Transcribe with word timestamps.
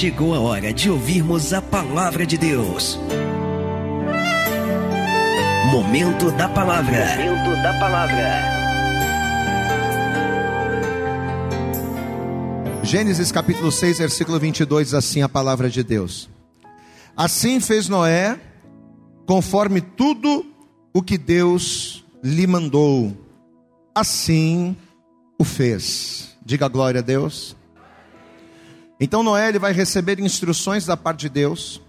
chegou 0.00 0.34
a 0.34 0.40
hora 0.40 0.72
de 0.72 0.88
ouvirmos 0.88 1.52
a 1.52 1.60
palavra 1.60 2.24
de 2.24 2.38
Deus. 2.38 2.98
Momento 5.70 6.30
da 6.30 6.48
palavra. 6.48 7.04
Momento 7.18 7.62
da 7.62 7.78
palavra. 7.78 8.40
Gênesis 12.82 13.30
capítulo 13.30 13.70
6, 13.70 13.98
versículo 13.98 14.40
22, 14.40 14.86
diz 14.86 14.94
assim 14.94 15.20
a 15.20 15.28
palavra 15.28 15.68
de 15.68 15.84
Deus. 15.84 16.30
Assim 17.14 17.60
fez 17.60 17.86
Noé, 17.86 18.40
conforme 19.26 19.82
tudo 19.82 20.46
o 20.94 21.02
que 21.02 21.18
Deus 21.18 22.06
lhe 22.24 22.46
mandou, 22.46 23.14
assim 23.94 24.74
o 25.38 25.44
fez. 25.44 26.38
Diga 26.42 26.68
glória 26.68 27.00
a 27.00 27.02
Deus. 27.02 27.54
Então 29.00 29.22
Noé 29.22 29.48
ele 29.48 29.58
vai 29.58 29.72
receber 29.72 30.20
instruções 30.20 30.84
da 30.84 30.96
parte 30.96 31.20
de 31.20 31.30
Deus. 31.30 31.80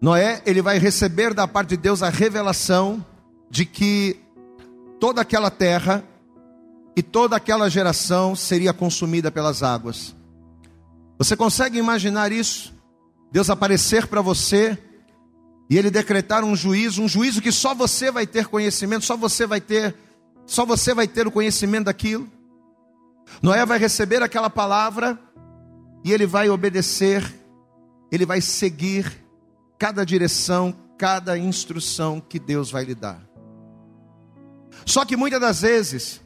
Noé 0.00 0.42
ele 0.44 0.60
vai 0.60 0.78
receber 0.78 1.32
da 1.32 1.48
parte 1.48 1.70
de 1.70 1.76
Deus 1.78 2.02
a 2.02 2.10
revelação 2.10 3.04
de 3.50 3.64
que 3.64 4.20
toda 5.00 5.22
aquela 5.22 5.50
terra 5.50 6.04
e 6.94 7.02
toda 7.02 7.36
aquela 7.36 7.70
geração 7.70 8.36
seria 8.36 8.74
consumida 8.74 9.30
pelas 9.30 9.62
águas. 9.62 10.14
Você 11.18 11.34
consegue 11.34 11.78
imaginar 11.78 12.32
isso? 12.32 12.74
Deus 13.30 13.48
aparecer 13.48 14.06
para 14.06 14.20
você 14.20 14.76
e 15.70 15.78
ele 15.78 15.90
decretar 15.90 16.44
um 16.44 16.54
juízo, 16.54 17.00
um 17.00 17.08
juízo 17.08 17.40
que 17.40 17.50
só 17.50 17.74
você 17.74 18.10
vai 18.10 18.26
ter 18.26 18.46
conhecimento, 18.46 19.06
só 19.06 19.16
você 19.16 19.46
vai 19.46 19.60
ter, 19.60 19.94
só 20.44 20.66
você 20.66 20.92
vai 20.92 21.08
ter 21.08 21.26
o 21.26 21.30
conhecimento 21.30 21.86
daquilo. 21.86 22.28
Noé 23.40 23.64
vai 23.64 23.78
receber 23.78 24.22
aquela 24.22 24.50
palavra 24.50 25.18
e 26.04 26.12
ele 26.12 26.26
vai 26.26 26.48
obedecer, 26.50 27.22
ele 28.10 28.26
vai 28.26 28.40
seguir 28.40 29.12
cada 29.78 30.04
direção, 30.04 30.74
cada 30.98 31.36
instrução 31.38 32.20
que 32.20 32.38
Deus 32.38 32.70
vai 32.70 32.84
lhe 32.84 32.94
dar. 32.94 33.20
Só 34.86 35.04
que 35.04 35.16
muitas 35.16 35.40
das 35.40 35.60
vezes, 35.62 36.20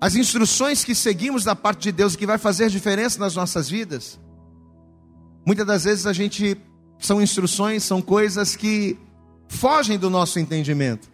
as 0.00 0.14
instruções 0.14 0.84
que 0.84 0.94
seguimos 0.94 1.44
da 1.44 1.54
parte 1.54 1.82
de 1.82 1.92
Deus, 1.92 2.16
que 2.16 2.26
vai 2.26 2.38
fazer 2.38 2.70
diferença 2.70 3.18
nas 3.18 3.34
nossas 3.34 3.68
vidas, 3.68 4.18
muitas 5.46 5.66
das 5.66 5.84
vezes 5.84 6.06
a 6.06 6.12
gente 6.12 6.56
são 6.98 7.20
instruções, 7.20 7.82
são 7.82 8.00
coisas 8.00 8.56
que 8.56 8.98
fogem 9.48 9.98
do 9.98 10.08
nosso 10.08 10.38
entendimento. 10.38 11.09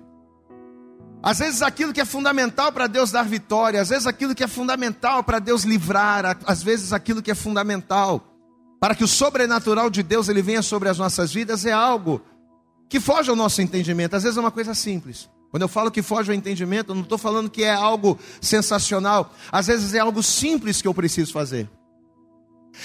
Às 1.26 1.40
vezes 1.40 1.60
aquilo 1.60 1.92
que 1.92 2.00
é 2.00 2.04
fundamental 2.04 2.70
para 2.70 2.86
Deus 2.86 3.10
dar 3.10 3.24
vitória, 3.24 3.80
às 3.80 3.88
vezes 3.88 4.06
aquilo 4.06 4.32
que 4.32 4.44
é 4.44 4.46
fundamental 4.46 5.24
para 5.24 5.40
Deus 5.40 5.64
livrar, 5.64 6.38
às 6.46 6.62
vezes 6.62 6.92
aquilo 6.92 7.20
que 7.20 7.32
é 7.32 7.34
fundamental 7.34 8.22
para 8.80 8.94
que 8.94 9.02
o 9.02 9.08
sobrenatural 9.08 9.90
de 9.90 10.04
Deus 10.04 10.28
ele 10.28 10.40
venha 10.40 10.62
sobre 10.62 10.88
as 10.88 10.98
nossas 10.98 11.32
vidas 11.32 11.66
é 11.66 11.72
algo 11.72 12.22
que 12.88 13.00
foge 13.00 13.28
ao 13.28 13.34
nosso 13.34 13.60
entendimento. 13.60 14.14
Às 14.14 14.22
vezes 14.22 14.38
é 14.38 14.40
uma 14.40 14.52
coisa 14.52 14.72
simples. 14.72 15.28
Quando 15.50 15.62
eu 15.62 15.68
falo 15.68 15.90
que 15.90 16.00
foge 16.00 16.30
ao 16.30 16.36
entendimento, 16.36 16.92
eu 16.92 16.94
não 16.94 17.02
estou 17.02 17.18
falando 17.18 17.50
que 17.50 17.64
é 17.64 17.74
algo 17.74 18.16
sensacional. 18.40 19.34
Às 19.50 19.66
vezes 19.66 19.94
é 19.94 19.98
algo 19.98 20.22
simples 20.22 20.80
que 20.80 20.86
eu 20.86 20.94
preciso 20.94 21.32
fazer. 21.32 21.68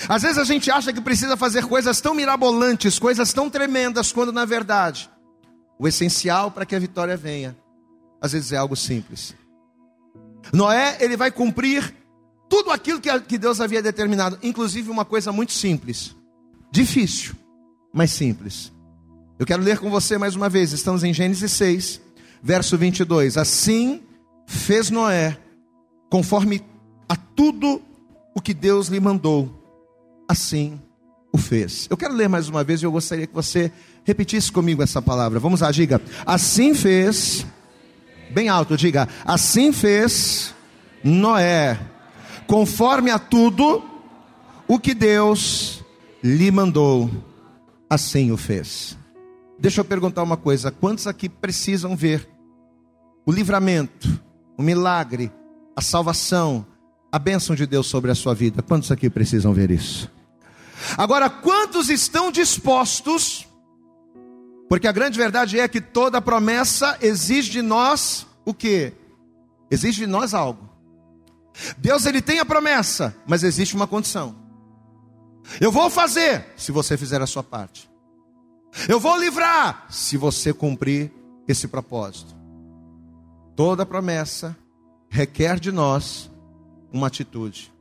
Às 0.10 0.24
vezes 0.24 0.40
a 0.40 0.44
gente 0.46 0.72
acha 0.72 0.92
que 0.92 1.00
precisa 1.00 1.38
fazer 1.38 1.68
coisas 1.68 2.02
tão 2.02 2.16
mirabolantes, 2.16 2.98
coisas 2.98 3.32
tão 3.34 3.52
tremendas, 3.52 4.12
quando 4.12 4.32
na 4.32 4.46
verdade 4.46 5.12
o 5.78 5.88
essencial 5.88 6.50
para 6.50 6.66
que 6.66 6.76
a 6.76 6.80
vitória 6.80 7.16
venha, 7.16 7.56
às 8.22 8.32
vezes 8.32 8.52
é 8.52 8.58
algo 8.58 8.76
simples. 8.76 9.36
Noé, 10.54 10.98
ele 11.00 11.18
vai 11.18 11.32
cumprir 11.32 11.94
tudo 12.50 12.70
aquilo 12.72 13.00
que 13.00 13.38
Deus 13.38 13.60
havia 13.60 13.82
determinado, 13.82 14.38
inclusive 14.44 14.90
uma 14.90 15.06
coisa 15.06 15.32
muito 15.32 15.54
simples, 15.54 16.16
difícil, 16.72 17.34
mas 17.94 18.12
simples. 18.12 18.72
Eu 19.40 19.46
quero 19.46 19.64
ler 19.64 19.80
com 19.80 19.90
você 19.90 20.18
mais 20.18 20.36
uma 20.36 20.50
vez, 20.50 20.72
estamos 20.72 21.04
em 21.04 21.14
Gênesis 21.14 21.52
6, 21.54 22.02
verso 22.44 22.78
22. 22.78 23.38
Assim 23.38 24.02
fez 24.46 24.90
Noé, 24.90 25.38
conforme 26.10 26.62
a 27.10 27.16
tudo 27.16 27.82
o 28.36 28.42
que 28.42 28.54
Deus 28.54 28.88
lhe 28.88 29.00
mandou 29.00 29.58
assim 30.28 30.80
o 31.34 31.38
fez. 31.38 31.88
Eu 31.90 31.98
quero 31.98 32.14
ler 32.14 32.28
mais 32.28 32.50
uma 32.50 32.64
vez 32.64 32.82
e 32.82 32.86
eu 32.86 32.92
gostaria 32.92 33.26
que 33.26 33.34
você 33.34 33.72
repetisse 34.04 34.52
comigo 34.52 34.84
essa 34.84 35.02
palavra. 35.02 35.40
Vamos 35.40 35.62
lá, 35.62 35.72
diga. 35.72 36.02
Assim 36.26 36.74
fez, 36.74 37.46
bem 38.32 38.50
alto, 38.50 38.78
diga. 38.78 39.08
Assim 39.26 39.72
fez 39.72 40.54
Noé, 41.04 41.80
conforme 42.48 43.12
a 43.12 43.20
tudo 43.20 43.84
o 44.68 44.80
que 44.80 44.94
Deus 44.94 45.84
lhe 46.24 46.50
mandou, 46.52 47.10
assim 47.90 48.32
o 48.32 48.38
fez. 48.38 48.98
Deixa 49.60 49.82
eu 49.82 49.86
perguntar 49.86 50.24
uma 50.24 50.38
coisa: 50.38 50.72
quantos 50.72 51.08
aqui 51.08 51.28
precisam 51.30 51.96
ver 51.96 52.28
o 53.26 53.32
livramento, 53.32 54.22
o 54.58 54.64
milagre, 54.64 55.32
a 55.76 55.82
salvação, 55.82 56.66
a 57.12 57.20
bênção 57.20 57.56
de 57.56 57.66
Deus 57.66 57.88
sobre 57.88 58.12
a 58.12 58.16
sua 58.16 58.34
vida? 58.34 58.62
Quantos 58.62 58.92
aqui 58.92 59.10
precisam 59.10 59.54
ver 59.54 59.72
isso? 59.72 60.10
Agora, 60.98 61.30
quantos 61.30 61.90
estão 61.90 62.32
dispostos? 62.32 63.48
Porque 64.72 64.88
a 64.88 64.92
grande 64.94 65.18
verdade 65.18 65.60
é 65.60 65.68
que 65.68 65.82
toda 65.82 66.22
promessa 66.22 66.98
exige 67.02 67.52
de 67.52 67.62
nós 67.62 68.26
o 68.46 68.54
que? 68.54 68.94
Exige 69.70 70.06
de 70.06 70.08
nós 70.08 70.34
algo. 70.34 70.70
Deus 71.78 72.06
ele 72.06 72.22
tem 72.22 72.40
a 72.40 72.46
promessa, 72.46 73.14
mas 73.28 73.44
existe 73.44 73.76
uma 73.76 73.86
condição. 73.86 74.34
Eu 75.60 75.74
vou 75.74 75.90
fazer 75.90 76.46
se 76.56 76.72
você 76.72 76.96
fizer 76.96 77.22
a 77.22 77.28
sua 77.28 77.44
parte. 77.44 77.92
Eu 78.88 78.98
vou 78.98 79.20
livrar 79.20 79.88
se 79.90 80.16
você 80.16 80.54
cumprir 80.54 81.12
esse 81.50 81.68
propósito. 81.68 82.34
Toda 83.58 83.86
promessa 83.86 84.56
requer 85.10 85.60
de 85.60 85.74
nós 85.74 86.32
uma 86.94 87.08
atitude. 87.08 87.74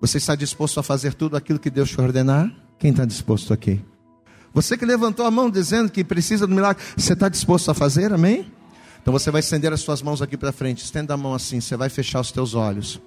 Você 0.00 0.16
está 0.16 0.34
disposto 0.34 0.80
a 0.80 0.82
fazer 0.82 1.12
tudo 1.12 1.36
aquilo 1.36 1.58
que 1.58 1.68
Deus 1.68 1.90
te 1.90 2.00
ordenar? 2.00 2.50
Quem 2.78 2.92
está 2.92 3.04
disposto 3.04 3.52
aqui? 3.52 3.84
Você 4.58 4.76
que 4.76 4.84
levantou 4.84 5.24
a 5.24 5.30
mão 5.30 5.48
dizendo 5.48 5.88
que 5.88 6.02
precisa 6.02 6.44
do 6.44 6.52
milagre, 6.52 6.82
você 6.96 7.12
está 7.12 7.28
disposto 7.28 7.70
a 7.70 7.74
fazer? 7.74 8.12
Amém? 8.12 8.50
Então 9.00 9.12
você 9.12 9.30
vai 9.30 9.38
estender 9.38 9.72
as 9.72 9.78
suas 9.78 10.02
mãos 10.02 10.20
aqui 10.20 10.36
para 10.36 10.50
frente. 10.50 10.82
Estenda 10.82 11.14
a 11.14 11.16
mão 11.16 11.32
assim, 11.32 11.60
você 11.60 11.76
vai 11.76 11.88
fechar 11.88 12.18
os 12.18 12.32
teus 12.32 12.54
olhos. 12.54 13.00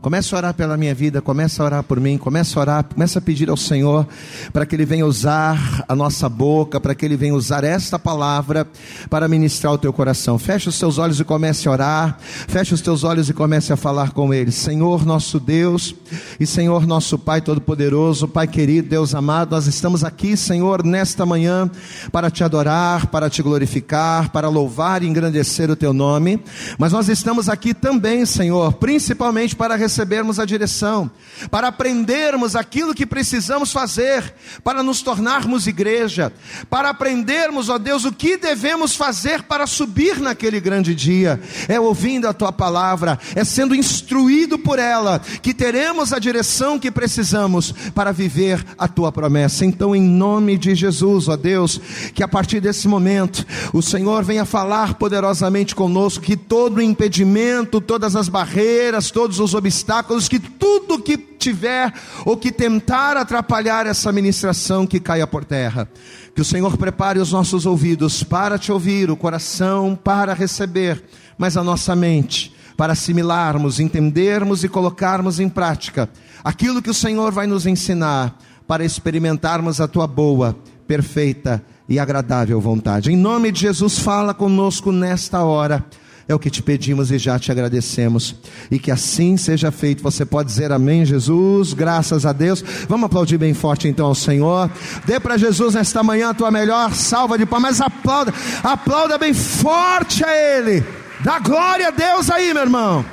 Começa 0.00 0.36
a 0.36 0.38
orar 0.38 0.54
pela 0.54 0.76
minha 0.76 0.94
vida, 0.94 1.20
começa 1.20 1.62
a 1.62 1.66
orar 1.66 1.82
por 1.82 1.98
mim, 1.98 2.16
começa 2.16 2.58
a 2.58 2.60
orar, 2.60 2.84
começa 2.84 3.18
a 3.18 3.22
pedir 3.22 3.50
ao 3.50 3.56
Senhor 3.56 4.06
para 4.52 4.64
que 4.64 4.76
Ele 4.76 4.84
venha 4.84 5.04
usar 5.04 5.84
a 5.88 5.96
nossa 5.96 6.28
boca, 6.28 6.80
para 6.80 6.94
que 6.94 7.04
Ele 7.04 7.16
venha 7.16 7.34
usar 7.34 7.64
esta 7.64 7.98
palavra 7.98 8.68
para 9.10 9.26
ministrar 9.26 9.72
o 9.72 9.78
teu 9.78 9.92
coração. 9.92 10.38
Fecha 10.38 10.68
os 10.68 10.78
teus 10.78 10.98
olhos 10.98 11.18
e 11.18 11.24
comece 11.24 11.66
a 11.66 11.72
orar, 11.72 12.18
fecha 12.20 12.74
os 12.74 12.80
teus 12.80 13.02
olhos 13.02 13.28
e 13.28 13.34
comece 13.34 13.72
a 13.72 13.76
falar 13.76 14.12
com 14.12 14.32
Ele. 14.32 14.52
Senhor 14.52 15.04
nosso 15.04 15.40
Deus 15.40 15.94
e 16.38 16.46
Senhor 16.46 16.86
nosso 16.86 17.18
Pai 17.18 17.40
Todo-Poderoso, 17.40 18.28
Pai 18.28 18.46
querido, 18.46 18.88
Deus 18.88 19.12
amado, 19.12 19.56
nós 19.56 19.66
estamos 19.66 20.04
aqui, 20.04 20.36
Senhor, 20.36 20.84
nesta 20.84 21.26
manhã 21.26 21.68
para 22.12 22.30
te 22.30 22.44
adorar, 22.44 23.06
para 23.06 23.28
te 23.28 23.42
glorificar, 23.42 24.30
para 24.30 24.48
louvar 24.48 25.02
e 25.02 25.06
engrandecer 25.06 25.68
o 25.68 25.74
teu 25.74 25.92
nome, 25.92 26.40
mas 26.78 26.92
nós 26.92 27.08
estamos 27.08 27.48
aqui 27.48 27.74
também, 27.74 28.24
Senhor, 28.24 28.74
principalmente 28.74 29.56
para 29.56 29.76
recebermos 29.86 30.40
a 30.40 30.44
direção, 30.44 31.08
para 31.48 31.68
aprendermos 31.68 32.56
aquilo 32.56 32.94
que 32.94 33.06
precisamos 33.06 33.72
fazer, 33.72 34.34
para 34.64 34.82
nos 34.82 35.00
tornarmos 35.00 35.68
igreja, 35.68 36.32
para 36.68 36.90
aprendermos, 36.90 37.68
ó 37.68 37.78
Deus, 37.78 38.04
o 38.04 38.10
que 38.10 38.36
devemos 38.36 38.96
fazer 38.96 39.44
para 39.44 39.64
subir 39.66 40.18
naquele 40.18 40.60
grande 40.60 40.92
dia. 40.92 41.40
É 41.68 41.78
ouvindo 41.78 42.26
a 42.26 42.32
tua 42.32 42.50
palavra, 42.50 43.18
é 43.34 43.44
sendo 43.44 43.76
instruído 43.76 44.58
por 44.58 44.80
ela, 44.80 45.20
que 45.40 45.54
teremos 45.54 46.12
a 46.12 46.18
direção 46.18 46.78
que 46.78 46.90
precisamos 46.90 47.72
para 47.94 48.12
viver 48.12 48.64
a 48.76 48.88
tua 48.88 49.12
promessa. 49.12 49.64
Então, 49.64 49.94
em 49.94 50.02
nome 50.02 50.58
de 50.58 50.74
Jesus, 50.74 51.28
ó 51.28 51.36
Deus, 51.36 51.80
que 52.12 52.24
a 52.24 52.28
partir 52.28 52.60
desse 52.60 52.88
momento 52.88 53.46
o 53.72 53.80
Senhor 53.80 54.24
venha 54.24 54.44
falar 54.44 54.94
poderosamente 54.94 55.76
conosco, 55.76 56.24
que 56.24 56.36
todo 56.36 56.82
impedimento, 56.82 57.80
todas 57.80 58.16
as 58.16 58.28
barreiras, 58.28 59.12
todos 59.12 59.38
os 59.38 59.54
obstáculos, 59.54 59.75
obstáculos, 59.76 60.28
que 60.28 60.38
tudo 60.38 61.02
que 61.02 61.18
tiver 61.18 61.92
ou 62.24 62.36
que 62.36 62.50
tentar 62.50 63.16
atrapalhar 63.16 63.86
essa 63.86 64.10
ministração 64.10 64.86
que 64.86 64.98
caia 64.98 65.26
por 65.26 65.44
terra. 65.44 65.88
Que 66.34 66.40
o 66.40 66.44
Senhor 66.44 66.76
prepare 66.76 67.18
os 67.18 67.32
nossos 67.32 67.66
ouvidos 67.66 68.22
para 68.22 68.58
te 68.58 68.72
ouvir, 68.72 69.10
o 69.10 69.16
coração 69.16 69.98
para 70.02 70.32
receber, 70.32 71.02
mas 71.36 71.56
a 71.56 71.62
nossa 71.62 71.94
mente 71.94 72.54
para 72.76 72.92
assimilarmos, 72.92 73.80
entendermos 73.80 74.62
e 74.62 74.68
colocarmos 74.68 75.40
em 75.40 75.48
prática 75.48 76.10
aquilo 76.44 76.82
que 76.82 76.90
o 76.90 76.94
Senhor 76.94 77.32
vai 77.32 77.46
nos 77.46 77.64
ensinar 77.64 78.36
para 78.66 78.84
experimentarmos 78.84 79.80
a 79.80 79.88
tua 79.88 80.06
boa, 80.06 80.54
perfeita 80.86 81.64
e 81.88 81.98
agradável 81.98 82.60
vontade. 82.60 83.10
Em 83.10 83.16
nome 83.16 83.50
de 83.50 83.60
Jesus, 83.60 83.98
fala 83.98 84.34
conosco 84.34 84.92
nesta 84.92 85.42
hora 85.42 85.84
É 86.28 86.34
o 86.34 86.38
que 86.40 86.50
te 86.50 86.60
pedimos 86.60 87.12
e 87.12 87.18
já 87.18 87.38
te 87.38 87.52
agradecemos. 87.52 88.34
E 88.68 88.78
que 88.80 88.90
assim 88.90 89.36
seja 89.36 89.70
feito. 89.70 90.02
Você 90.02 90.24
pode 90.24 90.48
dizer 90.48 90.72
amém, 90.72 91.04
Jesus. 91.04 91.72
Graças 91.72 92.26
a 92.26 92.32
Deus. 92.32 92.62
Vamos 92.88 93.06
aplaudir 93.06 93.38
bem 93.38 93.54
forte 93.54 93.86
então 93.86 94.06
ao 94.06 94.14
Senhor. 94.14 94.68
Dê 95.04 95.20
para 95.20 95.36
Jesus 95.36 95.74
nesta 95.74 96.02
manhã 96.02 96.30
a 96.30 96.34
tua 96.34 96.50
melhor 96.50 96.92
salva 96.92 97.38
de 97.38 97.46
palmas. 97.46 97.78
Mas 97.78 97.80
aplauda, 97.80 98.34
aplauda 98.62 99.18
bem 99.18 99.32
forte 99.32 100.24
a 100.24 100.34
Ele. 100.34 100.84
Dá 101.20 101.38
glória 101.38 101.88
a 101.88 101.90
Deus 101.90 102.28
aí, 102.28 102.52
meu 102.52 102.62
irmão. 102.62 103.04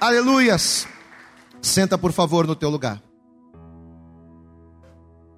Aleluias. 0.00 0.86
Senta 1.60 1.98
por 1.98 2.12
favor 2.12 2.46
no 2.46 2.54
teu 2.54 2.70
lugar. 2.70 3.02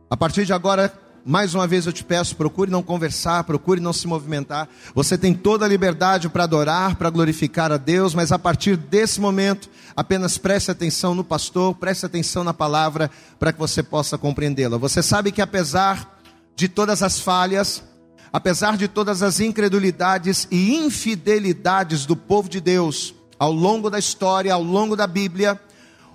A 0.09 0.17
partir 0.17 0.45
de 0.45 0.53
agora, 0.53 0.93
mais 1.25 1.55
uma 1.55 1.67
vez 1.67 1.87
eu 1.87 1.93
te 1.93 2.03
peço, 2.03 2.35
procure 2.35 2.71
não 2.71 2.83
conversar, 2.83 3.45
procure 3.45 3.81
não 3.81 3.93
se 3.93 4.07
movimentar. 4.07 4.69
Você 4.95 5.17
tem 5.17 5.33
toda 5.33 5.65
a 5.65 5.69
liberdade 5.69 6.29
para 6.29 6.45
adorar, 6.45 6.97
para 6.97 7.11
glorificar 7.11 7.71
a 7.71 7.77
Deus, 7.77 8.15
mas 8.15 8.33
a 8.33 8.39
partir 8.39 8.77
desse 8.77 9.21
momento, 9.21 9.71
apenas 9.97 10.37
preste 10.37 10.71
atenção 10.71 11.15
no 11.15 11.23
pastor, 11.23 11.75
preste 11.77 12.05
atenção 12.05 12.43
na 12.43 12.53
palavra, 12.53 13.11
para 13.39 13.53
que 13.53 13.59
você 13.59 13.83
possa 13.83 14.19
compreendê-la. 14.19 14.77
Você 14.79 15.03
sabe 15.03 15.31
que 15.31 15.41
apesar 15.41 16.19
de 16.57 16.69
todas 16.69 17.03
as 17.03 17.21
falhas, 17.21 17.85
apesar 18.33 18.77
de 18.77 18.89
todas 18.89 19.23
as 19.23 19.39
incredulidades 19.39 20.49
e 20.51 20.75
infidelidades 20.75 22.05
do 22.05 22.17
povo 22.17 22.49
de 22.49 22.61
Deus, 22.61 23.15
ao 23.39 23.53
longo 23.53 23.89
da 23.91 23.99
história, 23.99 24.53
ao 24.53 24.63
longo 24.63 24.97
da 24.97 25.07
Bíblia, 25.07 25.61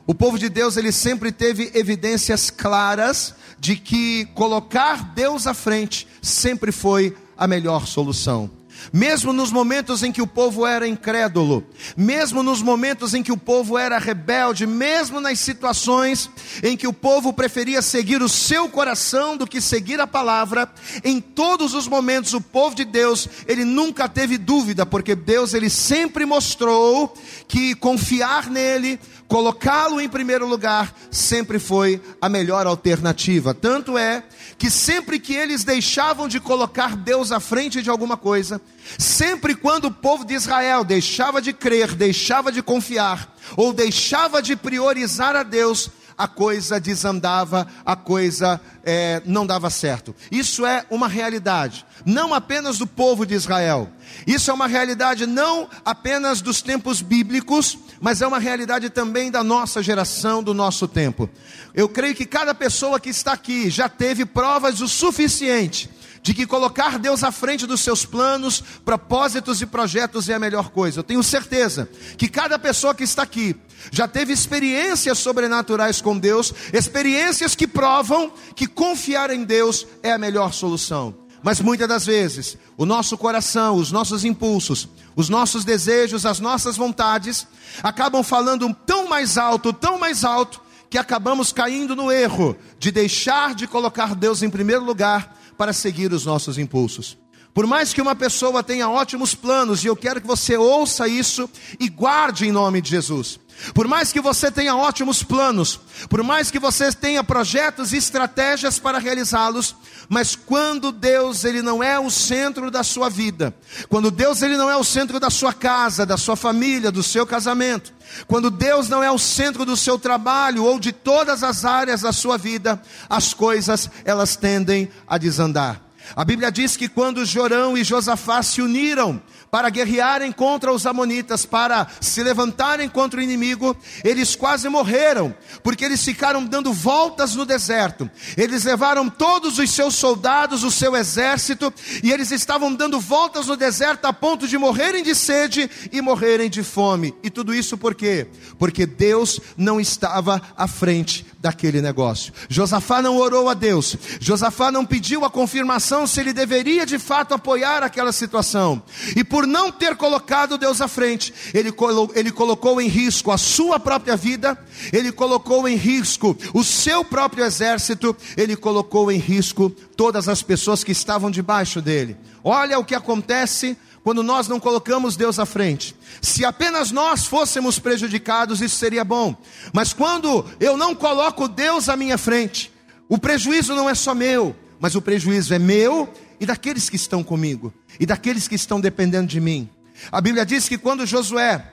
o 0.08 0.16
povo 0.16 0.40
de 0.40 0.48
Deus 0.48 0.78
ele 0.78 0.94
sempre 0.94 1.34
teve 1.34 1.70
evidências 1.76 2.50
claras 2.50 3.36
de 3.60 3.76
que 3.76 4.26
colocar 4.34 5.14
Deus 5.14 5.46
à 5.46 5.54
frente 5.54 6.08
sempre 6.22 6.72
foi 6.72 7.14
a 7.38 7.46
melhor 7.46 7.86
solução. 7.86 8.50
Mesmo 8.94 9.34
nos 9.34 9.52
momentos 9.52 10.04
em 10.04 10.12
que 10.12 10.22
o 10.22 10.28
povo 10.28 10.66
era 10.66 10.88
incrédulo, 10.88 11.66
mesmo 11.96 12.42
nos 12.44 12.62
momentos 12.62 13.14
em 13.14 13.24
que 13.24 13.32
o 13.32 13.38
povo 13.38 13.78
era 13.78 13.98
rebelde, 13.98 14.66
mesmo 14.66 15.20
nas 15.20 15.40
situações 15.40 16.30
em 16.64 16.78
que 16.78 16.88
o 16.88 16.94
povo 16.94 17.34
preferia 17.34 17.82
seguir 17.82 18.22
o 18.22 18.30
seu 18.30 18.70
coração 18.70 19.36
do 19.36 19.48
que 19.48 19.60
seguir 19.60 20.00
a 20.00 20.08
palavra, 20.08 20.72
em 21.04 21.20
todos 21.20 21.74
os 21.74 21.88
momentos 21.88 22.34
o 22.34 22.40
povo 22.40 22.76
de 22.76 22.86
Deus, 22.86 23.28
ele 23.48 23.66
nunca 23.66 24.08
teve 24.08 24.38
dúvida, 24.38 24.86
porque 24.86 25.16
Deus 25.16 25.54
ele 25.54 25.70
sempre 25.70 26.26
mostrou 26.26 27.14
que 27.48 27.76
confiar 27.76 28.50
nele, 28.50 29.00
colocá-lo 29.28 30.00
em 30.00 30.08
primeiro 30.08 30.48
lugar 30.48 30.94
sempre 31.12 31.60
foi 31.60 32.02
a 32.22 32.30
melhor 32.30 32.66
alternativa. 32.66 33.54
Tanto 33.54 33.98
é 33.98 34.24
que 34.58 34.70
sempre 34.70 35.20
que 35.20 35.34
eles 35.34 35.64
deixavam 35.64 36.28
de 36.28 36.40
colocar 36.40 36.96
Deus 36.96 37.32
à 37.32 37.40
frente 37.40 37.82
de 37.82 37.90
alguma 37.90 38.18
coisa, 38.18 38.62
sempre 38.98 39.54
quando 39.54 39.86
o 39.86 39.94
povo 39.94 40.26
de 40.26 40.34
Israel 40.34 40.84
deixava 40.84 41.42
de 41.42 41.54
crer, 41.54 41.94
deixava 41.94 42.52
de 42.52 42.64
confiar, 42.64 43.36
ou 43.56 43.72
deixava 43.72 44.42
de 44.42 44.56
priorizar 44.56 45.36
a 45.36 45.44
Deus, 45.44 45.90
a 46.18 46.28
coisa 46.28 46.80
desandava, 46.80 47.68
a 47.86 47.96
coisa 47.96 48.60
é, 48.84 49.22
não 49.26 49.46
dava 49.46 49.70
certo. 49.70 50.16
Isso 50.32 50.66
é 50.66 50.86
uma 50.90 51.08
realidade, 51.08 51.86
não 52.06 52.34
apenas 52.34 52.78
do 52.78 52.88
povo 52.88 53.26
de 53.26 53.36
Israel, 53.36 53.90
isso 54.26 54.50
é 54.50 54.54
uma 54.54 54.68
realidade 54.68 55.26
não 55.26 55.70
apenas 55.86 56.42
dos 56.42 56.62
tempos 56.62 57.02
bíblicos, 57.02 57.78
mas 58.00 58.22
é 58.22 58.28
uma 58.28 58.40
realidade 58.40 58.90
também 58.90 59.30
da 59.30 59.44
nossa 59.44 59.84
geração, 59.84 60.42
do 60.42 60.54
nosso 60.54 60.88
tempo. 60.88 61.30
Eu 61.74 61.88
creio 61.88 62.16
que 62.16 62.26
cada 62.26 62.56
pessoa 62.56 63.00
que 63.00 63.10
está 63.10 63.34
aqui 63.34 63.70
já 63.70 63.88
teve 63.88 64.26
provas 64.26 64.82
o 64.82 64.88
suficiente 64.88 65.90
de 66.28 66.34
que 66.34 66.46
colocar 66.46 67.00
Deus 67.00 67.24
à 67.24 67.32
frente 67.32 67.66
dos 67.66 67.80
seus 67.80 68.06
planos, 68.06 68.62
propósitos 68.84 69.62
e 69.62 69.66
projetos 69.66 70.28
é 70.28 70.34
a 70.34 70.40
melhor 70.40 70.72
coisa. 70.72 71.00
Eu 71.00 71.04
tenho 71.04 71.24
certeza 71.24 71.90
que 72.18 72.28
cada 72.28 72.60
pessoa 72.60 72.94
que 72.94 73.06
está 73.06 73.24
aqui 73.24 73.56
já 73.94 74.10
teve 74.10 74.34
experiências 74.34 75.20
sobrenaturais 75.20 76.02
com 76.02 76.18
Deus, 76.20 76.54
experiências 76.74 77.56
que 77.56 77.66
provam 77.66 78.30
que 78.58 78.68
confiar 78.68 79.32
em 79.32 79.46
Deus 79.46 79.88
é 80.04 80.12
a 80.12 80.18
melhor 80.18 80.52
solução. 80.52 81.16
Mas 81.42 81.62
muitas 81.62 81.88
das 81.88 82.06
vezes, 82.06 82.58
o 82.76 82.86
nosso 82.86 83.18
coração, 83.18 83.78
os 83.78 83.90
nossos 83.90 84.26
impulsos, 84.26 84.90
os 85.16 85.30
nossos 85.30 85.64
desejos, 85.64 86.26
as 86.26 86.42
nossas 86.42 86.76
vontades, 86.76 87.48
acabam 87.82 88.22
falando 88.22 88.76
tão 88.86 89.08
mais 89.08 89.38
alto, 89.38 89.72
tão 89.72 89.98
mais 89.98 90.26
alto, 90.26 90.62
que 90.90 90.98
acabamos 90.98 91.54
caindo 91.54 91.96
no 91.96 92.12
erro 92.12 92.58
de 92.78 92.92
deixar 92.92 93.56
de 93.56 93.66
colocar 93.66 94.14
Deus 94.14 94.42
em 94.42 94.50
primeiro 94.50 94.84
lugar 94.84 95.37
para 95.58 95.74
seguir 95.74 96.14
os 96.14 96.26
nossos 96.26 96.58
impulsos. 96.58 97.18
Por 97.54 97.66
mais 97.66 97.92
que 97.92 98.02
uma 98.02 98.16
pessoa 98.16 98.62
tenha 98.62 98.88
ótimos 98.88 99.34
planos, 99.34 99.84
e 99.84 99.88
eu 99.88 99.96
quero 99.96 100.22
que 100.22 100.28
você 100.28 100.56
ouça 100.56 101.08
isso 101.08 101.50
e 101.80 101.90
guarde 101.90 102.46
em 102.46 102.52
nome 102.52 102.82
de 102.82 102.92
Jesus. 102.92 103.40
Por 103.74 103.88
mais 103.88 104.12
que 104.12 104.22
você 104.22 104.52
tenha 104.52 104.76
ótimos 104.76 105.24
planos, 105.24 105.80
por 106.10 106.22
mais 106.24 106.52
que 106.52 106.60
você 106.60 106.92
tenha 106.92 107.24
projetos 107.24 107.92
e 107.92 107.98
estratégias 107.98 108.78
para 108.78 109.00
realizá-los, 109.00 109.76
mas 110.08 110.36
quando 110.36 110.92
Deus 110.92 111.44
ele 111.44 111.62
não 111.62 111.84
é 111.84 112.00
o 112.00 112.10
centro 112.10 112.70
da 112.70 112.84
sua 112.84 113.10
vida, 113.10 113.54
quando 113.90 114.12
Deus 114.12 114.42
ele 114.42 114.58
não 114.58 114.70
é 114.70 114.78
o 114.78 114.84
centro 114.84 115.20
da 115.20 115.30
sua 115.30 115.54
casa, 115.54 116.06
da 116.06 116.18
sua 116.18 116.36
família, 116.36 116.92
do 116.92 117.02
seu 117.02 117.26
casamento, 117.26 117.94
quando 118.28 118.52
Deus 118.52 118.90
não 118.90 119.04
é 119.04 119.12
o 119.12 119.18
centro 119.18 119.66
do 119.66 119.76
seu 119.76 119.98
trabalho 119.98 120.64
ou 120.64 120.80
de 120.80 120.92
todas 120.92 121.44
as 121.44 121.66
áreas 121.66 122.02
da 122.02 122.14
sua 122.14 122.38
vida, 122.38 122.82
as 123.10 123.34
coisas 123.34 123.90
elas 124.06 124.36
tendem 124.36 124.90
a 125.08 125.18
desandar. 125.18 125.82
A 126.16 126.24
Bíblia 126.24 126.52
diz 126.52 126.78
que 126.78 126.88
quando 126.88 127.26
Jorão 127.26 127.78
e 127.78 127.84
Josafá 127.84 128.42
se 128.42 128.62
uniram 128.62 129.22
para 129.58 129.72
guerrearem 129.72 130.32
contra 130.32 130.72
os 130.72 130.86
amonitas, 130.86 131.44
para 131.44 131.88
se 132.00 132.22
levantarem 132.22 132.88
contra 132.88 133.20
o 133.20 133.24
inimigo, 133.24 133.76
eles 134.04 134.36
quase 134.36 134.70
morreram, 134.70 135.36
porque 135.64 135.84
eles 135.84 136.06
ficaram 136.06 136.46
dando 136.46 136.72
voltas 136.72 137.34
no 137.34 137.44
deserto. 137.44 138.08
Eles 138.38 138.64
levaram 138.66 139.10
todos 139.10 139.58
os 139.58 139.72
seus 139.72 139.96
soldados, 139.96 140.64
o 140.64 140.70
seu 140.70 140.96
exército, 140.96 141.74
e 142.04 142.12
eles 142.12 142.30
estavam 142.30 142.72
dando 142.72 143.00
voltas 143.00 143.48
no 143.48 143.58
deserto 143.58 144.06
a 144.06 144.14
ponto 144.14 144.48
de 144.48 144.60
morrerem 144.60 145.04
de 145.04 145.16
sede 145.16 145.68
e 145.92 146.04
morrerem 146.04 146.52
de 146.52 146.62
fome. 146.62 147.16
E 147.24 147.32
tudo 147.32 147.52
isso 147.52 147.80
por 147.80 147.96
quê? 147.96 148.28
Porque 148.60 148.86
Deus 148.86 149.40
não 149.58 149.82
estava 149.82 150.40
à 150.56 150.68
frente 150.68 151.26
daquele 151.40 151.82
negócio. 151.82 152.34
Josafá 152.50 153.02
não 153.02 153.18
orou 153.18 153.50
a 153.50 153.54
Deus. 153.54 153.96
Josafá 154.20 154.72
não 154.72 154.86
pediu 154.86 155.24
a 155.24 155.30
confirmação 155.30 156.08
se 156.08 156.20
ele 156.20 156.34
deveria 156.34 156.86
de 156.86 156.98
fato 156.98 157.34
apoiar 157.34 157.84
aquela 157.84 158.12
situação. 158.12 158.82
E 159.16 159.24
por 159.24 159.46
não 159.46 159.72
ter 159.72 159.96
colocado 159.96 160.58
Deus 160.58 160.82
à 160.82 160.88
frente, 160.88 161.34
ele, 161.54 161.72
colo 161.72 162.12
ele 162.16 162.32
colocou 162.32 162.82
em 162.82 162.88
risco 162.88 163.32
a 163.32 163.38
sua 163.38 163.80
própria 163.80 164.16
vida, 164.16 164.58
ele 164.92 165.12
colocou 165.12 165.68
em 165.68 165.76
risco 165.76 166.38
o 166.54 166.64
seu 166.64 167.06
próprio 167.06 167.46
exército, 167.46 168.16
ele 168.36 168.56
colocou 168.56 169.12
em 169.12 169.18
risco 169.18 169.70
todas 169.70 170.28
as 170.28 170.42
pessoas 170.42 170.84
que 170.84 170.92
estavam 170.92 171.30
debaixo 171.30 171.82
dele. 171.82 172.18
Olha 172.44 172.80
o 172.80 172.86
que 172.86 172.96
acontece 172.96 173.78
quando 174.08 174.24
nós 174.24 174.48
não 174.48 174.58
colocamos 174.58 175.18
Deus 175.18 175.38
à 175.38 175.46
frente. 175.46 175.94
Se 176.22 176.46
apenas 176.46 176.92
nós 176.92 177.26
fôssemos 177.26 177.78
prejudicados, 177.78 178.62
isso 178.62 178.78
seria 178.78 179.04
bom. 179.04 179.36
Mas 179.74 179.92
quando 179.92 180.46
eu 180.62 180.78
não 180.78 180.96
coloco 180.96 181.46
Deus 181.46 181.90
à 181.90 181.98
minha 181.98 182.18
frente, 182.18 182.72
o 183.10 183.18
prejuízo 183.18 183.76
não 183.76 183.90
é 183.90 183.94
só 183.94 184.16
meu, 184.16 184.56
mas 184.80 184.96
o 184.96 185.02
prejuízo 185.02 185.54
é 185.54 185.60
meu 185.60 186.08
e 186.40 186.46
daqueles 186.46 186.90
que 186.90 186.96
estão 186.96 187.22
comigo, 187.22 187.74
e 188.00 188.06
daqueles 188.06 188.48
que 188.48 188.56
estão 188.56 188.80
dependendo 188.80 189.28
de 189.28 189.42
mim. 189.42 189.70
A 190.10 190.22
Bíblia 190.22 190.46
diz 190.46 190.70
que 190.70 190.78
quando 190.78 191.06
Josué, 191.06 191.70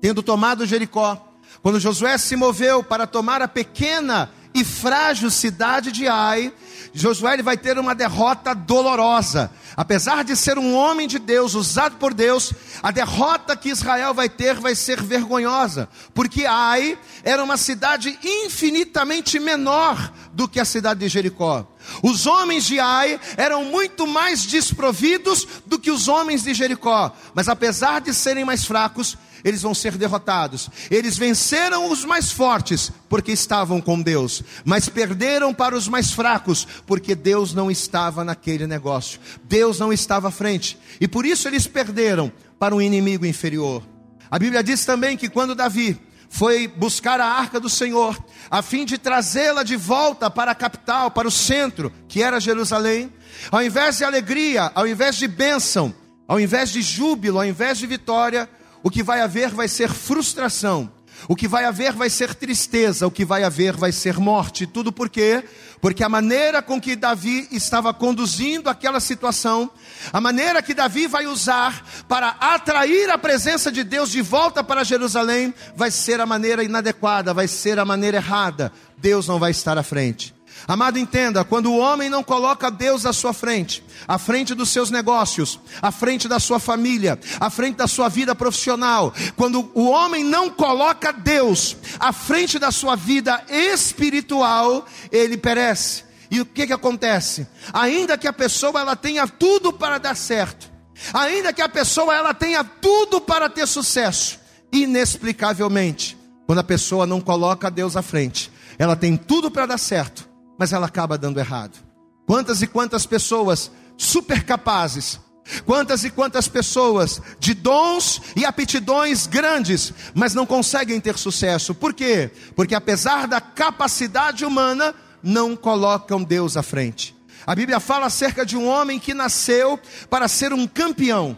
tendo 0.00 0.22
tomado 0.22 0.64
Jericó, 0.64 1.34
quando 1.60 1.78
Josué 1.78 2.16
se 2.16 2.34
moveu 2.34 2.82
para 2.82 3.06
tomar 3.06 3.42
a 3.42 3.46
pequena 3.46 4.30
e 4.54 4.64
frágil 4.64 5.30
cidade 5.30 5.92
de 5.92 6.08
Ai, 6.08 6.52
Josué 6.92 7.34
ele 7.34 7.42
vai 7.42 7.56
ter 7.56 7.78
uma 7.78 7.94
derrota 7.94 8.54
dolorosa. 8.54 9.50
Apesar 9.76 10.24
de 10.24 10.34
ser 10.34 10.58
um 10.58 10.74
homem 10.74 11.06
de 11.06 11.18
Deus, 11.18 11.54
usado 11.54 11.96
por 11.96 12.12
Deus, 12.12 12.52
a 12.82 12.90
derrota 12.90 13.56
que 13.56 13.68
Israel 13.68 14.12
vai 14.12 14.28
ter 14.28 14.54
vai 14.54 14.74
ser 14.74 15.00
vergonhosa, 15.00 15.88
porque 16.12 16.44
Ai 16.46 16.98
era 17.22 17.42
uma 17.44 17.56
cidade 17.56 18.18
infinitamente 18.22 19.38
menor 19.38 20.12
do 20.32 20.48
que 20.48 20.58
a 20.58 20.64
cidade 20.64 21.00
de 21.00 21.08
Jericó. 21.08 21.66
Os 22.02 22.26
homens 22.26 22.64
de 22.64 22.80
Ai 22.80 23.20
eram 23.36 23.64
muito 23.64 24.06
mais 24.06 24.44
desprovidos 24.44 25.46
do 25.66 25.78
que 25.78 25.90
os 25.90 26.08
homens 26.08 26.42
de 26.42 26.52
Jericó, 26.52 27.14
mas 27.34 27.48
apesar 27.48 28.00
de 28.00 28.12
serem 28.12 28.44
mais 28.44 28.64
fracos, 28.64 29.16
eles 29.44 29.62
vão 29.62 29.74
ser 29.74 29.96
derrotados. 29.96 30.68
Eles 30.90 31.16
venceram 31.16 31.90
os 31.90 32.04
mais 32.04 32.30
fortes, 32.30 32.90
porque 33.08 33.32
estavam 33.32 33.80
com 33.80 34.00
Deus, 34.00 34.42
mas 34.64 34.88
perderam 34.88 35.54
para 35.54 35.76
os 35.76 35.88
mais 35.88 36.12
fracos, 36.12 36.66
porque 36.86 37.14
Deus 37.14 37.54
não 37.54 37.70
estava 37.70 38.24
naquele 38.24 38.66
negócio, 38.66 39.20
Deus 39.44 39.78
não 39.78 39.92
estava 39.92 40.28
à 40.28 40.30
frente, 40.30 40.78
e 41.00 41.08
por 41.08 41.24
isso 41.24 41.48
eles 41.48 41.66
perderam 41.66 42.32
para 42.58 42.74
um 42.74 42.82
inimigo 42.82 43.24
inferior. 43.24 43.82
A 44.30 44.38
Bíblia 44.38 44.62
diz 44.62 44.84
também 44.84 45.16
que 45.16 45.28
quando 45.28 45.54
Davi 45.54 45.98
foi 46.28 46.68
buscar 46.68 47.20
a 47.20 47.26
arca 47.26 47.58
do 47.58 47.68
Senhor, 47.70 48.18
a 48.50 48.60
fim 48.60 48.84
de 48.84 48.98
trazê-la 48.98 49.62
de 49.62 49.76
volta 49.76 50.30
para 50.30 50.50
a 50.50 50.54
capital, 50.54 51.10
para 51.10 51.26
o 51.26 51.30
centro, 51.30 51.92
que 52.06 52.22
era 52.22 52.40
Jerusalém, 52.40 53.12
ao 53.50 53.62
invés 53.62 53.98
de 53.98 54.04
alegria, 54.04 54.70
ao 54.74 54.86
invés 54.86 55.16
de 55.16 55.26
bênção, 55.26 55.94
Ao 56.28 56.38
invés 56.38 56.70
de 56.70 56.82
júbilo, 56.82 57.38
ao 57.38 57.46
invés 57.46 57.78
de 57.78 57.86
vitória, 57.86 58.46
o 58.82 58.90
que 58.90 59.02
vai 59.02 59.20
haver 59.20 59.50
vai 59.50 59.68
ser 59.68 59.90
frustração. 59.90 60.90
O 61.26 61.34
que 61.34 61.48
vai 61.48 61.64
haver 61.64 61.92
vai 61.92 62.08
ser 62.08 62.34
tristeza, 62.34 63.06
o 63.06 63.10
que 63.10 63.24
vai 63.24 63.42
haver 63.42 63.76
vai 63.76 63.90
ser 63.90 64.18
morte. 64.18 64.66
Tudo 64.66 64.92
por 64.92 65.08
quê? 65.08 65.42
Porque 65.80 66.04
a 66.04 66.08
maneira 66.08 66.62
com 66.62 66.80
que 66.80 66.94
Davi 66.94 67.48
estava 67.50 67.92
conduzindo 67.92 68.70
aquela 68.70 69.00
situação, 69.00 69.68
a 70.12 70.20
maneira 70.20 70.62
que 70.62 70.74
Davi 70.74 71.08
vai 71.08 71.26
usar 71.26 71.84
para 72.06 72.28
atrair 72.38 73.10
a 73.10 73.18
presença 73.18 73.72
de 73.72 73.82
Deus 73.82 74.10
de 74.10 74.22
volta 74.22 74.62
para 74.62 74.84
Jerusalém, 74.84 75.52
vai 75.74 75.90
ser 75.90 76.20
a 76.20 76.26
maneira 76.26 76.62
inadequada, 76.62 77.34
vai 77.34 77.48
ser 77.48 77.78
a 77.80 77.84
maneira 77.84 78.18
errada. 78.18 78.72
Deus 78.96 79.26
não 79.26 79.40
vai 79.40 79.50
estar 79.50 79.76
à 79.76 79.82
frente. 79.82 80.37
Amado, 80.68 80.98
entenda: 80.98 81.42
quando 81.44 81.72
o 81.72 81.78
homem 81.78 82.10
não 82.10 82.22
coloca 82.22 82.70
Deus 82.70 83.06
à 83.06 83.12
sua 83.14 83.32
frente, 83.32 83.82
à 84.06 84.18
frente 84.18 84.54
dos 84.54 84.68
seus 84.68 84.90
negócios, 84.90 85.58
à 85.80 85.90
frente 85.90 86.28
da 86.28 86.38
sua 86.38 86.58
família, 86.60 87.18
à 87.40 87.48
frente 87.48 87.76
da 87.76 87.86
sua 87.86 88.10
vida 88.10 88.34
profissional, 88.34 89.14
quando 89.34 89.70
o 89.72 89.88
homem 89.88 90.22
não 90.22 90.50
coloca 90.50 91.10
Deus 91.10 91.74
à 91.98 92.12
frente 92.12 92.58
da 92.58 92.70
sua 92.70 92.94
vida 92.96 93.42
espiritual, 93.48 94.86
ele 95.10 95.38
perece. 95.38 96.04
E 96.30 96.38
o 96.38 96.44
que, 96.44 96.66
que 96.66 96.72
acontece? 96.74 97.46
Ainda 97.72 98.18
que 98.18 98.28
a 98.28 98.32
pessoa 98.32 98.78
ela 98.78 98.94
tenha 98.94 99.26
tudo 99.26 99.72
para 99.72 99.96
dar 99.96 100.14
certo, 100.14 100.70
ainda 101.14 101.50
que 101.50 101.62
a 101.62 101.68
pessoa 101.70 102.14
ela 102.14 102.34
tenha 102.34 102.62
tudo 102.62 103.22
para 103.22 103.48
ter 103.48 103.66
sucesso, 103.66 104.38
inexplicavelmente, 104.70 106.18
quando 106.46 106.58
a 106.58 106.64
pessoa 106.64 107.06
não 107.06 107.22
coloca 107.22 107.70
Deus 107.70 107.96
à 107.96 108.02
frente, 108.02 108.52
ela 108.78 108.94
tem 108.94 109.16
tudo 109.16 109.50
para 109.50 109.64
dar 109.64 109.78
certo, 109.78 110.27
mas 110.58 110.72
ela 110.72 110.86
acaba 110.86 111.16
dando 111.16 111.38
errado. 111.38 111.78
Quantas 112.26 112.60
e 112.60 112.66
quantas 112.66 113.06
pessoas 113.06 113.70
super 113.96 114.44
capazes, 114.44 115.18
quantas 115.64 116.04
e 116.04 116.10
quantas 116.10 116.48
pessoas 116.48 117.22
de 117.38 117.54
dons 117.54 118.20
e 118.36 118.44
aptidões 118.44 119.26
grandes, 119.26 119.94
mas 120.14 120.34
não 120.34 120.44
conseguem 120.44 121.00
ter 121.00 121.16
sucesso. 121.16 121.74
Por 121.74 121.94
quê? 121.94 122.30
Porque 122.54 122.74
apesar 122.74 123.26
da 123.26 123.40
capacidade 123.40 124.44
humana, 124.44 124.94
não 125.22 125.56
colocam 125.56 126.22
Deus 126.22 126.56
à 126.56 126.62
frente. 126.62 127.16
A 127.46 127.54
Bíblia 127.54 127.80
fala 127.80 128.06
acerca 128.06 128.44
de 128.44 128.56
um 128.56 128.68
homem 128.68 128.98
que 128.98 129.14
nasceu 129.14 129.80
para 130.10 130.28
ser 130.28 130.52
um 130.52 130.66
campeão. 130.66 131.36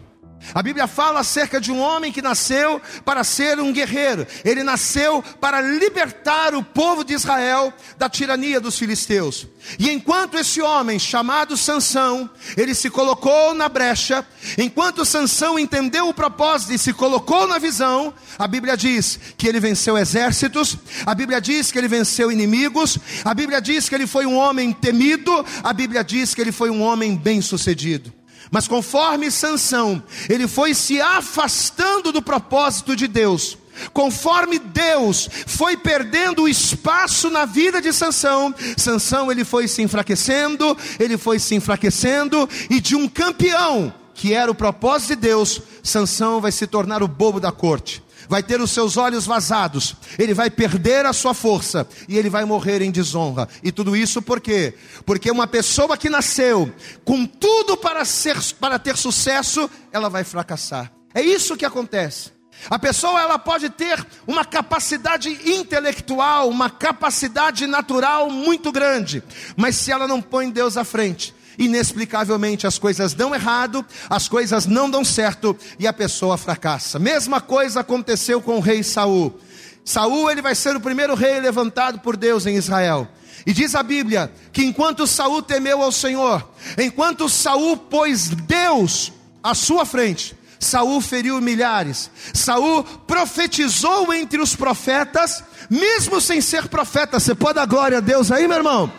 A 0.54 0.62
Bíblia 0.62 0.86
fala 0.86 1.20
acerca 1.20 1.60
de 1.60 1.70
um 1.70 1.80
homem 1.80 2.10
que 2.12 2.22
nasceu 2.22 2.80
para 3.04 3.22
ser 3.22 3.60
um 3.60 3.72
guerreiro. 3.72 4.26
Ele 4.44 4.62
nasceu 4.62 5.22
para 5.40 5.60
libertar 5.60 6.54
o 6.54 6.62
povo 6.62 7.04
de 7.04 7.14
Israel 7.14 7.72
da 7.98 8.08
tirania 8.08 8.60
dos 8.60 8.78
filisteus. 8.78 9.46
E 9.78 9.90
enquanto 9.90 10.36
esse 10.36 10.60
homem 10.60 10.98
chamado 10.98 11.56
Sansão, 11.56 12.28
ele 12.56 12.74
se 12.74 12.90
colocou 12.90 13.54
na 13.54 13.68
brecha, 13.68 14.26
enquanto 14.58 15.04
Sansão 15.04 15.58
entendeu 15.58 16.08
o 16.08 16.14
propósito 16.14 16.72
e 16.72 16.78
se 16.78 16.92
colocou 16.92 17.46
na 17.46 17.58
visão, 17.58 18.12
a 18.38 18.48
Bíblia 18.48 18.76
diz 18.76 19.20
que 19.36 19.46
ele 19.46 19.60
venceu 19.60 19.96
exércitos, 19.96 20.76
a 21.04 21.14
Bíblia 21.14 21.40
diz 21.40 21.70
que 21.70 21.78
ele 21.78 21.88
venceu 21.88 22.32
inimigos, 22.32 22.98
a 23.24 23.34
Bíblia 23.34 23.60
diz 23.60 23.88
que 23.88 23.94
ele 23.94 24.06
foi 24.06 24.26
um 24.26 24.36
homem 24.36 24.72
temido, 24.72 25.44
a 25.62 25.72
Bíblia 25.72 26.02
diz 26.02 26.34
que 26.34 26.40
ele 26.40 26.52
foi 26.52 26.70
um 26.70 26.82
homem 26.82 27.14
bem-sucedido. 27.14 28.19
Mas 28.50 28.66
conforme 28.66 29.30
Sansão, 29.30 30.02
ele 30.28 30.48
foi 30.48 30.74
se 30.74 31.00
afastando 31.00 32.10
do 32.10 32.20
propósito 32.20 32.96
de 32.96 33.06
Deus. 33.06 33.56
Conforme 33.92 34.58
Deus 34.58 35.28
foi 35.46 35.76
perdendo 35.76 36.42
o 36.42 36.48
espaço 36.48 37.30
na 37.30 37.44
vida 37.44 37.80
de 37.80 37.92
Sansão, 37.92 38.54
Sansão 38.76 39.30
ele 39.30 39.44
foi 39.44 39.68
se 39.68 39.80
enfraquecendo, 39.80 40.76
ele 40.98 41.16
foi 41.16 41.38
se 41.38 41.54
enfraquecendo 41.54 42.48
e 42.68 42.80
de 42.80 42.94
um 42.96 43.08
campeão 43.08 43.94
que 44.12 44.34
era 44.34 44.50
o 44.50 44.54
propósito 44.54 45.10
de 45.10 45.16
Deus, 45.16 45.62
Sansão 45.82 46.42
vai 46.42 46.52
se 46.52 46.66
tornar 46.66 47.02
o 47.02 47.08
bobo 47.08 47.40
da 47.40 47.50
corte 47.50 48.02
vai 48.30 48.44
ter 48.44 48.60
os 48.60 48.70
seus 48.70 48.96
olhos 48.96 49.26
vazados, 49.26 49.96
ele 50.16 50.32
vai 50.32 50.48
perder 50.48 51.04
a 51.04 51.12
sua 51.12 51.34
força 51.34 51.84
e 52.08 52.16
ele 52.16 52.30
vai 52.30 52.44
morrer 52.44 52.80
em 52.80 52.88
desonra. 52.92 53.48
E 53.60 53.72
tudo 53.72 53.96
isso 53.96 54.22
por 54.22 54.40
quê? 54.40 54.72
Porque 55.04 55.28
uma 55.32 55.48
pessoa 55.48 55.96
que 55.96 56.08
nasceu 56.08 56.72
com 57.04 57.26
tudo 57.26 57.76
para 57.76 58.04
ser 58.04 58.36
para 58.60 58.78
ter 58.78 58.96
sucesso, 58.96 59.68
ela 59.90 60.08
vai 60.08 60.22
fracassar. 60.22 60.92
É 61.12 61.20
isso 61.20 61.56
que 61.56 61.64
acontece. 61.64 62.30
A 62.70 62.78
pessoa 62.78 63.20
ela 63.20 63.36
pode 63.36 63.68
ter 63.68 64.06
uma 64.28 64.44
capacidade 64.44 65.28
intelectual, 65.50 66.48
uma 66.48 66.70
capacidade 66.70 67.66
natural 67.66 68.30
muito 68.30 68.70
grande, 68.70 69.24
mas 69.56 69.74
se 69.74 69.90
ela 69.90 70.06
não 70.06 70.22
põe 70.22 70.48
Deus 70.50 70.76
à 70.76 70.84
frente, 70.84 71.34
inexplicavelmente 71.60 72.66
as 72.66 72.78
coisas 72.78 73.12
dão 73.12 73.34
errado, 73.34 73.84
as 74.08 74.26
coisas 74.28 74.66
não 74.66 74.90
dão 74.90 75.04
certo 75.04 75.56
e 75.78 75.86
a 75.86 75.92
pessoa 75.92 76.38
fracassa. 76.38 76.98
Mesma 76.98 77.40
coisa 77.40 77.80
aconteceu 77.80 78.40
com 78.40 78.56
o 78.56 78.60
rei 78.60 78.82
Saul. 78.82 79.38
Saul 79.84 80.30
ele 80.30 80.42
vai 80.42 80.54
ser 80.54 80.74
o 80.74 80.80
primeiro 80.80 81.14
rei 81.14 81.38
levantado 81.38 82.00
por 82.00 82.16
Deus 82.16 82.46
em 82.46 82.56
Israel. 82.56 83.06
E 83.46 83.52
diz 83.52 83.74
a 83.74 83.82
Bíblia 83.82 84.32
que 84.52 84.64
enquanto 84.64 85.06
Saul 85.06 85.42
temeu 85.42 85.82
ao 85.82 85.92
Senhor, 85.92 86.48
enquanto 86.78 87.28
Saul 87.28 87.76
pôs 87.76 88.28
Deus 88.28 89.12
à 89.42 89.54
sua 89.54 89.84
frente, 89.84 90.36
Saul 90.58 91.00
feriu 91.00 91.40
milhares. 91.40 92.10
Saul 92.34 92.84
profetizou 92.84 94.12
entre 94.12 94.40
os 94.40 94.54
profetas, 94.54 95.42
mesmo 95.70 96.20
sem 96.20 96.40
ser 96.40 96.68
profeta. 96.68 97.18
Você 97.18 97.34
pode 97.34 97.54
dar 97.54 97.66
glória 97.66 97.98
a 97.98 98.02
Deus 98.02 98.30
aí, 98.30 98.46
meu 98.46 98.58
irmão? 98.58 98.92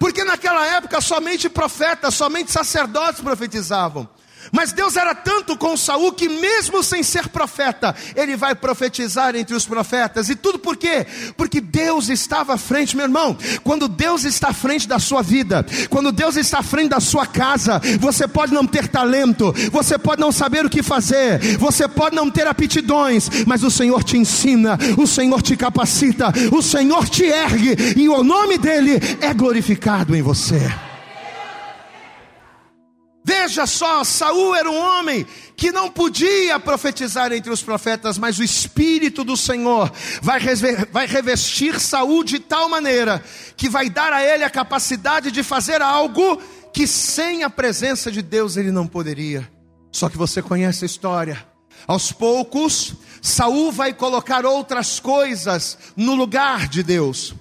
Porque 0.00 0.24
naquela 0.24 0.66
época 0.66 0.98
somente 1.02 1.50
profetas, 1.50 2.14
somente 2.14 2.50
sacerdotes 2.50 3.20
profetizavam. 3.20 4.08
Mas 4.52 4.72
Deus 4.72 4.96
era 4.96 5.14
tanto 5.14 5.56
com 5.56 5.76
Saul 5.76 6.12
que 6.12 6.28
mesmo 6.28 6.82
sem 6.82 7.02
ser 7.02 7.28
profeta, 7.28 7.94
ele 8.14 8.36
vai 8.36 8.54
profetizar 8.54 9.36
entre 9.36 9.54
os 9.54 9.66
profetas. 9.66 10.28
E 10.28 10.34
tudo 10.34 10.58
por 10.58 10.76
quê? 10.76 11.06
Porque 11.36 11.60
Deus 11.60 12.08
estava 12.08 12.54
à 12.54 12.58
frente, 12.58 12.96
meu 12.96 13.06
irmão. 13.06 13.36
Quando 13.62 13.88
Deus 13.88 14.24
está 14.24 14.48
à 14.48 14.52
frente 14.52 14.88
da 14.88 14.98
sua 14.98 15.22
vida, 15.22 15.64
quando 15.88 16.12
Deus 16.12 16.36
está 16.36 16.58
à 16.58 16.62
frente 16.62 16.90
da 16.90 17.00
sua 17.00 17.26
casa, 17.26 17.80
você 17.98 18.26
pode 18.26 18.52
não 18.52 18.66
ter 18.66 18.88
talento, 18.88 19.54
você 19.70 19.98
pode 19.98 20.20
não 20.20 20.32
saber 20.32 20.64
o 20.64 20.70
que 20.70 20.82
fazer, 20.82 21.58
você 21.58 21.86
pode 21.88 22.16
não 22.16 22.30
ter 22.30 22.46
aptidões, 22.46 23.28
mas 23.46 23.62
o 23.62 23.70
Senhor 23.70 24.02
te 24.02 24.16
ensina, 24.16 24.78
o 24.96 25.06
Senhor 25.06 25.42
te 25.42 25.56
capacita, 25.56 26.32
o 26.52 26.62
Senhor 26.62 27.08
te 27.08 27.24
ergue 27.24 27.76
e 27.96 28.08
o 28.08 28.22
nome 28.22 28.58
dele 28.58 29.00
é 29.20 29.32
glorificado 29.32 30.14
em 30.14 30.22
você. 30.22 30.89
Veja 33.30 33.64
só, 33.64 34.02
Saul 34.02 34.56
era 34.56 34.68
um 34.68 34.76
homem 34.76 35.24
que 35.56 35.70
não 35.70 35.88
podia 35.88 36.58
profetizar 36.58 37.32
entre 37.32 37.48
os 37.48 37.62
profetas, 37.62 38.18
mas 38.18 38.40
o 38.40 38.42
Espírito 38.42 39.22
do 39.22 39.36
Senhor 39.36 39.88
vai, 40.20 41.06
revestir 41.06 41.78
Saul 41.78 42.24
de 42.24 42.40
tal 42.40 42.68
maneira 42.68 43.22
que 43.56 43.68
vai 43.68 43.88
dar 43.88 44.12
a 44.12 44.20
ele 44.20 44.42
a 44.42 44.50
capacidade 44.50 45.30
de 45.30 45.44
fazer 45.44 45.80
algo 45.80 46.42
que 46.72 46.88
sem 46.88 47.44
a 47.44 47.48
presença 47.48 48.10
de 48.10 48.20
Deus 48.20 48.56
ele 48.56 48.72
não 48.72 48.84
poderia. 48.84 49.48
Só 49.92 50.08
que 50.08 50.18
você 50.18 50.42
conhece 50.42 50.84
a 50.84 50.86
história. 50.86 51.46
Aos 51.86 52.10
poucos, 52.10 52.94
Saul 53.22 53.70
vai 53.70 53.92
colocar 53.92 54.44
outras 54.44 54.98
coisas 54.98 55.78
no 55.96 56.16
lugar 56.16 56.66
de 56.66 56.82
Deus. 56.82 57.32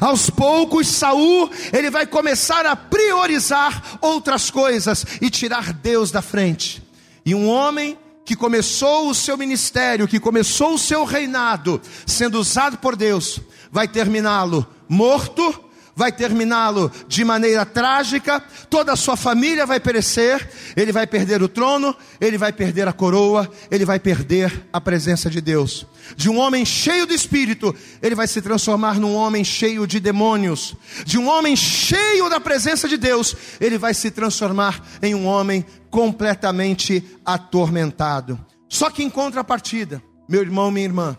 Aos 0.00 0.30
poucos, 0.30 0.88
Saul, 0.88 1.50
ele 1.72 1.90
vai 1.90 2.06
começar 2.06 2.66
a 2.66 2.76
priorizar 2.76 3.98
outras 4.00 4.50
coisas 4.50 5.04
e 5.20 5.30
tirar 5.30 5.72
Deus 5.72 6.10
da 6.10 6.22
frente. 6.22 6.82
E 7.24 7.34
um 7.34 7.48
homem 7.48 7.98
que 8.24 8.34
começou 8.34 9.08
o 9.08 9.14
seu 9.14 9.36
ministério, 9.36 10.08
que 10.08 10.18
começou 10.18 10.74
o 10.74 10.78
seu 10.78 11.04
reinado, 11.04 11.80
sendo 12.06 12.38
usado 12.38 12.78
por 12.78 12.96
Deus, 12.96 13.40
vai 13.70 13.86
terminá-lo 13.86 14.66
morto 14.88 15.63
vai 15.96 16.10
terminá-lo 16.10 16.90
de 17.06 17.24
maneira 17.24 17.64
trágica, 17.64 18.40
toda 18.68 18.92
a 18.92 18.96
sua 18.96 19.16
família 19.16 19.64
vai 19.64 19.78
perecer, 19.78 20.48
ele 20.76 20.92
vai 20.92 21.06
perder 21.06 21.42
o 21.42 21.48
trono, 21.48 21.94
ele 22.20 22.36
vai 22.36 22.52
perder 22.52 22.88
a 22.88 22.92
coroa, 22.92 23.50
ele 23.70 23.84
vai 23.84 24.00
perder 24.00 24.66
a 24.72 24.80
presença 24.80 25.30
de 25.30 25.40
Deus. 25.40 25.86
De 26.16 26.28
um 26.28 26.38
homem 26.38 26.64
cheio 26.64 27.06
do 27.06 27.14
espírito, 27.14 27.74
ele 28.02 28.14
vai 28.14 28.26
se 28.26 28.42
transformar 28.42 28.98
num 28.98 29.14
homem 29.14 29.44
cheio 29.44 29.86
de 29.86 30.00
demônios. 30.00 30.74
De 31.04 31.18
um 31.18 31.28
homem 31.28 31.56
cheio 31.56 32.28
da 32.28 32.40
presença 32.40 32.88
de 32.88 32.96
Deus, 32.96 33.34
ele 33.60 33.78
vai 33.78 33.94
se 33.94 34.10
transformar 34.10 34.82
em 35.02 35.14
um 35.14 35.26
homem 35.26 35.64
completamente 35.90 37.02
atormentado. 37.24 38.38
Só 38.68 38.90
que 38.90 39.02
em 39.02 39.10
contrapartida, 39.10 40.02
meu 40.28 40.42
irmão, 40.42 40.70
minha 40.70 40.86
irmã, 40.86 41.16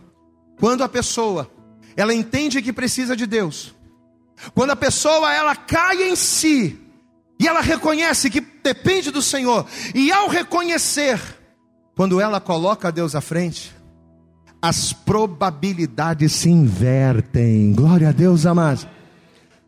quando 0.60 0.84
a 0.84 0.90
pessoa 0.90 1.50
ela 1.96 2.14
entende 2.14 2.62
que 2.62 2.74
precisa 2.74 3.16
de 3.16 3.26
Deus, 3.26 3.75
quando 4.54 4.72
a 4.72 4.76
pessoa 4.76 5.34
ela 5.34 5.56
cai 5.56 6.10
em 6.10 6.16
si 6.16 6.80
e 7.40 7.48
ela 7.48 7.62
reconhece 7.62 8.30
que 8.30 8.40
depende 8.40 9.12
do 9.12 9.22
Senhor, 9.22 9.66
e 9.94 10.12
ao 10.12 10.28
reconhecer, 10.28 11.20
quando 11.96 12.20
ela 12.20 12.40
coloca 12.40 12.92
Deus 12.92 13.14
à 13.14 13.22
frente, 13.22 13.76
as 14.62 14.94
probabilidades 14.94 16.32
se 16.32 16.50
invertem. 16.50 17.74
Glória 17.74 18.10
a 18.10 18.12
Deus, 18.12 18.46
amados. 18.46 18.88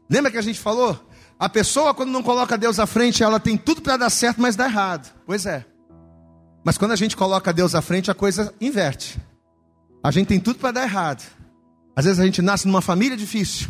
Lembra 0.09 0.31
que 0.31 0.37
a 0.37 0.41
gente 0.41 0.59
falou? 0.59 0.99
A 1.37 1.47
pessoa, 1.47 1.93
quando 1.93 2.09
não 2.09 2.23
coloca 2.23 2.57
Deus 2.57 2.79
à 2.79 2.87
frente, 2.87 3.21
ela 3.21 3.39
tem 3.39 3.55
tudo 3.55 3.81
para 3.81 3.97
dar 3.97 4.09
certo, 4.09 4.41
mas 4.41 4.55
dá 4.55 4.65
errado. 4.65 5.13
Pois 5.25 5.45
é. 5.45 5.65
Mas 6.63 6.77
quando 6.77 6.91
a 6.91 6.95
gente 6.95 7.15
coloca 7.15 7.53
Deus 7.53 7.75
à 7.75 7.81
frente, 7.81 8.09
a 8.09 8.15
coisa 8.15 8.53
inverte. 8.59 9.19
A 10.03 10.09
gente 10.09 10.27
tem 10.27 10.39
tudo 10.39 10.57
para 10.57 10.71
dar 10.71 10.83
errado. 10.83 11.23
Às 11.95 12.05
vezes 12.05 12.19
a 12.19 12.25
gente 12.25 12.41
nasce 12.41 12.65
numa 12.65 12.81
família 12.81 13.15
difícil. 13.15 13.69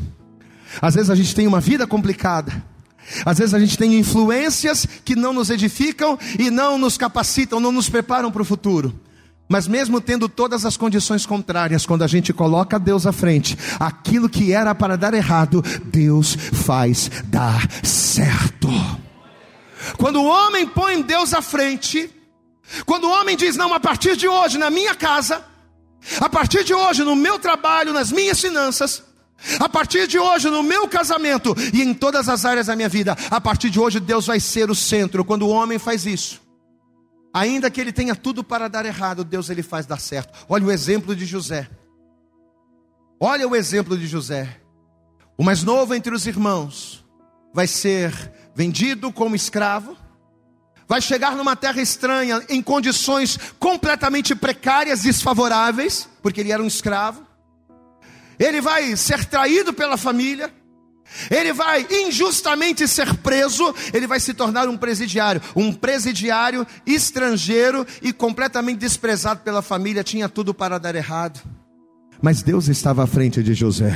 Às 0.81 0.95
vezes 0.95 1.09
a 1.09 1.15
gente 1.15 1.33
tem 1.33 1.47
uma 1.47 1.59
vida 1.59 1.87
complicada. 1.87 2.63
Às 3.25 3.37
vezes 3.37 3.53
a 3.53 3.59
gente 3.59 3.77
tem 3.77 3.97
influências 3.97 4.85
que 5.05 5.15
não 5.15 5.31
nos 5.33 5.49
edificam 5.49 6.17
e 6.37 6.49
não 6.49 6.77
nos 6.77 6.97
capacitam, 6.97 7.59
não 7.59 7.71
nos 7.71 7.89
preparam 7.89 8.31
para 8.31 8.41
o 8.41 8.45
futuro. 8.45 8.99
Mas 9.49 9.65
mesmo 9.65 10.01
tendo 10.01 10.27
todas 10.27 10.65
as 10.65 10.75
condições 10.75 11.25
contrárias, 11.25 11.85
quando 11.85 12.03
a 12.03 12.07
gente 12.07 12.33
coloca 12.33 12.77
Deus 12.77 13.07
à 13.07 13.13
frente, 13.13 13.57
aquilo 13.79 14.27
que 14.27 14.51
era 14.51 14.75
para 14.75 14.97
dar 14.97 15.13
errado, 15.13 15.63
Deus 15.85 16.35
faz 16.35 17.09
dar 17.25 17.65
certo. 17.81 18.67
Quando 19.97 20.21
o 20.21 20.25
homem 20.25 20.67
põe 20.67 21.01
Deus 21.01 21.33
à 21.33 21.41
frente, 21.41 22.09
quando 22.85 23.05
o 23.05 23.11
homem 23.11 23.37
diz: 23.37 23.55
Não, 23.55 23.73
a 23.73 23.79
partir 23.79 24.17
de 24.17 24.27
hoje, 24.27 24.57
na 24.57 24.69
minha 24.69 24.93
casa, 24.93 25.41
a 26.19 26.27
partir 26.27 26.65
de 26.65 26.73
hoje, 26.73 27.03
no 27.05 27.15
meu 27.15 27.39
trabalho, 27.39 27.93
nas 27.93 28.11
minhas 28.11 28.41
finanças, 28.41 29.01
a 29.59 29.69
partir 29.69 30.07
de 30.07 30.17
hoje, 30.17 30.49
no 30.49 30.63
meu 30.63 30.87
casamento 30.87 31.55
e 31.73 31.81
em 31.81 31.93
todas 31.93 32.27
as 32.27 32.45
áreas 32.45 32.67
da 32.67 32.75
minha 32.75 32.89
vida, 32.89 33.15
a 33.29 33.39
partir 33.39 33.69
de 33.69 33.79
hoje, 33.79 33.99
Deus 33.99 34.27
vai 34.27 34.39
ser 34.39 34.69
o 34.69 34.75
centro. 34.75 35.23
Quando 35.23 35.43
o 35.43 35.49
homem 35.49 35.77
faz 35.77 36.05
isso, 36.05 36.41
ainda 37.33 37.69
que 37.69 37.79
ele 37.79 37.91
tenha 37.91 38.15
tudo 38.15 38.43
para 38.43 38.67
dar 38.67 38.85
errado, 38.85 39.23
Deus 39.23 39.49
ele 39.49 39.63
faz 39.63 39.85
dar 39.85 39.99
certo. 39.99 40.45
Olha 40.49 40.65
o 40.65 40.71
exemplo 40.71 41.15
de 41.15 41.25
José. 41.25 41.69
Olha 43.19 43.47
o 43.47 43.55
exemplo 43.55 43.97
de 43.97 44.07
José. 44.07 44.61
O 45.37 45.43
mais 45.43 45.63
novo 45.63 45.93
entre 45.93 46.13
os 46.13 46.25
irmãos 46.25 47.05
vai 47.53 47.67
ser 47.67 48.11
vendido 48.55 49.11
como 49.11 49.35
escravo 49.35 49.95
vai 50.87 51.01
chegar 51.01 51.35
numa 51.35 51.55
terra 51.55 51.81
estranha, 51.81 52.41
em 52.47 52.61
condições 52.61 53.37
completamente 53.59 54.33
precárias, 54.33 55.01
desfavoráveis, 55.01 56.07
porque 56.21 56.39
ele 56.39 56.51
era 56.51 56.63
um 56.63 56.67
escravo. 56.67 57.26
Ele 58.39 58.61
vai 58.61 58.95
ser 58.95 59.25
traído 59.25 59.73
pela 59.73 59.97
família. 59.97 60.51
Ele 61.31 61.53
vai 61.53 61.87
injustamente 61.89 62.85
ser 62.87 63.13
preso, 63.15 63.73
ele 63.93 64.05
vai 64.05 64.19
se 64.19 64.33
tornar 64.33 64.67
um 64.67 64.77
presidiário, 64.77 65.41
um 65.55 65.71
presidiário 65.71 66.67
estrangeiro 66.85 67.87
e 68.01 68.11
completamente 68.11 68.79
desprezado 68.79 69.39
pela 69.39 69.61
família, 69.61 70.03
tinha 70.03 70.27
tudo 70.27 70.53
para 70.53 70.77
dar 70.77 70.95
errado. 70.95 71.39
Mas 72.21 72.43
Deus 72.43 72.67
estava 72.67 73.03
à 73.03 73.07
frente 73.07 73.41
de 73.41 73.53
José. 73.53 73.95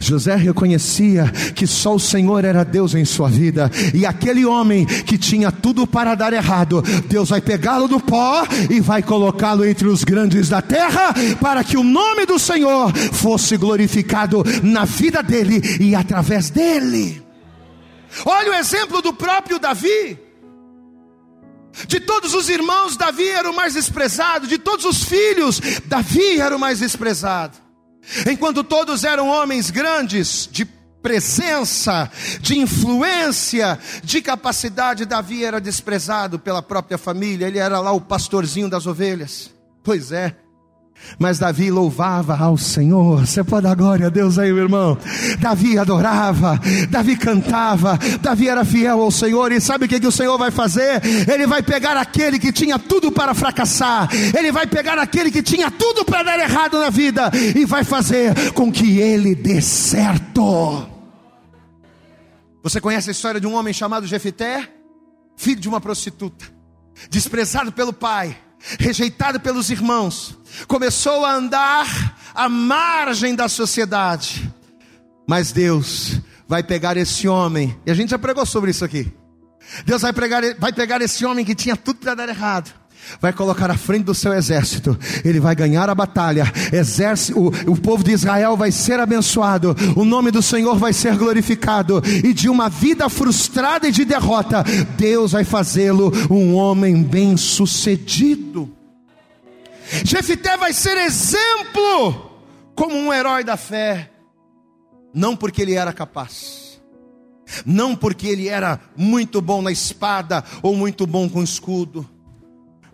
José 0.00 0.36
reconhecia 0.36 1.30
que 1.54 1.66
só 1.66 1.94
o 1.94 2.00
Senhor 2.00 2.44
era 2.44 2.64
Deus 2.64 2.94
em 2.94 3.04
sua 3.04 3.28
vida, 3.28 3.70
e 3.94 4.06
aquele 4.06 4.44
homem 4.44 4.86
que 4.86 5.18
tinha 5.18 5.50
tudo 5.50 5.86
para 5.86 6.14
dar 6.14 6.32
errado, 6.32 6.82
Deus 7.06 7.30
vai 7.30 7.40
pegá-lo 7.40 7.88
do 7.88 8.00
pó 8.00 8.46
e 8.68 8.80
vai 8.80 9.02
colocá-lo 9.02 9.64
entre 9.64 9.88
os 9.88 10.04
grandes 10.04 10.48
da 10.48 10.62
terra, 10.62 11.14
para 11.40 11.64
que 11.64 11.76
o 11.76 11.84
nome 11.84 12.26
do 12.26 12.38
Senhor 12.38 12.92
fosse 13.12 13.56
glorificado 13.56 14.44
na 14.62 14.84
vida 14.84 15.22
dele 15.22 15.60
e 15.80 15.94
através 15.94 16.50
dele. 16.50 17.22
Olha 18.24 18.52
o 18.52 18.54
exemplo 18.54 19.00
do 19.00 19.12
próprio 19.12 19.58
Davi. 19.58 20.18
De 21.86 22.00
todos 22.00 22.34
os 22.34 22.48
irmãos, 22.48 22.96
Davi 22.96 23.28
era 23.28 23.50
o 23.50 23.54
mais 23.54 23.74
desprezado, 23.74 24.46
de 24.46 24.58
todos 24.58 24.84
os 24.84 25.04
filhos, 25.04 25.60
Davi 25.86 26.40
era 26.40 26.56
o 26.56 26.58
mais 26.58 26.80
desprezado. 26.80 27.69
Enquanto 28.30 28.64
todos 28.64 29.04
eram 29.04 29.28
homens 29.28 29.70
grandes, 29.70 30.48
de 30.50 30.64
presença, 31.02 32.10
de 32.40 32.58
influência, 32.58 33.78
de 34.02 34.20
capacidade, 34.20 35.04
Davi 35.04 35.44
era 35.44 35.60
desprezado 35.60 36.38
pela 36.38 36.62
própria 36.62 36.98
família, 36.98 37.46
ele 37.46 37.58
era 37.58 37.80
lá 37.80 37.92
o 37.92 38.00
pastorzinho 38.00 38.68
das 38.68 38.86
ovelhas. 38.86 39.50
Pois 39.82 40.12
é. 40.12 40.36
Mas 41.18 41.38
Davi 41.38 41.70
louvava 41.70 42.36
ao 42.36 42.56
Senhor. 42.56 43.26
Você 43.26 43.42
pode 43.42 43.64
dar 43.64 43.74
glória 43.74 44.06
a 44.06 44.10
Deus 44.10 44.38
aí, 44.38 44.52
meu 44.52 44.64
irmão. 44.64 44.96
Davi 45.38 45.78
adorava, 45.78 46.60
Davi 46.88 47.16
cantava, 47.16 47.98
Davi 48.20 48.48
era 48.48 48.64
fiel 48.64 49.00
ao 49.00 49.10
Senhor. 49.10 49.52
E 49.52 49.60
sabe 49.60 49.84
o 49.84 49.88
que, 49.88 50.00
que 50.00 50.06
o 50.06 50.12
Senhor 50.12 50.38
vai 50.38 50.50
fazer? 50.50 51.00
Ele 51.30 51.46
vai 51.46 51.62
pegar 51.62 51.96
aquele 51.96 52.38
que 52.38 52.52
tinha 52.52 52.78
tudo 52.78 53.10
para 53.12 53.34
fracassar, 53.34 54.08
ele 54.36 54.52
vai 54.52 54.66
pegar 54.66 54.98
aquele 54.98 55.30
que 55.30 55.42
tinha 55.42 55.70
tudo 55.70 56.04
para 56.04 56.22
dar 56.22 56.38
errado 56.38 56.78
na 56.78 56.90
vida, 56.90 57.30
e 57.54 57.64
vai 57.64 57.84
fazer 57.84 58.52
com 58.52 58.70
que 58.70 58.98
ele 58.98 59.34
dê 59.34 59.60
certo. 59.60 60.86
Você 62.62 62.80
conhece 62.80 63.10
a 63.10 63.12
história 63.12 63.40
de 63.40 63.46
um 63.46 63.54
homem 63.54 63.72
chamado 63.72 64.06
Jefité? 64.06 64.68
Filho 65.36 65.60
de 65.60 65.68
uma 65.68 65.80
prostituta, 65.80 66.44
desprezado 67.08 67.72
pelo 67.72 67.92
pai 67.92 68.36
rejeitado 68.78 69.40
pelos 69.40 69.70
irmãos, 69.70 70.38
começou 70.66 71.24
a 71.24 71.34
andar 71.34 72.16
à 72.34 72.48
margem 72.48 73.34
da 73.34 73.48
sociedade. 73.48 74.52
Mas 75.26 75.52
Deus 75.52 76.20
vai 76.46 76.62
pegar 76.62 76.96
esse 76.96 77.28
homem, 77.28 77.78
e 77.86 77.90
a 77.90 77.94
gente 77.94 78.10
já 78.10 78.18
pregou 78.18 78.44
sobre 78.44 78.70
isso 78.70 78.84
aqui. 78.84 79.12
Deus 79.84 80.02
vai, 80.02 80.12
pregar, 80.12 80.42
vai 80.58 80.72
pegar 80.72 81.00
esse 81.00 81.24
homem 81.24 81.44
que 81.44 81.54
tinha 81.54 81.76
tudo 81.76 82.00
para 82.00 82.14
dar 82.14 82.28
errado, 82.28 82.72
vai 83.20 83.32
colocar 83.32 83.70
à 83.70 83.76
frente 83.76 84.04
do 84.04 84.14
seu 84.14 84.32
exército, 84.32 84.98
ele 85.24 85.40
vai 85.40 85.54
ganhar 85.54 85.88
a 85.88 85.94
batalha, 85.94 86.50
exército, 86.72 87.38
o, 87.38 87.72
o 87.72 87.76
povo 87.80 88.04
de 88.04 88.12
Israel 88.12 88.56
vai 88.56 88.70
ser 88.70 89.00
abençoado, 89.00 89.76
o 89.96 90.04
nome 90.04 90.30
do 90.30 90.42
Senhor 90.42 90.76
vai 90.76 90.92
ser 90.92 91.16
glorificado, 91.16 92.02
e 92.24 92.32
de 92.32 92.48
uma 92.48 92.68
vida 92.68 93.08
frustrada 93.08 93.88
e 93.88 93.92
de 93.92 94.04
derrota, 94.04 94.64
Deus 94.96 95.32
vai 95.32 95.44
fazê-lo 95.44 96.12
um 96.30 96.54
homem 96.54 97.02
bem 97.02 97.36
sucedido. 97.36 98.70
Jefité 100.04 100.56
vai 100.56 100.72
ser 100.72 100.96
exemplo 100.98 102.30
como 102.74 102.96
um 102.96 103.12
herói 103.12 103.42
da 103.42 103.56
fé, 103.56 104.10
não 105.12 105.36
porque 105.36 105.62
ele 105.62 105.74
era 105.74 105.92
capaz, 105.92 106.80
não 107.66 107.96
porque 107.96 108.28
ele 108.28 108.48
era 108.48 108.80
muito 108.96 109.40
bom 109.40 109.60
na 109.60 109.72
espada 109.72 110.44
ou 110.62 110.76
muito 110.76 111.06
bom 111.06 111.28
com 111.28 111.42
escudo, 111.42 112.08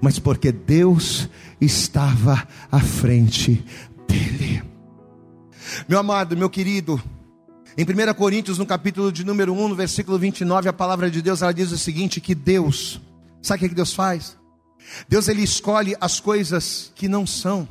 mas 0.00 0.18
porque 0.18 0.52
Deus 0.52 1.28
estava 1.61 2.46
à 2.70 2.80
frente 2.80 3.64
dele. 4.09 4.62
Meu 5.88 5.98
amado, 5.98 6.37
meu 6.37 6.48
querido, 6.48 7.00
em 7.76 7.85
1 7.85 8.14
Coríntios, 8.14 8.59
no 8.59 8.66
capítulo 8.66 9.12
de 9.12 9.24
número 9.24 9.52
1, 9.52 9.68
no 9.68 9.74
versículo 9.74 10.18
29, 10.18 10.68
a 10.68 10.72
palavra 10.72 11.11
de 11.11 11.20
Deus 11.20 11.42
ela 11.42 11.52
diz 11.52 11.72
o 11.72 11.78
seguinte: 11.78 12.20
que 12.20 12.35
Deus, 12.35 13.00
sabe 13.42 13.66
o 13.66 13.68
que 13.68 13.74
Deus 13.74 13.92
faz? 13.92 14.37
Deus 15.09 15.28
ele 15.28 15.42
escolhe 15.42 15.96
as 16.00 16.20
coisas 16.20 16.92
que 16.94 17.09
não 17.09 17.26
são. 17.26 17.68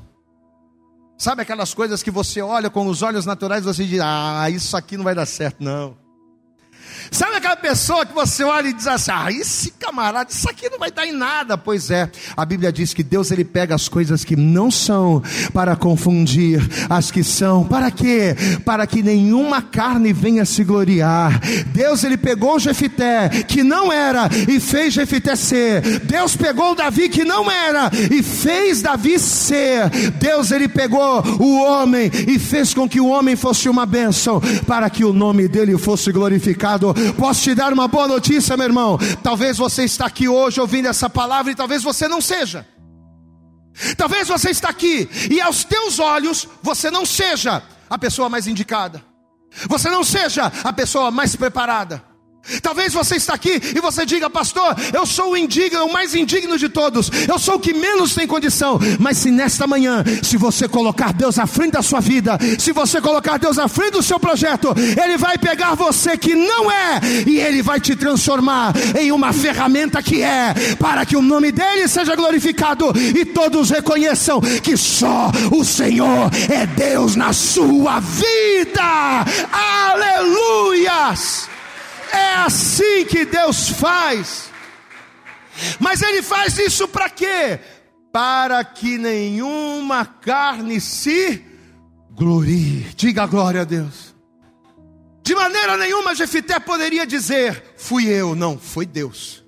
Sabe 1.17 1.41
aquelas 1.41 1.73
coisas 1.73 2.03
que 2.03 2.11
você 2.11 2.41
olha 2.41 2.69
com 2.69 2.87
os 2.87 3.01
olhos 3.01 3.25
naturais 3.25 3.63
e 3.63 3.67
você 3.67 3.85
diz: 3.85 3.99
"Ah, 4.01 4.49
isso 4.49 4.75
aqui 4.75 4.97
não 4.97 5.03
vai 5.03 5.15
dar 5.15 5.25
certo 5.25 5.63
não". 5.63 6.04
Sabe 7.11 7.35
aquela 7.37 7.55
pessoa 7.55 8.05
que 8.05 8.13
você 8.13 8.43
olha 8.43 8.67
e 8.67 8.73
diz 8.73 8.87
assim: 8.87 9.11
ah, 9.13 9.31
esse 9.31 9.71
camarada, 9.71 10.29
isso 10.31 10.49
aqui 10.49 10.69
não 10.69 10.79
vai 10.79 10.91
dar 10.91 11.05
em 11.05 11.11
nada. 11.11 11.57
Pois 11.57 11.89
é, 11.91 12.09
a 12.35 12.45
Bíblia 12.45 12.71
diz 12.71 12.93
que 12.93 13.03
Deus 13.03 13.31
ele 13.31 13.45
pega 13.45 13.75
as 13.75 13.87
coisas 13.87 14.23
que 14.23 14.35
não 14.35 14.69
são 14.69 15.21
para 15.53 15.75
confundir 15.75 16.61
as 16.89 17.11
que 17.11 17.23
são. 17.23 17.63
Para 17.63 17.89
quê? 17.91 18.35
Para 18.65 18.85
que 18.85 19.01
nenhuma 19.01 19.61
carne 19.61 20.11
venha 20.11 20.45
se 20.45 20.63
gloriar. 20.63 21.39
Deus 21.67 22.03
ele 22.03 22.17
pegou 22.17 22.59
Jefité, 22.59 23.29
que 23.47 23.63
não 23.63 23.91
era, 23.91 24.29
e 24.49 24.59
fez 24.59 24.93
Jefité 24.93 25.35
ser. 25.35 25.99
Deus 26.01 26.35
pegou 26.35 26.75
Davi, 26.75 27.09
que 27.09 27.23
não 27.23 27.49
era, 27.49 27.89
e 28.11 28.21
fez 28.21 28.81
Davi 28.81 29.19
ser. 29.19 29.89
Deus 30.19 30.51
ele 30.51 30.67
pegou 30.67 31.23
o 31.39 31.61
homem 31.61 32.11
e 32.27 32.37
fez 32.39 32.73
com 32.73 32.89
que 32.89 32.99
o 32.99 33.07
homem 33.07 33.35
fosse 33.35 33.69
uma 33.69 33.85
bênção, 33.85 34.41
para 34.67 34.89
que 34.89 35.05
o 35.05 35.13
nome 35.13 35.47
dele 35.47 35.77
fosse 35.77 36.11
glorificado 36.11 36.74
Posso 37.17 37.41
te 37.41 37.55
dar 37.55 37.71
uma 37.73 37.87
boa 37.87 38.07
notícia, 38.07 38.57
meu 38.57 38.65
irmão? 38.65 38.97
Talvez 39.23 39.57
você 39.57 39.83
está 39.83 40.05
aqui 40.05 40.27
hoje 40.27 40.59
ouvindo 40.59 40.87
essa 40.87 41.09
palavra 41.09 41.51
e 41.51 41.55
talvez 41.55 41.83
você 41.83 42.07
não 42.07 42.21
seja. 42.21 42.65
Talvez 43.97 44.27
você 44.27 44.49
está 44.51 44.69
aqui 44.69 45.09
e 45.29 45.41
aos 45.41 45.63
teus 45.63 45.99
olhos 45.99 46.47
você 46.61 46.89
não 46.89 47.05
seja 47.05 47.61
a 47.89 47.97
pessoa 47.97 48.29
mais 48.29 48.47
indicada. 48.47 49.03
Você 49.69 49.89
não 49.89 50.03
seja 50.03 50.51
a 50.63 50.73
pessoa 50.73 51.11
mais 51.11 51.35
preparada. 51.35 52.03
Talvez 52.61 52.93
você 52.93 53.15
está 53.15 53.33
aqui 53.33 53.61
e 53.75 53.79
você 53.79 54.05
diga, 54.05 54.29
pastor, 54.29 54.75
eu 54.93 55.05
sou 55.05 55.31
o 55.31 55.37
indigno, 55.37 55.85
o 55.85 55.93
mais 55.93 56.13
indigno 56.13 56.57
de 56.57 56.69
todos, 56.69 57.09
eu 57.27 57.39
sou 57.39 57.55
o 57.55 57.59
que 57.59 57.73
menos 57.73 58.13
tem 58.13 58.27
condição. 58.27 58.79
Mas 58.99 59.17
se 59.17 59.31
nesta 59.31 59.67
manhã, 59.67 60.03
se 60.21 60.37
você 60.37 60.67
colocar 60.67 61.13
Deus 61.13 61.39
à 61.39 61.47
frente 61.47 61.73
da 61.73 61.81
sua 61.81 61.99
vida, 61.99 62.37
se 62.59 62.71
você 62.71 63.01
colocar 63.01 63.37
Deus 63.37 63.57
à 63.57 63.67
frente 63.67 63.93
do 63.93 64.03
seu 64.03 64.19
projeto, 64.19 64.73
Ele 64.77 65.17
vai 65.17 65.37
pegar 65.37 65.75
você 65.75 66.17
que 66.17 66.35
não 66.35 66.71
é, 66.71 66.99
e 67.25 67.37
Ele 67.39 67.61
vai 67.61 67.79
te 67.79 67.95
transformar 67.95 68.73
em 68.99 69.11
uma 69.11 69.33
ferramenta 69.33 70.01
que 70.01 70.21
é, 70.21 70.53
para 70.79 71.05
que 71.05 71.15
o 71.15 71.21
nome 71.21 71.51
dEle 71.51 71.87
seja 71.87 72.15
glorificado 72.15 72.93
e 72.95 73.25
todos 73.25 73.69
reconheçam 73.69 74.41
que 74.41 74.77
só 74.77 75.31
o 75.51 75.63
Senhor 75.63 76.29
é 76.49 76.65
Deus 76.65 77.15
na 77.15 77.33
sua 77.33 77.99
vida. 77.99 79.25
Aleluias! 79.51 81.44
É 82.11 82.35
assim 82.35 83.05
que 83.05 83.25
Deus 83.25 83.69
faz. 83.69 84.49
Mas 85.79 86.01
ele 86.01 86.21
faz 86.21 86.57
isso 86.57 86.87
para 86.87 87.09
quê? 87.09 87.59
Para 88.11 88.63
que 88.63 88.97
nenhuma 88.97 90.05
carne 90.05 90.79
se 90.79 91.43
glorie. 92.11 92.87
Diga 92.95 93.25
glória 93.25 93.61
a 93.61 93.65
Deus. 93.65 94.15
De 95.21 95.33
maneira 95.33 95.75
nenhuma 95.75 96.15
Jefité 96.15 96.59
poderia 96.59 97.05
dizer: 97.05 97.73
fui 97.77 98.07
eu, 98.07 98.35
não, 98.35 98.57
foi 98.59 98.85
Deus. 98.85 99.43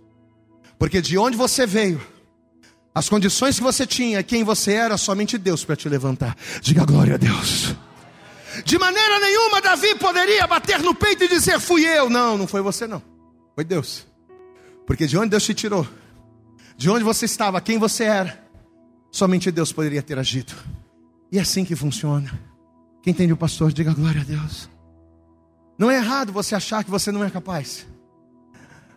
Porque 0.80 1.02
de 1.02 1.18
onde 1.18 1.38
você 1.38 1.66
veio, 1.66 2.02
as 2.94 3.08
condições 3.08 3.58
que 3.58 3.64
você 3.64 3.86
tinha, 3.86 4.24
quem 4.24 4.44
você 4.44 4.74
era, 4.74 4.98
somente 4.98 5.38
Deus 5.38 5.64
para 5.64 5.76
te 5.76 5.88
levantar. 5.88 6.36
Diga 6.62 6.84
glória 6.86 7.16
a 7.16 7.18
Deus. 7.18 7.76
De 8.64 8.78
maneira 8.78 9.20
nenhuma 9.20 9.62
Davi 9.62 9.96
poderia 9.96 10.48
bater 10.48 10.80
no 10.80 10.94
peito 10.96 11.24
e 11.24 11.28
dizer: 11.28 11.60
fui 11.60 11.86
eu. 11.86 12.10
Não, 12.10 12.38
não 12.38 12.48
foi 12.48 12.62
você, 12.62 12.88
não. 12.88 13.02
Foi 13.56 13.64
Deus. 13.64 14.06
Porque 14.86 15.06
de 15.06 15.18
onde 15.18 15.30
Deus 15.30 15.44
te 15.44 15.54
tirou, 15.54 15.88
de 16.78 16.90
onde 16.90 17.04
você 17.04 17.26
estava, 17.26 17.60
quem 17.60 17.78
você 17.78 18.06
era, 18.06 18.42
somente 19.12 19.52
Deus 19.52 19.72
poderia 19.72 20.02
ter 20.02 20.18
agido. 20.18 20.54
E 21.32 21.38
é 21.38 21.42
assim 21.42 21.66
que 21.66 21.76
funciona. 21.76 22.32
Quem 23.02 23.12
entende 23.12 23.34
o 23.34 23.38
pastor, 23.38 23.72
diga 23.72 23.94
glória 23.94 24.22
a 24.22 24.24
Deus. 24.24 24.70
Não 25.78 25.92
é 25.92 25.98
errado 25.98 26.32
você 26.32 26.56
achar 26.56 26.84
que 26.84 26.90
você 26.90 27.12
não 27.12 27.24
é 27.24 27.30
capaz. 27.30 27.86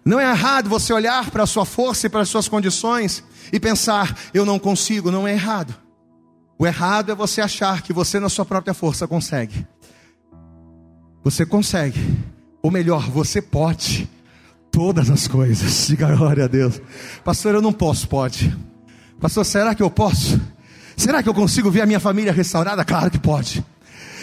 Não 0.04 0.18
é 0.18 0.30
errado 0.30 0.68
você 0.68 0.92
olhar 0.92 1.30
para 1.30 1.42
a 1.42 1.46
sua 1.46 1.64
força 1.64 2.06
e 2.06 2.10
para 2.10 2.20
as 2.20 2.28
suas 2.28 2.48
condições 2.48 3.22
e 3.52 3.60
pensar, 3.60 4.16
eu 4.32 4.46
não 4.46 4.58
consigo. 4.58 5.10
Não 5.10 5.28
é 5.28 5.32
errado. 5.32 5.74
O 6.60 6.66
errado 6.66 7.10
é 7.10 7.14
você 7.14 7.40
achar 7.40 7.80
que 7.80 7.90
você, 7.90 8.20
na 8.20 8.28
sua 8.28 8.44
própria 8.44 8.74
força, 8.74 9.08
consegue. 9.08 9.66
Você 11.24 11.46
consegue. 11.46 11.98
Ou 12.62 12.70
melhor, 12.70 13.08
você 13.08 13.40
pode 13.40 14.06
todas 14.70 15.08
as 15.08 15.26
coisas. 15.26 15.86
Diga 15.88 16.14
glória 16.14 16.44
a 16.44 16.46
Deus. 16.46 16.78
Pastor, 17.24 17.54
eu 17.54 17.62
não 17.62 17.72
posso, 17.72 18.06
pode. 18.06 18.54
Pastor, 19.18 19.42
será 19.46 19.74
que 19.74 19.82
eu 19.82 19.90
posso? 19.90 20.38
Será 20.98 21.22
que 21.22 21.30
eu 21.30 21.32
consigo 21.32 21.70
ver 21.70 21.80
a 21.80 21.86
minha 21.86 21.98
família 21.98 22.30
restaurada? 22.30 22.84
Claro 22.84 23.10
que 23.10 23.18
pode. 23.18 23.64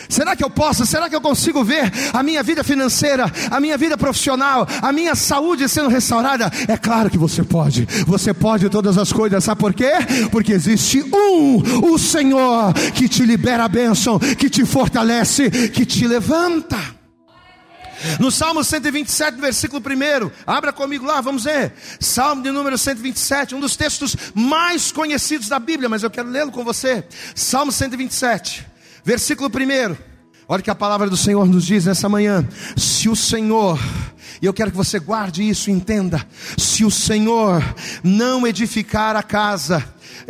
Será 0.10 0.36
que 0.36 0.44
eu 0.44 0.50
posso? 0.50 0.86
Será 0.86 1.10
que 1.10 1.16
eu 1.16 1.22
consigo 1.22 1.64
ver 1.64 1.92
a 2.14 2.24
minha 2.24 2.42
vida 2.44 2.64
financeira, 2.64 3.32
a 3.50 3.60
minha 3.60 3.78
vida 3.78 3.98
profissional, 3.98 4.68
a 4.82 4.92
minha 4.92 5.16
saúde 5.16 5.68
sendo 5.68 5.90
restaurada? 5.90 6.52
É 6.68 6.78
claro 6.78 7.10
que 7.10 7.18
você 7.18 7.44
pode. 7.44 7.88
Você 8.06 8.34
pode 8.34 8.70
todas 8.70 8.98
as 8.98 9.12
coisas. 9.12 9.44
Sabe 9.44 9.60
por 9.60 9.74
quê? 9.74 9.92
Porque 10.32 10.54
existe 10.54 11.02
um, 11.04 11.92
o 11.92 11.98
Senhor, 11.98 12.74
que 12.94 13.08
te 13.08 13.24
libera 13.24 13.66
a 13.66 13.70
bênção, 13.70 14.20
que 14.20 14.50
te 14.50 14.66
fortalece, 14.66 15.50
que 15.70 15.86
te 15.86 16.08
levanta. 16.08 16.98
No 18.20 18.32
Salmo 18.32 18.64
127, 18.64 19.40
versículo 19.40 19.82
1, 19.82 20.32
abra 20.46 20.72
comigo 20.72 21.06
lá, 21.06 21.20
vamos 21.20 21.46
ver. 21.46 21.74
Salmo 22.00 22.44
de 22.44 22.52
número 22.52 22.78
127, 22.78 23.56
um 23.56 23.60
dos 23.60 23.76
textos 23.76 24.16
mais 24.34 24.92
conhecidos 24.92 25.48
da 25.48 25.60
Bíblia, 25.60 25.90
mas 25.90 26.04
eu 26.04 26.10
quero 26.10 26.30
lê-lo 26.30 26.52
com 26.52 26.64
você. 26.64 27.04
Salmo 27.34 27.72
127. 27.72 28.77
Versículo 29.08 29.50
1. 29.50 29.96
Olha 30.50 30.62
que 30.62 30.70
a 30.70 30.76
palavra 30.76 31.10
do 31.10 31.16
Senhor 31.16 31.48
nos 31.48 31.66
diz 31.66 31.86
nessa 31.86 32.10
manhã: 32.10 32.46
se 32.76 33.08
o 33.08 33.16
Senhor, 33.16 33.80
e 34.42 34.46
eu 34.46 34.54
quero 34.54 34.70
que 34.70 34.76
você 34.76 35.00
guarde 35.00 35.48
isso, 35.48 35.72
entenda, 35.72 36.28
se 36.58 36.84
o 36.84 36.92
Senhor 36.92 37.64
não 38.04 38.46
edificar 38.46 39.16
a 39.16 39.24
casa, 39.24 39.82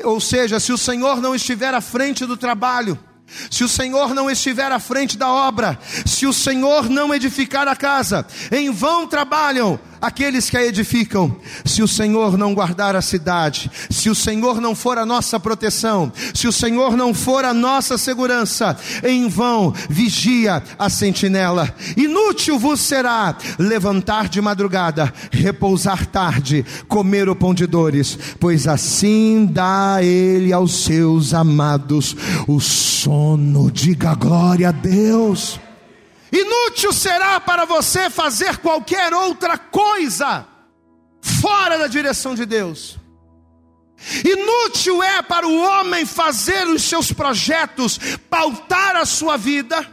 ou 0.04 0.22
seja, 0.22 0.60
se 0.60 0.72
o 0.72 0.78
Senhor 0.78 1.20
não 1.20 1.34
estiver 1.34 1.74
à 1.74 1.82
frente 1.82 2.24
do 2.24 2.38
trabalho, 2.38 3.00
se 3.50 3.64
o 3.64 3.68
Senhor 3.68 4.14
não 4.14 4.30
estiver 4.30 4.72
à 4.72 4.78
frente 4.78 5.18
da 5.18 5.28
obra, 5.28 5.80
se 6.06 6.28
o 6.28 6.34
Senhor 6.34 6.88
não 6.88 7.12
edificar 7.16 7.68
a 7.68 7.76
casa, 7.76 8.28
em 8.52 8.70
vão 8.70 9.08
trabalham 9.08 9.80
aqueles 10.02 10.50
que 10.50 10.58
a 10.58 10.66
edificam. 10.66 11.36
Se 11.66 11.82
o 11.82 11.88
Senhor 11.88 12.38
não 12.38 12.54
guardar 12.54 12.96
a 12.96 13.02
cidade, 13.02 13.70
se 13.90 14.10
o 14.10 14.16
Senhor 14.16 14.60
não 14.62 14.76
for 14.76 14.98
a 14.98 15.06
nossa 15.06 15.40
proteção, 15.40 16.12
se 16.34 16.48
o 16.48 16.52
Senhor 16.52 16.96
não 16.96 17.14
for 17.14 17.46
a 17.46 17.54
nossa 17.54 17.98
segurança, 17.98 18.78
em 19.04 19.28
vão 19.28 19.74
vigia 19.90 20.64
a 20.78 20.90
sentinela. 20.90 21.74
Inútil 21.96 22.58
vos 22.60 22.80
será 22.80 23.38
levantar 23.58 24.30
de 24.30 24.42
madrugada, 24.42 25.14
repousar 25.32 26.06
tarde, 26.06 26.66
comer 26.88 27.30
o 27.30 27.36
pão 27.36 27.54
de 27.54 27.66
dores, 27.66 28.18
pois 28.40 28.68
assim 28.68 29.46
dá 29.46 29.98
ele 30.02 30.54
aos 30.54 30.84
seus 30.84 31.34
amados 31.34 32.16
o 32.48 32.60
sono. 32.60 33.72
Diga 33.72 34.16
glória 34.16 34.70
a 34.70 34.72
Deus. 34.72 35.60
Inútil 36.32 36.92
será 36.92 37.40
para 37.40 37.66
você 37.66 38.10
fazer 38.10 38.58
qualquer 38.58 39.14
outra 39.14 39.58
coisa 39.58 40.46
fora 41.22 41.78
da 41.78 41.88
direção 41.88 42.36
de 42.36 42.46
Deus. 42.46 42.98
Inútil 44.24 45.02
é 45.02 45.22
para 45.22 45.48
o 45.48 45.58
homem 45.58 46.06
fazer 46.06 46.68
os 46.68 46.84
seus 46.84 47.12
projetos, 47.12 48.00
pautar 48.30 48.96
a 48.96 49.06
sua 49.06 49.38
vida 49.38 49.88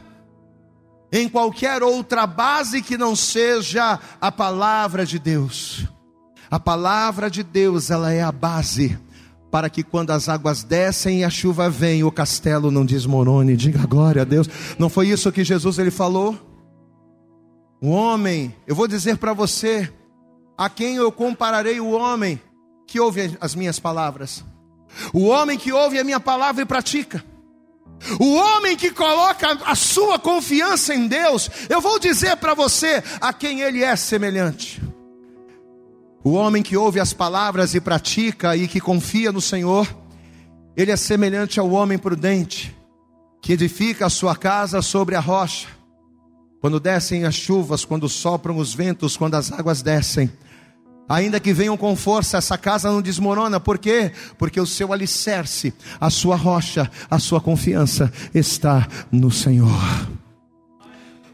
em 1.11 1.29
qualquer 1.29 1.83
outra 1.83 2.27
base 2.27 2.83
que 2.83 2.99
não 2.99 3.15
seja 3.15 3.99
a 4.21 4.33
palavra 4.33 5.07
de 5.07 5.19
Deus. 5.19 5.85
A 6.51 6.59
palavra 6.59 7.31
de 7.31 7.43
Deus, 7.43 7.91
ela 7.91 8.13
é 8.13 8.23
a 8.23 8.33
base 8.33 8.99
para 9.55 9.71
que 9.71 9.85
quando 9.85 10.11
as 10.11 10.29
águas 10.29 10.65
descem 10.65 11.21
e 11.21 11.25
a 11.25 11.31
chuva 11.31 11.71
vem, 11.71 12.03
o 12.03 12.11
castelo 12.11 12.73
não 12.73 12.85
desmorone. 12.85 13.57
Diga 13.57 13.87
glória 13.87 14.23
a 14.23 14.25
Deus. 14.25 14.49
Não 14.81 14.89
foi 14.89 15.07
isso 15.07 15.31
que 15.31 15.45
Jesus 15.45 15.79
ele 15.79 15.93
falou? 15.93 16.37
O 17.81 17.91
homem, 17.91 18.53
eu 18.67 18.75
vou 18.75 18.89
dizer 18.89 19.17
para 19.17 19.33
você, 19.33 19.89
a 20.59 20.69
quem 20.69 20.97
eu 20.97 21.13
compararei 21.13 21.79
o 21.79 21.93
homem 21.93 22.43
que 22.85 22.99
ouve 22.99 23.39
as 23.41 23.55
minhas 23.55 23.79
palavras. 23.79 24.45
O 25.13 25.27
homem 25.27 25.57
que 25.57 25.71
ouve 25.71 26.01
a 26.01 26.05
minha 26.05 26.19
palavra 26.19 26.63
e 26.63 26.67
pratica. 26.67 27.25
O 28.19 28.35
homem 28.35 28.77
que 28.77 28.91
coloca 28.91 29.53
a 29.67 29.77
sua 29.77 30.19
confiança 30.19 30.93
em 30.97 31.07
Deus, 31.07 31.49
eu 31.71 31.81
vou 31.81 32.01
dizer 32.01 32.39
para 32.39 32.55
você 32.55 33.05
a 33.21 33.33
quem 33.33 33.61
ele 33.61 33.85
é 33.85 33.95
semelhante. 33.95 34.83
O 36.25 36.33
homem 36.33 36.63
que 36.63 36.75
ouve 36.75 36.99
as 36.99 37.13
palavras 37.13 37.75
e 37.75 37.81
pratica 37.83 38.57
e 38.57 38.67
que 38.67 38.81
confia 38.81 39.31
no 39.31 39.43
Senhor, 39.43 39.87
ele 40.75 40.91
é 40.91 40.97
semelhante 40.97 41.61
ao 41.61 41.71
homem 41.71 41.99
prudente, 41.99 42.75
que 43.43 43.53
edifica 43.53 44.07
a 44.07 44.11
sua 44.11 44.35
casa 44.35 44.81
sobre 44.81 45.17
a 45.17 45.21
rocha. 45.21 45.69
Quando 46.63 46.81
descem 46.81 47.27
as 47.27 47.35
chuvas, 47.35 47.85
quando 47.85 48.09
sopram 48.09 48.57
os 48.57 48.73
ventos, 48.73 49.19
quando 49.19 49.35
as 49.35 49.53
águas 49.53 49.83
descem, 49.83 50.33
ainda 51.07 51.39
que 51.39 51.53
venham 51.53 51.77
com 51.77 51.95
força, 51.95 52.39
essa 52.39 52.57
casa 52.57 52.91
não 52.91 53.03
desmorona, 53.03 53.61
por 53.61 53.77
quê? 53.77 54.11
Porque 54.39 54.59
o 54.59 54.67
seu 54.67 54.95
alicerce, 54.95 55.75
a 56.01 56.09
sua 56.09 56.37
rocha, 56.37 56.91
a 57.11 57.19
sua 57.19 57.39
confiança 57.39 58.11
está 58.35 58.89
no 59.13 59.31
Senhor. 59.31 60.09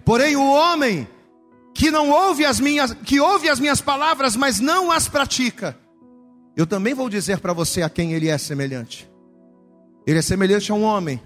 Porém, 0.05 0.35
o 0.35 0.53
homem 0.53 1.07
que 1.75 1.91
não 1.91 2.11
ouve 2.11 2.45
as 2.45 2.61
minhas, 2.61 2.93
que 2.93 3.21
ouve 3.21 3.49
as 3.49 3.61
minhas 3.61 3.81
palavras, 3.81 4.37
mas 4.37 4.61
não 4.61 4.91
as 4.91 5.09
pratica, 5.09 5.77
eu 6.57 6.67
também 6.67 6.95
vou 6.95 7.09
dizer 7.09 7.39
para 7.39 7.53
você 7.53 7.83
a 7.83 7.89
quem 7.89 8.13
ele 8.13 8.29
é 8.29 8.37
semelhante. 8.37 9.09
Ele 10.07 10.19
é 10.19 10.23
semelhante 10.23 10.71
a 10.71 10.75
um 10.75 10.83
homem 10.83 11.21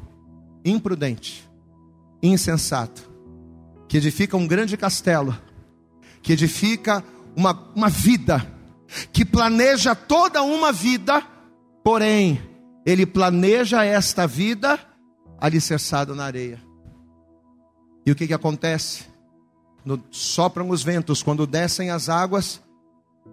imprudente, 0.64 1.48
insensato, 2.22 3.10
que 3.88 3.96
edifica 3.96 4.36
um 4.36 4.46
grande 4.46 4.76
castelo, 4.76 5.36
que 6.22 6.32
edifica 6.32 7.02
uma, 7.36 7.52
uma 7.74 7.88
vida, 7.88 8.46
que 9.12 9.24
planeja 9.24 9.94
toda 9.94 10.42
uma 10.42 10.72
vida, 10.72 11.22
porém, 11.82 12.40
ele 12.86 13.06
planeja 13.06 13.84
esta 13.84 14.26
vida 14.26 14.78
alicerçado 15.38 16.14
na 16.14 16.24
areia. 16.24 16.62
E 18.06 18.12
o 18.12 18.14
que, 18.14 18.26
que 18.26 18.34
acontece? 18.34 19.04
Sopram 20.10 20.70
os 20.70 20.82
ventos, 20.82 21.22
quando 21.22 21.46
descem 21.46 21.90
as 21.90 22.08
águas, 22.08 22.60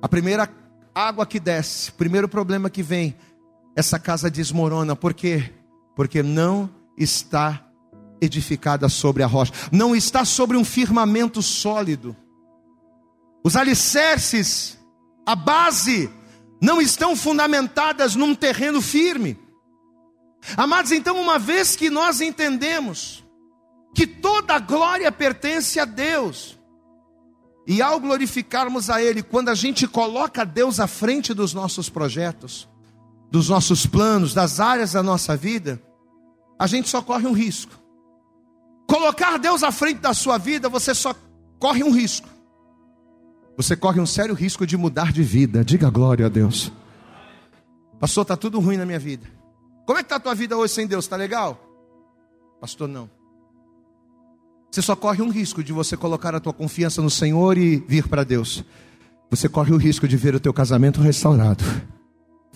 a 0.01 0.07
primeira 0.07 0.49
água 0.93 1.25
que 1.25 1.39
desce, 1.39 1.91
primeiro 1.91 2.27
problema 2.27 2.69
que 2.69 2.83
vem, 2.83 3.15
essa 3.75 3.97
casa 3.97 4.29
desmorona. 4.29 4.95
Por 4.95 5.13
quê? 5.13 5.51
Porque 5.95 6.21
não 6.21 6.69
está 6.97 7.65
edificada 8.21 8.87
sobre 8.89 9.23
a 9.23 9.27
rocha, 9.27 9.53
não 9.71 9.95
está 9.95 10.25
sobre 10.25 10.57
um 10.57 10.65
firmamento 10.65 11.41
sólido. 11.41 12.15
Os 13.43 13.55
alicerces, 13.55 14.77
a 15.25 15.35
base, 15.35 16.11
não 16.61 16.81
estão 16.81 17.15
fundamentadas 17.15 18.15
num 18.15 18.35
terreno 18.35 18.81
firme. 18.81 19.39
Amados, 20.55 20.91
então, 20.91 21.19
uma 21.19 21.39
vez 21.39 21.75
que 21.75 21.89
nós 21.89 22.21
entendemos 22.21 23.23
que 23.93 24.07
toda 24.07 24.59
glória 24.59 25.11
pertence 25.11 25.79
a 25.79 25.85
Deus. 25.85 26.57
E 27.67 27.81
ao 27.81 27.99
glorificarmos 27.99 28.89
a 28.89 29.01
Ele, 29.01 29.21
quando 29.21 29.49
a 29.49 29.55
gente 29.55 29.87
coloca 29.87 30.45
Deus 30.45 30.79
à 30.79 30.87
frente 30.87 31.33
dos 31.33 31.53
nossos 31.53 31.89
projetos, 31.89 32.67
dos 33.29 33.49
nossos 33.49 33.85
planos, 33.85 34.33
das 34.33 34.59
áreas 34.59 34.93
da 34.93 35.03
nossa 35.03 35.37
vida, 35.37 35.81
a 36.57 36.67
gente 36.67 36.89
só 36.89 37.01
corre 37.01 37.27
um 37.27 37.33
risco. 37.33 37.71
Colocar 38.87 39.37
Deus 39.37 39.63
à 39.63 39.71
frente 39.71 39.99
da 39.99 40.13
sua 40.13 40.37
vida, 40.37 40.67
você 40.67 40.93
só 40.93 41.15
corre 41.59 41.83
um 41.83 41.91
risco. 41.91 42.27
você 43.55 43.75
corre 43.75 43.99
um 43.99 44.05
sério 44.07 44.33
risco 44.33 44.65
de 44.65 44.75
mudar 44.75 45.11
de 45.11 45.21
vida. 45.21 45.63
Diga 45.63 45.89
glória 45.89 46.25
a 46.25 46.29
Deus. 46.29 46.71
Pastor, 47.99 48.23
está 48.23 48.35
tudo 48.35 48.59
ruim 48.59 48.77
na 48.77 48.85
minha 48.85 48.97
vida. 48.97 49.27
Como 49.85 49.99
é 49.99 50.01
que 50.01 50.07
está 50.07 50.15
a 50.15 50.19
tua 50.19 50.33
vida 50.33 50.57
hoje 50.57 50.73
sem 50.73 50.87
Deus? 50.87 51.05
Está 51.05 51.15
legal? 51.15 51.59
Pastor, 52.59 52.87
não. 52.87 53.09
Você 54.71 54.81
só 54.81 54.95
corre 54.95 55.21
um 55.21 55.29
risco 55.29 55.61
de 55.61 55.73
você 55.73 55.97
colocar 55.97 56.33
a 56.33 56.39
tua 56.39 56.53
confiança 56.53 57.01
no 57.01 57.09
Senhor 57.09 57.57
e 57.57 57.83
vir 57.89 58.07
para 58.07 58.23
Deus. 58.23 58.63
Você 59.29 59.49
corre 59.49 59.73
o 59.73 59.77
risco 59.77 60.07
de 60.07 60.15
ver 60.15 60.33
o 60.33 60.39
teu 60.39 60.53
casamento 60.53 61.01
restaurado. 61.01 61.61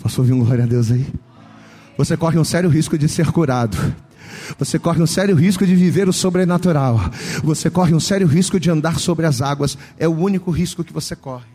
Posso 0.01 0.21
ouvir 0.21 0.32
um 0.32 0.39
glória 0.39 0.63
a 0.63 0.67
Deus 0.67 0.91
aí? 0.91 1.06
Você 1.97 2.15
corre 2.15 2.39
um 2.39 2.43
sério 2.45 2.69
risco 2.69 2.97
de 2.97 3.10
ser 3.10 3.34
curado. 3.34 3.78
Você 4.58 4.80
corre 4.80 5.01
um 5.01 5.08
sério 5.08 5.36
risco 5.36 5.65
de 5.65 5.75
viver 5.75 6.08
o 6.08 6.13
sobrenatural. 6.13 6.99
Você 7.43 7.69
corre 7.69 7.93
um 7.93 7.99
sério 7.99 8.28
risco 8.28 8.62
de 8.62 8.71
andar 8.71 8.97
sobre 8.97 9.25
as 9.25 9.41
águas. 9.41 9.78
É 9.97 10.08
o 10.08 10.15
único 10.15 10.51
risco 10.51 10.86
que 10.86 10.93
você 10.93 11.17
corre. 11.17 11.51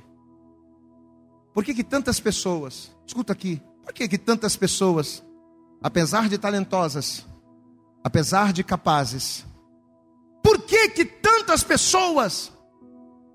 Por 1.54 1.64
que, 1.64 1.72
que 1.72 1.84
tantas 1.84 2.20
pessoas, 2.20 2.90
escuta 3.06 3.32
aqui, 3.32 3.62
por 3.82 3.94
que, 3.94 4.06
que 4.06 4.18
tantas 4.18 4.56
pessoas, 4.56 5.22
apesar 5.82 6.28
de 6.28 6.36
talentosas, 6.36 7.26
apesar 8.04 8.52
de 8.52 8.62
capazes, 8.62 9.44
por 10.42 10.62
que, 10.62 10.88
que 10.90 11.04
tantas 11.04 11.62
pessoas, 11.62 12.52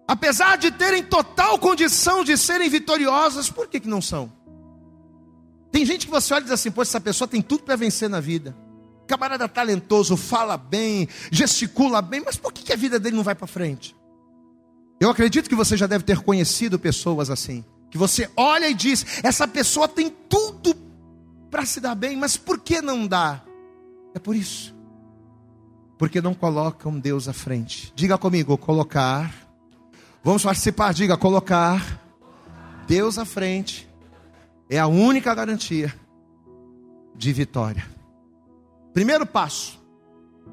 apesar 0.08 0.58
de 0.58 0.72
terem 0.72 1.04
total 1.04 1.58
condição 1.60 2.24
de 2.24 2.38
serem 2.38 2.70
vitoriosas, 2.70 3.50
por 3.50 3.68
que, 3.68 3.80
que 3.80 3.88
não 3.88 4.02
são? 4.02 4.32
Tem 5.72 5.86
gente 5.86 6.06
que 6.06 6.12
você 6.12 6.34
olha 6.34 6.42
e 6.42 6.46
diz 6.46 6.54
assim: 6.54 6.72
pô, 6.72 6.82
essa 6.82 7.02
pessoa 7.02 7.28
tem 7.28 7.42
tudo 7.42 7.64
para 7.64 7.76
vencer 7.76 8.10
na 8.10 8.20
vida. 8.20 8.56
Camarada 9.08 9.48
talentoso, 9.48 10.18
fala 10.18 10.58
bem, 10.58 11.08
gesticula 11.32 12.02
bem, 12.02 12.24
mas 12.26 12.38
por 12.38 12.52
que, 12.52 12.64
que 12.64 12.74
a 12.74 12.78
vida 12.78 13.00
dele 13.00 13.16
não 13.16 13.24
vai 13.24 13.36
para 13.36 13.46
frente? 13.46 13.96
Eu 15.00 15.10
acredito 15.10 15.50
que 15.50 15.56
você 15.56 15.78
já 15.78 15.86
deve 15.86 16.04
ter 16.04 16.20
conhecido 16.22 16.80
pessoas 16.80 17.30
assim. 17.30 17.64
Que 17.92 17.98
você 17.98 18.30
olha 18.36 18.70
e 18.70 18.74
diz: 18.74 19.06
essa 19.24 19.48
pessoa 19.48 19.88
tem 19.88 20.10
tudo 20.10 20.76
para 21.52 21.66
se 21.66 21.80
dar 21.80 21.96
bem, 21.96 22.18
mas 22.18 22.36
por 22.36 22.60
que 22.60 22.82
não 22.82 23.08
dá? 23.08 23.44
É 24.14 24.20
por 24.20 24.36
isso. 24.36 24.75
Porque 25.98 26.22
não 26.22 26.34
colocam 26.34 27.00
Deus 27.00 27.28
à 27.28 27.34
frente. 27.34 27.92
Diga 27.96 28.18
comigo, 28.18 28.58
colocar. 28.58 29.34
Vamos 30.24 30.44
participar, 30.44 30.94
diga, 30.94 31.16
colocar 31.18 32.02
Deus 32.88 33.18
à 33.18 33.26
frente 33.26 33.88
é 34.70 34.80
a 34.80 34.88
única 34.88 35.34
garantia 35.34 35.94
de 37.16 37.32
vitória. 37.32 37.86
Primeiro 38.94 39.26
passo 39.26 39.80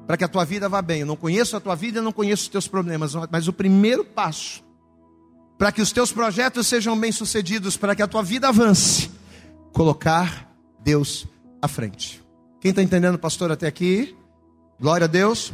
para 0.05 0.17
que 0.17 0.23
a 0.23 0.27
tua 0.27 0.45
vida 0.45 0.67
vá 0.67 0.81
bem. 0.81 1.01
Eu 1.01 1.07
não 1.07 1.15
conheço 1.15 1.55
a 1.55 1.59
tua 1.59 1.75
vida, 1.75 1.99
eu 1.99 2.03
não 2.03 2.11
conheço 2.11 2.43
os 2.43 2.49
teus 2.49 2.67
problemas, 2.67 3.13
mas 3.31 3.47
o 3.47 3.53
primeiro 3.53 4.03
passo 4.03 4.63
para 5.57 5.71
que 5.71 5.81
os 5.81 5.91
teus 5.91 6.11
projetos 6.11 6.67
sejam 6.67 6.99
bem-sucedidos, 6.99 7.77
para 7.77 7.95
que 7.95 8.01
a 8.01 8.07
tua 8.07 8.21
vida 8.21 8.49
avance, 8.49 9.09
colocar 9.71 10.51
Deus 10.79 11.25
à 11.61 11.67
frente. 11.67 12.21
Quem 12.59 12.69
está 12.71 12.81
entendendo, 12.81 13.17
pastor, 13.17 13.51
até 13.51 13.67
aqui? 13.67 14.15
Glória 14.83 15.05
a 15.05 15.07
Deus. 15.07 15.53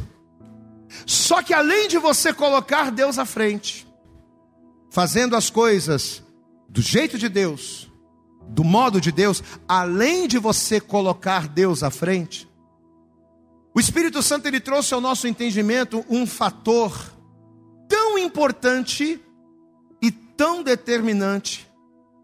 Só 1.06 1.44
que 1.44 1.54
além 1.54 1.88
de 1.88 2.00
você 2.00 2.34
colocar 2.34 2.90
Deus 2.90 3.20
à 3.20 3.26
frente, 3.26 3.88
fazendo 4.90 5.36
as 5.36 5.52
coisas 5.52 6.24
do 6.68 6.82
jeito 6.82 7.16
de 7.16 7.30
Deus, 7.30 7.88
do 8.48 8.64
modo 8.64 9.00
de 9.00 9.12
Deus, 9.12 9.44
além 9.68 10.28
de 10.28 10.40
você 10.40 10.82
colocar 10.82 11.48
Deus 11.48 11.84
à 11.84 11.92
frente, 11.92 12.50
o 13.72 13.80
Espírito 13.80 14.24
Santo 14.24 14.48
ele 14.48 14.60
trouxe 14.60 14.96
ao 14.96 15.00
nosso 15.00 15.28
entendimento 15.28 16.04
um 16.10 16.26
fator 16.26 16.92
tão 17.88 18.18
importante 18.18 19.22
e 20.02 20.10
tão 20.10 20.64
determinante 20.64 21.70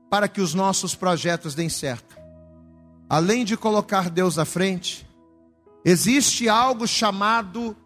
para 0.10 0.28
que 0.28 0.41
os 0.41 0.56
nossos 0.56 0.96
projetos 0.96 1.54
deem 1.54 1.70
certo. 1.70 2.18
Além 3.08 3.46
de 3.46 3.56
colocar 3.56 4.10
Deus 4.10 4.39
à 4.39 4.44
frente, 4.44 5.06
existe 5.86 6.50
algo 6.50 6.88
chamado 6.88 7.78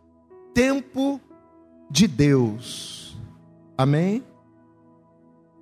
tempo 0.53 1.19
de 1.91 2.07
Deus. 2.07 3.17
Amém? 3.77 4.23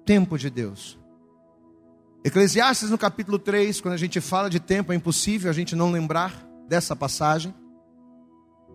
Tempo 0.05 0.37
de 0.37 0.49
Deus. 0.51 0.97
Eclesiastes 2.23 2.91
no 2.91 2.97
capítulo 2.97 3.39
3, 3.39 3.81
quando 3.81 3.95
a 3.95 3.97
gente 3.97 4.21
fala 4.21 4.49
de 4.49 4.59
tempo, 4.59 4.93
é 4.93 4.95
impossível 4.95 5.49
a 5.49 5.53
gente 5.53 5.75
não 5.75 5.91
lembrar 5.91 6.45
dessa 6.67 6.95
passagem. 6.95 7.53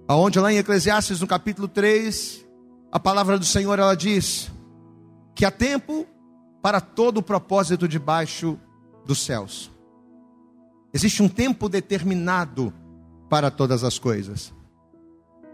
Aonde 0.08 0.40
lá 0.40 0.52
em 0.52 0.58
Eclesiastes 0.58 1.20
no 1.20 1.26
capítulo 1.26 1.68
3, 1.68 2.44
a 2.90 2.98
palavra 2.98 3.38
do 3.38 3.44
Senhor 3.44 3.78
ela 3.78 3.94
diz 3.94 4.50
que 5.34 5.44
há 5.44 5.50
tempo 5.50 6.06
para 6.60 6.80
todo 6.80 7.18
o 7.18 7.22
propósito 7.22 7.86
debaixo 7.86 8.58
dos 9.06 9.20
céus. 9.20 9.70
Existe 10.92 11.22
um 11.22 11.28
tempo 11.28 11.68
determinado 11.68 12.72
para 13.32 13.50
todas 13.50 13.82
as 13.82 13.98
coisas. 13.98 14.52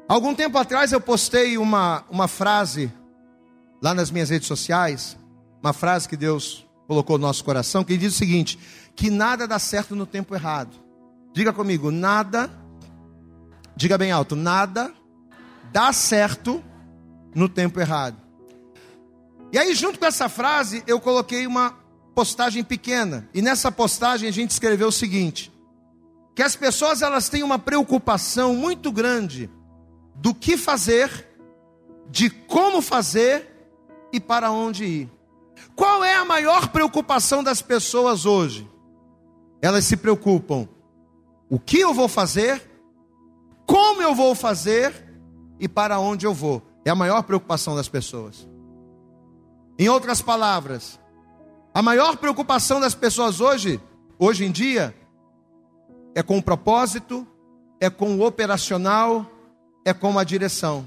Algum 0.09 0.35
tempo 0.35 0.59
atrás 0.59 0.91
eu 0.91 1.01
postei 1.01 1.57
uma, 1.57 2.03
uma 2.11 2.27
frase 2.27 2.93
lá 3.81 3.95
nas 3.95 4.11
minhas 4.11 4.31
redes 4.31 4.49
sociais, 4.49 5.17
uma 5.63 5.73
frase 5.73 6.09
que 6.09 6.17
Deus 6.17 6.67
colocou 6.89 7.19
no 7.19 7.25
nosso 7.29 7.45
coração, 7.45 7.85
que 7.85 7.97
diz 7.97 8.15
o 8.15 8.19
seguinte: 8.19 8.59
que 8.97 9.11
nada 9.11 9.47
dá 9.47 9.61
certo 9.61 9.95
no 9.95 10.07
tempo 10.07 10.35
errado. 10.35 10.75
Diga 11.33 11.53
comigo, 11.53 11.93
nada 11.93 12.51
Diga 13.77 13.97
bem 13.97 14.11
alto: 14.11 14.35
nada 14.35 14.93
dá 15.73 15.93
certo 15.93 16.61
no 17.33 17.49
tempo 17.49 17.79
errado. 17.79 18.17
E 19.53 19.57
aí, 19.57 19.73
junto 19.73 20.01
com 20.01 20.05
essa 20.05 20.29
frase, 20.29 20.83
eu 20.85 20.99
coloquei 20.99 21.47
uma 21.47 21.77
postagem 22.13 22.65
pequena. 22.65 23.29
E 23.33 23.41
nessa 23.41 23.71
postagem 23.71 24.29
a 24.29 24.33
gente 24.33 24.51
escreveu 24.51 24.89
o 24.89 24.93
seguinte: 24.93 25.53
que 26.39 26.43
as 26.45 26.55
pessoas 26.55 27.03
elas 27.03 27.29
têm 27.29 27.43
uma 27.43 27.59
preocupação 27.59 28.55
muito 28.55 28.93
grande 28.93 29.51
do 30.15 30.33
que 30.33 30.57
fazer, 30.57 31.27
de 32.09 32.31
como 32.31 32.81
fazer 32.81 33.45
e 34.13 34.21
para 34.21 34.49
onde 34.49 34.85
ir. 34.85 35.11
Qual 35.75 36.05
é 36.05 36.15
a 36.15 36.25
maior 36.25 36.69
preocupação 36.69 37.43
das 37.43 37.61
pessoas 37.61 38.25
hoje? 38.25 38.71
Elas 39.61 39.85
se 39.85 39.97
preocupam: 39.97 40.69
o 41.51 41.59
que 41.59 41.81
eu 41.81 41.93
vou 41.93 42.07
fazer 42.07 42.63
como 43.67 44.01
eu 44.01 44.15
vou 44.15 44.33
fazer 44.33 44.95
e 45.59 45.67
para 45.67 45.99
onde 45.99 46.25
eu 46.25 46.33
vou. 46.33 46.63
É 46.85 46.91
a 46.91 46.95
maior 46.95 47.25
preocupação 47.25 47.75
das 47.75 47.89
pessoas. 47.89 48.49
Em 49.77 49.89
outras 49.89 50.23
palavras, 50.23 51.01
a 51.75 51.83
maior 51.83 52.17
preocupação 52.17 52.81
das 52.81 52.95
pessoas 52.95 53.41
hoje, 53.41 53.81
hoje 54.21 54.45
em 54.45 54.53
dia, 54.53 54.95
é 56.19 56.23
com 56.25 56.37
o 56.37 56.43
propósito, 56.43 57.25
é 57.81 57.89
com 57.89 58.17
o 58.17 58.27
operacional, 58.27 59.25
é 59.85 59.95
com 59.95 60.19
a 60.19 60.25
direção. 60.25 60.85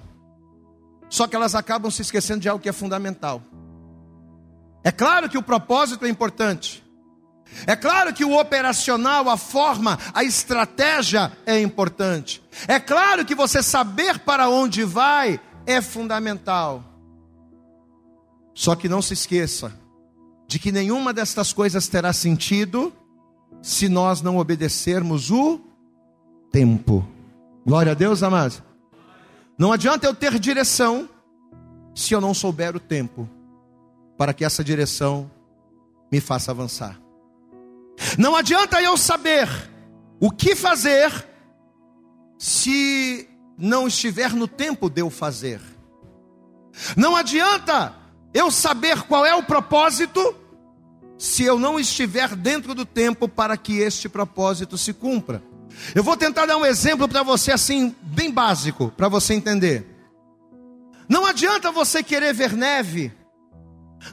Só 1.09 1.25
que 1.25 1.37
elas 1.37 1.55
acabam 1.55 1.89
se 1.89 2.01
esquecendo 2.01 2.41
de 2.41 2.49
algo 2.49 2.61
que 2.61 2.67
é 2.67 2.73
fundamental. 2.73 3.41
É 4.83 4.91
claro 4.91 5.29
que 5.29 5.37
o 5.37 5.41
propósito 5.41 6.05
é 6.05 6.09
importante. 6.09 6.83
É 7.65 7.77
claro 7.77 8.13
que 8.13 8.25
o 8.25 8.37
operacional, 8.37 9.29
a 9.29 9.37
forma, 9.37 9.97
a 10.13 10.21
estratégia 10.21 11.31
é 11.45 11.61
importante. 11.61 12.43
É 12.67 12.77
claro 12.77 13.23
que 13.23 13.33
você 13.33 13.63
saber 13.63 14.19
para 14.19 14.49
onde 14.49 14.83
vai 14.83 15.39
é 15.65 15.79
fundamental. 15.79 16.83
Só 18.53 18.75
que 18.75 18.89
não 18.89 19.01
se 19.01 19.13
esqueça 19.13 19.71
de 20.45 20.59
que 20.59 20.73
nenhuma 20.73 21.13
destas 21.13 21.53
coisas 21.53 21.87
terá 21.87 22.11
sentido 22.11 22.91
se 23.61 23.89
nós 23.89 24.21
não 24.21 24.37
obedecermos 24.37 25.31
o 25.31 25.59
tempo. 26.51 27.07
Glória 27.65 27.91
a 27.91 27.95
Deus, 27.95 28.23
amados. 28.23 28.61
Não 29.57 29.71
adianta 29.71 30.05
eu 30.05 30.13
ter 30.13 30.39
direção 30.39 31.09
se 31.93 32.13
eu 32.13 32.21
não 32.21 32.33
souber 32.33 32.75
o 32.75 32.79
tempo 32.79 33.29
para 34.17 34.33
que 34.33 34.45
essa 34.45 34.63
direção 34.63 35.29
me 36.11 36.19
faça 36.19 36.51
avançar. 36.51 36.99
Não 38.17 38.35
adianta 38.35 38.81
eu 38.81 38.97
saber 38.97 39.47
o 40.19 40.31
que 40.31 40.55
fazer 40.55 41.27
se 42.37 43.29
não 43.57 43.87
estiver 43.87 44.33
no 44.33 44.47
tempo 44.47 44.89
de 44.89 45.01
eu 45.01 45.09
fazer. 45.09 45.61
Não 46.97 47.15
adianta 47.15 47.93
eu 48.33 48.49
saber 48.49 49.03
qual 49.03 49.25
é 49.25 49.35
o 49.35 49.43
propósito 49.43 50.35
se 51.21 51.43
eu 51.43 51.59
não 51.59 51.79
estiver 51.79 52.35
dentro 52.35 52.73
do 52.73 52.83
tempo 52.83 53.27
para 53.27 53.55
que 53.55 53.77
este 53.77 54.09
propósito 54.09 54.75
se 54.75 54.91
cumpra. 54.91 55.43
Eu 55.93 56.03
vou 56.03 56.17
tentar 56.17 56.47
dar 56.47 56.57
um 56.57 56.65
exemplo 56.65 57.07
para 57.07 57.21
você 57.21 57.51
assim, 57.51 57.95
bem 58.01 58.31
básico, 58.31 58.91
para 58.97 59.07
você 59.07 59.35
entender. 59.35 59.85
Não 61.07 61.23
adianta 61.23 61.71
você 61.71 62.01
querer 62.01 62.33
ver 62.33 62.53
neve. 62.53 63.13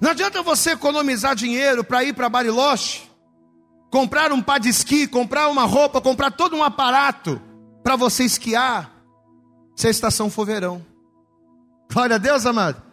Não 0.02 0.10
adianta 0.10 0.42
você 0.42 0.72
economizar 0.72 1.34
dinheiro 1.34 1.82
para 1.82 2.04
ir 2.04 2.12
para 2.12 2.28
Bariloche 2.28 3.08
comprar 3.90 4.32
um 4.32 4.42
pá 4.42 4.58
de 4.58 4.68
esqui, 4.68 5.06
comprar 5.06 5.48
uma 5.48 5.64
roupa, 5.64 5.98
comprar 5.98 6.30
todo 6.30 6.54
um 6.54 6.62
aparato 6.62 7.40
para 7.82 7.96
você 7.96 8.24
esquiar, 8.24 8.92
se 9.74 9.86
a 9.86 9.90
estação 9.90 10.30
for 10.30 10.44
verão. 10.44 10.84
Glória 11.90 12.16
a 12.16 12.18
Deus, 12.18 12.44
amado. 12.44 12.87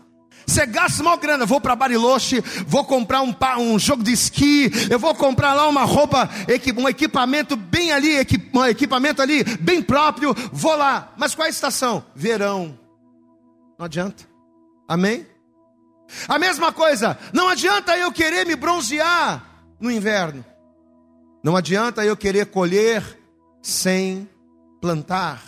Você 0.46 0.66
gasta 0.66 1.02
uma 1.02 1.18
grana, 1.18 1.46
vou 1.46 1.60
para 1.60 1.76
Bariloche, 1.76 2.42
vou 2.68 2.86
comprar 2.86 3.22
um, 3.22 3.36
um 3.60 3.80
jogo 3.80 4.04
de 4.04 4.12
esqui, 4.12 4.72
eu 4.90 5.00
vou 5.00 5.14
comprar 5.16 5.54
lá 5.54 5.68
uma 5.68 5.84
roupa, 5.84 6.30
um 6.78 6.88
equipamento 6.88 7.56
bem 7.56 7.92
ali, 7.92 8.16
um 8.54 8.66
equipamento 8.66 9.22
ali, 9.22 9.44
bem 9.60 9.82
próprio, 9.82 10.36
vou 10.52 10.76
lá. 10.76 11.14
Mas 11.18 11.34
qual 11.34 11.46
é 11.46 11.50
a 11.50 11.52
estação? 11.52 12.06
Verão. 12.16 12.78
Não 13.78 13.86
adianta. 13.86 14.24
Amém? 14.88 15.26
A 16.28 16.38
mesma 16.38 16.72
coisa, 16.72 17.18
não 17.34 17.50
adianta 17.50 17.98
eu 17.98 18.12
querer 18.12 18.46
me 18.46 18.56
bronzear 18.56 19.44
no 19.80 19.92
inverno. 19.92 20.46
Não 21.44 21.56
adianta 21.56 22.06
eu 22.06 22.16
querer 22.16 22.48
colher 22.48 23.04
sem 23.62 24.30
plantar. 24.82 25.42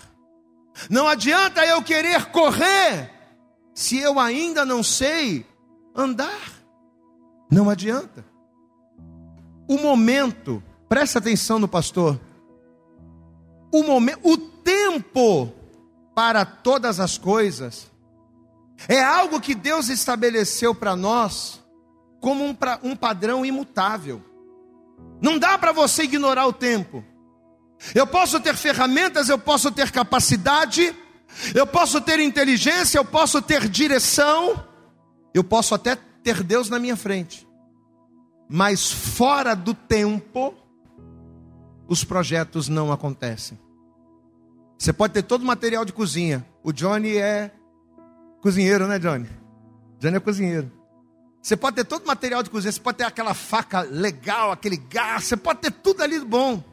Não 0.89 1.07
adianta 1.07 1.65
eu 1.65 1.81
querer 1.81 2.25
correr 2.25 3.16
se 3.77 3.99
eu 3.99 4.19
ainda 4.19 4.65
não 4.65 4.81
sei 4.81 5.45
andar. 5.95 6.51
Não 7.47 7.69
adianta. 7.69 8.25
O 9.67 9.77
momento, 9.77 10.63
presta 10.89 11.19
atenção 11.19 11.59
no 11.59 11.67
pastor. 11.67 12.19
O 13.71 13.83
momento, 13.83 14.19
o 14.23 14.35
tempo 14.35 15.53
para 16.15 16.43
todas 16.43 16.99
as 16.99 17.19
coisas 17.19 17.87
é 18.87 18.99
algo 19.03 19.39
que 19.39 19.53
Deus 19.53 19.89
estabeleceu 19.89 20.73
para 20.73 20.95
nós 20.95 21.63
como 22.19 22.45
um, 22.45 22.55
pra, 22.55 22.79
um 22.81 22.95
padrão 22.95 23.45
imutável. 23.45 24.23
Não 25.21 25.37
dá 25.37 25.55
para 25.55 25.71
você 25.71 26.01
ignorar 26.01 26.47
o 26.47 26.53
tempo. 26.53 27.05
Eu 27.93 28.07
posso 28.07 28.39
ter 28.39 28.55
ferramentas, 28.55 29.29
eu 29.29 29.37
posso 29.37 29.71
ter 29.71 29.91
capacidade, 29.91 30.95
eu 31.53 31.67
posso 31.67 32.01
ter 32.01 32.19
inteligência, 32.19 32.97
eu 32.97 33.05
posso 33.05 33.41
ter 33.41 33.67
direção, 33.67 34.63
eu 35.33 35.43
posso 35.43 35.75
até 35.75 35.95
ter 35.95 36.43
Deus 36.43 36.69
na 36.69 36.79
minha 36.79 36.95
frente. 36.95 37.47
Mas 38.49 38.91
fora 38.91 39.55
do 39.55 39.73
tempo, 39.73 40.53
os 41.87 42.03
projetos 42.03 42.67
não 42.67 42.91
acontecem. 42.91 43.59
Você 44.77 44.93
pode 44.93 45.13
ter 45.13 45.23
todo 45.23 45.41
o 45.41 45.45
material 45.45 45.83
de 45.83 45.91
cozinha. 45.91 46.45
O 46.63 46.71
Johnny 46.71 47.17
é 47.17 47.51
cozinheiro, 48.41 48.87
né, 48.87 48.99
Johnny? 48.99 49.27
Johnny 49.99 50.17
é 50.17 50.19
cozinheiro. 50.19 50.71
Você 51.41 51.55
pode 51.55 51.77
ter 51.77 51.85
todo 51.85 52.03
o 52.03 52.07
material 52.07 52.43
de 52.43 52.49
cozinha, 52.49 52.71
você 52.71 52.79
pode 52.79 52.97
ter 52.97 53.05
aquela 53.05 53.33
faca 53.33 53.81
legal, 53.81 54.51
aquele 54.51 54.77
gás, 54.77 55.23
você 55.23 55.37
pode 55.37 55.59
ter 55.59 55.71
tudo 55.71 56.03
ali 56.03 56.19
bom. 56.19 56.63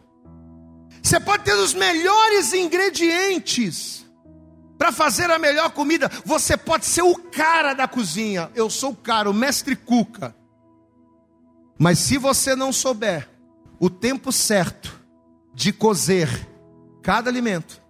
Você 1.02 1.20
pode 1.20 1.44
ter 1.44 1.54
os 1.54 1.74
melhores 1.74 2.52
ingredientes 2.52 4.03
para 4.84 4.92
fazer 4.92 5.30
a 5.30 5.38
melhor 5.38 5.70
comida. 5.70 6.10
Você 6.26 6.58
pode 6.58 6.84
ser 6.84 7.00
o 7.00 7.14
cara 7.14 7.72
da 7.72 7.88
cozinha. 7.88 8.50
Eu 8.54 8.68
sou 8.68 8.90
o 8.90 8.96
cara, 8.96 9.30
o 9.30 9.32
mestre 9.32 9.74
cuca. 9.74 10.36
Mas 11.78 11.98
se 11.98 12.18
você 12.18 12.54
não 12.54 12.70
souber 12.70 13.26
o 13.80 13.88
tempo 13.88 14.30
certo 14.30 15.00
de 15.54 15.72
cozer 15.72 16.28
cada 17.02 17.30
alimento, 17.30 17.80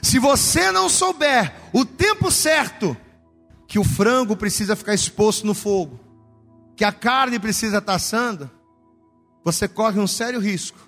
se 0.00 0.20
você 0.20 0.70
não 0.70 0.88
souber 0.88 1.52
o 1.72 1.84
tempo 1.84 2.30
certo 2.30 2.96
que 3.66 3.76
o 3.76 3.82
frango 3.84 4.36
precisa 4.36 4.76
ficar 4.76 4.94
exposto 4.94 5.44
no 5.44 5.54
fogo, 5.54 5.98
que 6.76 6.84
a 6.84 6.92
carne 6.92 7.36
precisa 7.40 7.78
estar 7.78 7.94
assando, 7.94 8.48
você 9.44 9.66
corre 9.66 9.98
um 9.98 10.06
sério 10.06 10.38
risco, 10.38 10.78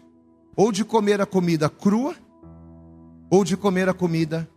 ou 0.54 0.70
de 0.70 0.84
comer 0.84 1.20
a 1.20 1.26
comida 1.26 1.68
crua, 1.68 2.14
ou 3.28 3.42
de 3.42 3.56
comer 3.56 3.88
a 3.88 3.94
comida 3.94 4.48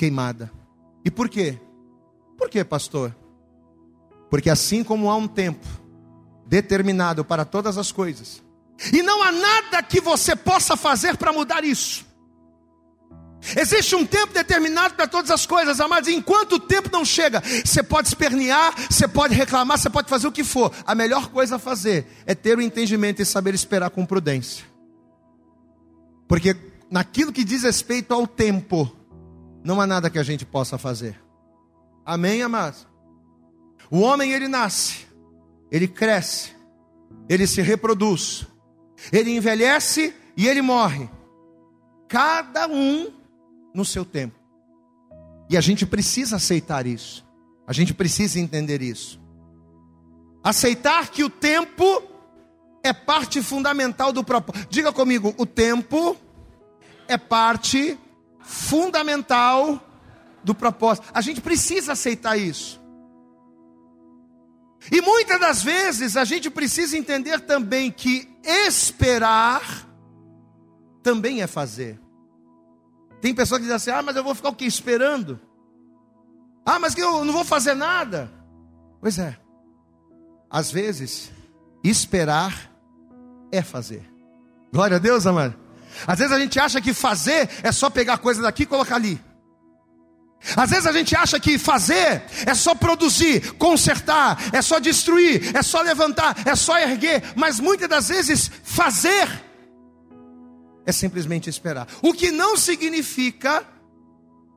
queimada. 0.00 0.50
E 1.04 1.10
por 1.10 1.28
quê? 1.28 1.58
Por 2.38 2.48
quê, 2.48 2.64
pastor? 2.64 3.14
Porque 4.30 4.48
assim 4.48 4.82
como 4.82 5.10
há 5.10 5.16
um 5.16 5.28
tempo 5.28 5.66
determinado 6.46 7.22
para 7.22 7.44
todas 7.44 7.76
as 7.76 7.92
coisas, 7.92 8.42
e 8.94 9.02
não 9.02 9.22
há 9.22 9.30
nada 9.30 9.82
que 9.82 10.00
você 10.00 10.34
possa 10.34 10.74
fazer 10.74 11.18
para 11.18 11.34
mudar 11.34 11.64
isso. 11.64 12.06
Existe 13.54 13.94
um 13.94 14.06
tempo 14.06 14.32
determinado 14.32 14.94
para 14.94 15.06
todas 15.06 15.30
as 15.30 15.44
coisas, 15.44 15.80
amados. 15.80 16.08
Enquanto 16.08 16.54
o 16.54 16.60
tempo 16.60 16.88
não 16.90 17.04
chega, 17.04 17.42
você 17.62 17.82
pode 17.82 18.08
espernear, 18.08 18.74
você 18.90 19.06
pode 19.06 19.34
reclamar, 19.34 19.78
você 19.78 19.90
pode 19.90 20.08
fazer 20.08 20.26
o 20.26 20.32
que 20.32 20.44
for. 20.44 20.72
A 20.86 20.94
melhor 20.94 21.28
coisa 21.28 21.56
a 21.56 21.58
fazer 21.58 22.06
é 22.24 22.34
ter 22.34 22.56
o 22.56 22.62
entendimento 22.62 23.20
e 23.20 23.26
saber 23.26 23.54
esperar 23.54 23.90
com 23.90 24.06
prudência. 24.06 24.64
Porque 26.26 26.56
naquilo 26.90 27.32
que 27.32 27.44
diz 27.44 27.62
respeito 27.64 28.14
ao 28.14 28.26
tempo, 28.26 28.99
não 29.62 29.80
há 29.80 29.86
nada 29.86 30.10
que 30.10 30.18
a 30.18 30.22
gente 30.22 30.44
possa 30.44 30.78
fazer. 30.78 31.20
Amém, 32.04 32.42
amados? 32.42 32.86
O 33.90 34.00
homem 34.00 34.32
ele 34.32 34.48
nasce, 34.48 35.06
ele 35.70 35.88
cresce, 35.88 36.54
ele 37.28 37.46
se 37.46 37.60
reproduz, 37.60 38.46
ele 39.12 39.30
envelhece 39.30 40.14
e 40.36 40.46
ele 40.46 40.62
morre. 40.62 41.08
Cada 42.08 42.66
um 42.68 43.12
no 43.74 43.84
seu 43.84 44.04
tempo. 44.04 44.38
E 45.48 45.56
a 45.56 45.60
gente 45.60 45.84
precisa 45.84 46.36
aceitar 46.36 46.86
isso. 46.86 47.26
A 47.66 47.72
gente 47.72 47.92
precisa 47.92 48.38
entender 48.38 48.82
isso. 48.82 49.20
Aceitar 50.42 51.08
que 51.08 51.22
o 51.22 51.30
tempo 51.30 52.02
é 52.82 52.92
parte 52.92 53.42
fundamental 53.42 54.12
do 54.12 54.24
propósito. 54.24 54.68
Diga 54.70 54.92
comigo, 54.92 55.34
o 55.36 55.44
tempo 55.44 56.16
é 57.06 57.18
parte 57.18 57.98
fundamental 58.40 59.80
do 60.42 60.54
propósito. 60.54 61.08
A 61.12 61.20
gente 61.20 61.40
precisa 61.40 61.92
aceitar 61.92 62.36
isso. 62.36 62.80
E 64.90 65.00
muitas 65.02 65.38
das 65.38 65.62
vezes 65.62 66.16
a 66.16 66.24
gente 66.24 66.48
precisa 66.48 66.96
entender 66.96 67.40
também 67.40 67.90
que 67.90 68.28
esperar 68.42 69.86
também 71.02 71.42
é 71.42 71.46
fazer. 71.46 72.00
Tem 73.20 73.34
pessoas 73.34 73.58
que 73.58 73.64
dizem 73.64 73.76
assim: 73.76 73.90
ah, 73.90 74.02
mas 74.02 74.16
eu 74.16 74.24
vou 74.24 74.34
ficar 74.34 74.48
o 74.48 74.54
quê? 74.54 74.64
Esperando? 74.64 75.38
Ah, 76.64 76.78
mas 76.78 76.96
eu 76.96 77.24
não 77.24 77.32
vou 77.32 77.44
fazer 77.44 77.74
nada. 77.74 78.30
Pois 79.00 79.18
é. 79.18 79.36
Às 80.48 80.70
vezes, 80.70 81.30
esperar 81.82 82.70
é 83.52 83.62
fazer. 83.62 84.08
Glória 84.72 84.96
a 84.96 85.00
Deus, 85.00 85.26
amado. 85.26 85.56
Às 86.06 86.18
vezes 86.18 86.32
a 86.32 86.38
gente 86.38 86.58
acha 86.58 86.80
que 86.80 86.92
fazer 86.94 87.48
é 87.62 87.72
só 87.72 87.90
pegar 87.90 88.18
coisa 88.18 88.42
daqui 88.42 88.62
e 88.62 88.66
colocar 88.66 88.96
ali. 88.96 89.20
Às 90.56 90.70
vezes 90.70 90.86
a 90.86 90.92
gente 90.92 91.14
acha 91.14 91.38
que 91.38 91.58
fazer 91.58 92.22
é 92.46 92.54
só 92.54 92.74
produzir, 92.74 93.52
consertar, 93.52 94.38
é 94.52 94.62
só 94.62 94.78
destruir, 94.78 95.54
é 95.54 95.62
só 95.62 95.82
levantar, 95.82 96.36
é 96.46 96.56
só 96.56 96.78
erguer, 96.78 97.22
mas 97.36 97.60
muitas 97.60 97.88
das 97.88 98.08
vezes 98.08 98.50
fazer 98.62 99.28
é 100.86 100.92
simplesmente 100.92 101.50
esperar. 101.50 101.86
O 102.02 102.12
que 102.12 102.30
não 102.30 102.56
significa 102.56 103.64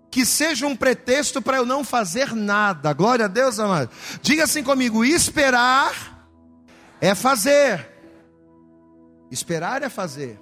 que 0.10 0.26
seja 0.26 0.68
um 0.68 0.76
pretexto 0.76 1.42
para 1.42 1.58
eu 1.58 1.66
não 1.66 1.84
fazer 1.84 2.36
nada. 2.36 2.94
Glória 2.94 3.26
a 3.26 3.28
Deus, 3.28 3.60
amado. 3.60 3.90
Diga 4.22 4.44
assim 4.44 4.64
comigo: 4.64 5.04
esperar 5.04 6.30
é 7.02 7.16
fazer. 7.16 7.90
Esperar 9.32 9.82
é 9.82 9.90
fazer. 9.90 10.40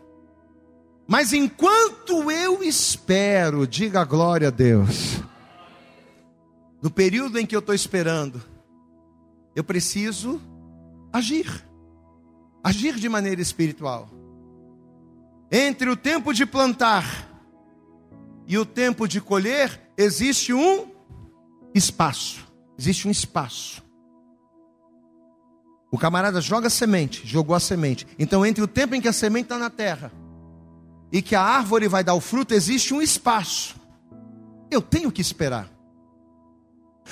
Mas 1.11 1.33
enquanto 1.33 2.31
eu 2.31 2.63
espero, 2.63 3.67
diga 3.67 4.01
glória 4.05 4.47
a 4.47 4.49
Deus. 4.49 5.21
No 6.81 6.89
período 6.89 7.37
em 7.37 7.45
que 7.45 7.53
eu 7.53 7.59
estou 7.59 7.75
esperando, 7.75 8.41
eu 9.53 9.61
preciso 9.61 10.41
agir. 11.11 11.67
Agir 12.63 12.95
de 12.95 13.09
maneira 13.09 13.41
espiritual. 13.41 14.09
Entre 15.51 15.89
o 15.89 15.97
tempo 15.97 16.31
de 16.31 16.45
plantar 16.45 17.29
e 18.47 18.57
o 18.57 18.65
tempo 18.65 19.05
de 19.05 19.19
colher, 19.19 19.81
existe 19.97 20.53
um 20.53 20.91
espaço. 21.75 22.47
Existe 22.79 23.05
um 23.05 23.11
espaço. 23.11 23.83
O 25.91 25.97
camarada 25.97 26.39
joga 26.39 26.67
a 26.67 26.69
semente, 26.69 27.27
jogou 27.27 27.53
a 27.53 27.59
semente. 27.59 28.07
Então, 28.17 28.45
entre 28.45 28.63
o 28.63 28.67
tempo 28.67 28.95
em 28.95 29.01
que 29.01 29.09
a 29.09 29.13
semente 29.13 29.47
está 29.47 29.57
na 29.57 29.69
terra 29.69 30.09
e 31.11 31.21
que 31.21 31.35
a 31.35 31.41
árvore 31.41 31.87
vai 31.87 32.03
dar 32.03 32.13
o 32.13 32.21
fruto, 32.21 32.53
existe 32.53 32.93
um 32.93 33.01
espaço. 33.01 33.75
Eu 34.69 34.81
tenho 34.81 35.11
que 35.11 35.21
esperar. 35.21 35.69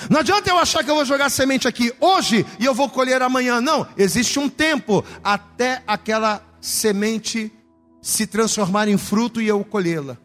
Não 0.09 0.19
adianta 0.19 0.49
eu 0.49 0.57
achar 0.57 0.83
que 0.83 0.89
eu 0.89 0.95
vou 0.95 1.03
jogar 1.03 1.29
semente 1.29 1.67
aqui 1.67 1.93
hoje 1.99 2.45
e 2.59 2.65
eu 2.65 2.73
vou 2.73 2.89
colher 2.89 3.21
amanhã. 3.21 3.59
Não, 3.59 3.85
existe 3.97 4.39
um 4.39 4.47
tempo 4.47 5.03
até 5.23 5.83
aquela 5.85 6.41
semente 6.61 7.51
se 8.01 8.25
transformar 8.25 8.87
em 8.87 8.97
fruto 8.97 9.41
e 9.41 9.47
eu 9.47 9.63
colhê-la. 9.63 10.17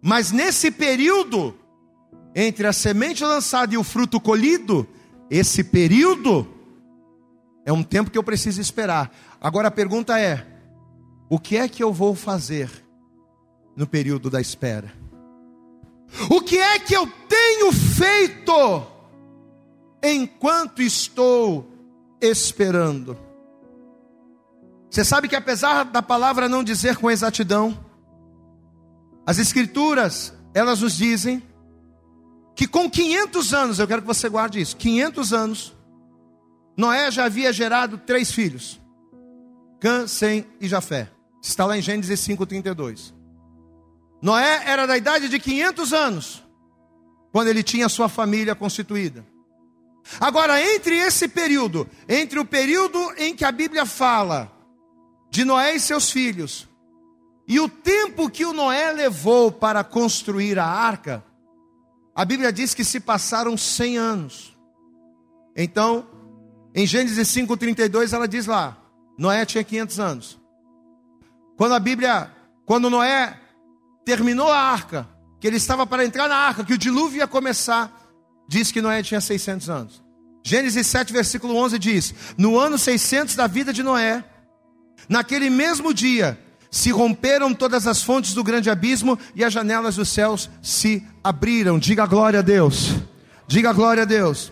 Mas 0.00 0.32
nesse 0.32 0.70
período, 0.70 1.54
entre 2.34 2.66
a 2.66 2.72
semente 2.72 3.22
lançada 3.22 3.74
e 3.74 3.76
o 3.78 3.84
fruto 3.84 4.18
colhido, 4.18 4.88
esse 5.30 5.62
período 5.62 6.48
é 7.66 7.72
um 7.72 7.82
tempo 7.82 8.10
que 8.10 8.18
eu 8.18 8.24
preciso 8.24 8.60
esperar. 8.60 9.14
Agora 9.40 9.68
a 9.68 9.70
pergunta 9.70 10.18
é: 10.18 10.46
o 11.28 11.38
que 11.38 11.56
é 11.56 11.68
que 11.68 11.82
eu 11.82 11.92
vou 11.92 12.14
fazer 12.14 12.70
no 13.76 13.86
período 13.86 14.30
da 14.30 14.40
espera? 14.40 14.92
O 16.30 16.40
que 16.40 16.58
é 16.58 16.78
que 16.78 16.94
eu 16.94 17.06
tenho 17.28 17.72
feito 17.72 18.92
enquanto 20.02 20.82
estou 20.82 21.70
esperando. 22.20 23.16
Você 24.90 25.04
sabe 25.04 25.28
que 25.28 25.36
apesar 25.36 25.84
da 25.84 26.02
palavra 26.02 26.48
não 26.48 26.64
dizer 26.64 26.96
com 26.96 27.10
exatidão, 27.10 27.78
as 29.26 29.38
escrituras, 29.38 30.34
elas 30.52 30.80
nos 30.80 30.96
dizem 30.96 31.42
que 32.54 32.66
com 32.66 32.90
500 32.90 33.54
anos, 33.54 33.78
eu 33.78 33.86
quero 33.86 34.02
que 34.02 34.06
você 34.06 34.28
guarde 34.28 34.60
isso, 34.60 34.76
500 34.76 35.32
anos, 35.32 35.76
Noé 36.76 37.10
já 37.10 37.24
havia 37.24 37.52
gerado 37.52 37.98
três 37.98 38.30
filhos: 38.32 38.80
Cã, 39.80 40.06
Sem 40.06 40.46
e 40.60 40.68
Jafé. 40.68 41.10
Está 41.42 41.64
lá 41.64 41.76
em 41.76 41.82
Gênesis 41.82 42.20
5:32. 42.20 43.14
Noé 44.22 44.62
era 44.64 44.86
da 44.86 44.96
idade 44.96 45.28
de 45.28 45.38
500 45.40 45.92
anos 45.92 46.42
quando 47.32 47.48
ele 47.48 47.62
tinha 47.62 47.88
sua 47.88 48.08
família 48.08 48.54
constituída. 48.54 49.26
Agora, 50.20 50.60
entre 50.74 50.96
esse 50.96 51.26
período, 51.26 51.88
entre 52.08 52.38
o 52.38 52.44
período 52.44 52.98
em 53.16 53.34
que 53.34 53.44
a 53.44 53.50
Bíblia 53.50 53.84
fala 53.84 54.52
de 55.30 55.44
Noé 55.44 55.74
e 55.74 55.80
seus 55.80 56.10
filhos, 56.10 56.68
e 57.48 57.58
o 57.58 57.68
tempo 57.68 58.30
que 58.30 58.44
o 58.44 58.52
Noé 58.52 58.92
levou 58.92 59.50
para 59.50 59.82
construir 59.82 60.58
a 60.58 60.66
arca, 60.66 61.24
a 62.14 62.24
Bíblia 62.24 62.52
diz 62.52 62.74
que 62.74 62.84
se 62.84 63.00
passaram 63.00 63.56
100 63.56 63.96
anos. 63.98 64.56
Então, 65.56 66.06
em 66.74 66.86
Gênesis 66.86 67.28
5:32 67.28 68.12
ela 68.12 68.28
diz 68.28 68.46
lá, 68.46 68.76
Noé 69.18 69.44
tinha 69.44 69.64
500 69.64 70.00
anos. 70.00 70.40
Quando 71.56 71.74
a 71.74 71.80
Bíblia, 71.80 72.30
quando 72.66 72.90
Noé 72.90 73.38
terminou 74.04 74.50
a 74.50 74.58
arca, 74.58 75.08
que 75.40 75.46
ele 75.46 75.56
estava 75.56 75.86
para 75.86 76.04
entrar 76.04 76.28
na 76.28 76.36
arca, 76.36 76.64
que 76.64 76.74
o 76.74 76.78
dilúvio 76.78 77.18
ia 77.18 77.26
começar, 77.26 77.90
diz 78.48 78.70
que 78.70 78.82
Noé 78.82 79.02
tinha 79.02 79.20
600 79.20 79.70
anos. 79.70 80.02
Gênesis 80.44 80.86
7, 80.86 81.12
versículo 81.12 81.56
11 81.56 81.78
diz: 81.78 82.14
No 82.36 82.58
ano 82.58 82.76
600 82.76 83.36
da 83.36 83.46
vida 83.46 83.72
de 83.72 83.82
Noé, 83.82 84.24
naquele 85.08 85.48
mesmo 85.48 85.94
dia, 85.94 86.38
se 86.70 86.90
romperam 86.90 87.54
todas 87.54 87.86
as 87.86 88.02
fontes 88.02 88.34
do 88.34 88.42
grande 88.42 88.70
abismo 88.70 89.18
e 89.34 89.44
as 89.44 89.52
janelas 89.52 89.96
dos 89.96 90.08
céus 90.08 90.50
se 90.62 91.06
abriram. 91.22 91.78
Diga 91.78 92.06
glória 92.06 92.40
a 92.40 92.42
Deus. 92.42 92.94
Diga 93.46 93.72
glória 93.72 94.04
a 94.04 94.06
Deus. 94.06 94.50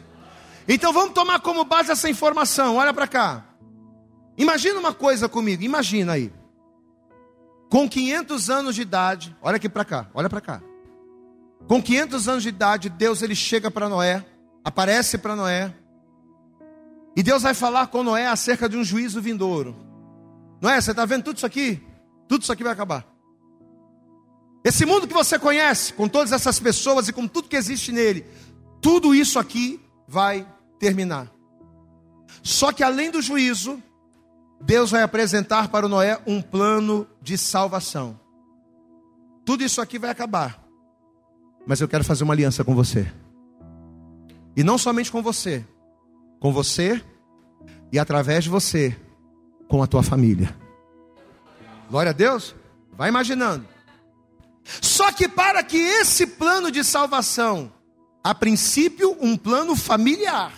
Então 0.68 0.92
vamos 0.92 1.14
tomar 1.14 1.40
como 1.40 1.64
base 1.64 1.90
essa 1.90 2.08
informação. 2.08 2.76
Olha 2.76 2.92
para 2.92 3.08
cá. 3.08 3.44
Imagina 4.36 4.78
uma 4.78 4.92
coisa 4.92 5.28
comigo. 5.28 5.62
Imagina 5.62 6.12
aí. 6.12 6.30
Com 7.70 7.88
500 7.88 8.50
anos 8.50 8.74
de 8.74 8.82
idade, 8.82 9.36
olha 9.40 9.56
aqui 9.56 9.68
para 9.68 9.84
cá, 9.84 10.10
olha 10.12 10.28
para 10.28 10.40
cá. 10.40 10.60
Com 11.68 11.80
500 11.80 12.28
anos 12.28 12.42
de 12.42 12.48
idade, 12.48 12.88
Deus 12.88 13.22
ele 13.22 13.36
chega 13.36 13.70
para 13.70 13.88
Noé, 13.88 14.26
aparece 14.64 15.16
para 15.16 15.36
Noé. 15.36 15.72
E 17.16 17.22
Deus 17.22 17.44
vai 17.44 17.54
falar 17.54 17.86
com 17.86 18.02
Noé 18.02 18.26
acerca 18.26 18.68
de 18.68 18.76
um 18.76 18.82
juízo 18.82 19.22
vindouro. 19.22 19.76
Noé, 20.60 20.80
você 20.80 20.90
está 20.90 21.04
vendo 21.04 21.22
tudo 21.22 21.36
isso 21.36 21.46
aqui? 21.46 21.80
Tudo 22.28 22.42
isso 22.42 22.52
aqui 22.52 22.64
vai 22.64 22.72
acabar. 22.72 23.06
Esse 24.64 24.84
mundo 24.84 25.06
que 25.06 25.14
você 25.14 25.38
conhece, 25.38 25.92
com 25.92 26.08
todas 26.08 26.32
essas 26.32 26.58
pessoas 26.58 27.06
e 27.06 27.12
com 27.12 27.28
tudo 27.28 27.48
que 27.48 27.56
existe 27.56 27.92
nele, 27.92 28.26
tudo 28.80 29.14
isso 29.14 29.38
aqui 29.38 29.80
vai 30.08 30.44
terminar. 30.80 31.30
Só 32.42 32.72
que 32.72 32.82
além 32.82 33.12
do 33.12 33.22
juízo, 33.22 33.80
Deus 34.60 34.90
vai 34.90 35.02
apresentar 35.02 35.68
para 35.68 35.86
o 35.86 35.88
Noé 35.88 36.20
um 36.26 36.42
plano 36.42 37.06
de 37.22 37.38
salvação. 37.38 38.18
Tudo 39.44 39.64
isso 39.64 39.80
aqui 39.80 39.98
vai 39.98 40.10
acabar. 40.10 40.62
Mas 41.66 41.80
eu 41.80 41.88
quero 41.88 42.04
fazer 42.04 42.24
uma 42.24 42.34
aliança 42.34 42.62
com 42.62 42.74
você. 42.74 43.10
E 44.56 44.62
não 44.62 44.76
somente 44.76 45.10
com 45.10 45.22
você, 45.22 45.64
com 46.38 46.52
você 46.52 47.02
e 47.92 47.98
através 47.98 48.44
de 48.44 48.50
você, 48.50 48.96
com 49.68 49.82
a 49.82 49.86
tua 49.86 50.02
família. 50.02 50.54
Glória 51.88 52.10
a 52.10 52.14
Deus. 52.14 52.54
Vai 52.92 53.08
imaginando. 53.08 53.66
Só 54.82 55.10
que 55.10 55.26
para 55.26 55.62
que 55.62 55.78
esse 55.78 56.26
plano 56.26 56.70
de 56.70 56.84
salvação, 56.84 57.72
a 58.22 58.34
princípio 58.34 59.16
um 59.20 59.36
plano 59.36 59.74
familiar, 59.74 60.52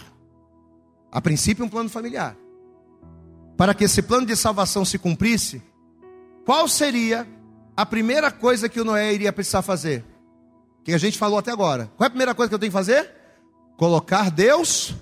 a 1.10 1.20
princípio 1.20 1.64
um 1.64 1.68
plano 1.68 1.88
familiar, 1.88 2.36
para 3.62 3.74
que 3.74 3.84
esse 3.84 4.02
plano 4.02 4.26
de 4.26 4.34
salvação 4.34 4.84
se 4.84 4.98
cumprisse, 4.98 5.62
qual 6.44 6.66
seria 6.66 7.24
a 7.76 7.86
primeira 7.86 8.28
coisa 8.28 8.68
que 8.68 8.80
o 8.80 8.84
Noé 8.84 9.14
iria 9.14 9.32
precisar 9.32 9.62
fazer? 9.62 10.04
Que 10.82 10.92
a 10.92 10.98
gente 10.98 11.16
falou 11.16 11.38
até 11.38 11.52
agora. 11.52 11.88
Qual 11.96 12.04
é 12.04 12.08
a 12.08 12.10
primeira 12.10 12.34
coisa 12.34 12.48
que 12.48 12.56
eu 12.56 12.58
tenho 12.58 12.72
que 12.72 12.76
fazer? 12.76 13.08
Colocar 13.76 14.32
Deus, 14.32 14.96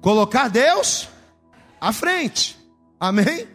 colocar 0.00 0.48
Deus 0.48 1.08
à 1.80 1.92
frente. 1.92 2.58
Amém? 2.98 3.46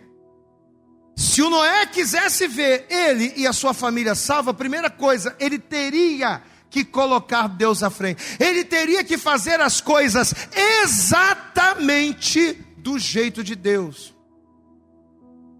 Se 1.13 1.41
o 1.41 1.49
Noé 1.49 1.85
quisesse 1.87 2.47
ver 2.47 2.85
ele 2.89 3.33
e 3.35 3.45
a 3.45 3.51
sua 3.51 3.73
família 3.73 4.15
salva, 4.15 4.51
a 4.51 4.53
primeira 4.53 4.89
coisa, 4.89 5.35
ele 5.41 5.59
teria 5.59 6.41
que 6.69 6.85
colocar 6.85 7.49
Deus 7.49 7.83
à 7.83 7.89
frente. 7.89 8.23
Ele 8.39 8.63
teria 8.63 9.03
que 9.03 9.17
fazer 9.17 9.59
as 9.59 9.81
coisas 9.81 10.33
exatamente 10.81 12.53
do 12.77 12.97
jeito 12.97 13.43
de 13.43 13.55
Deus. 13.55 14.10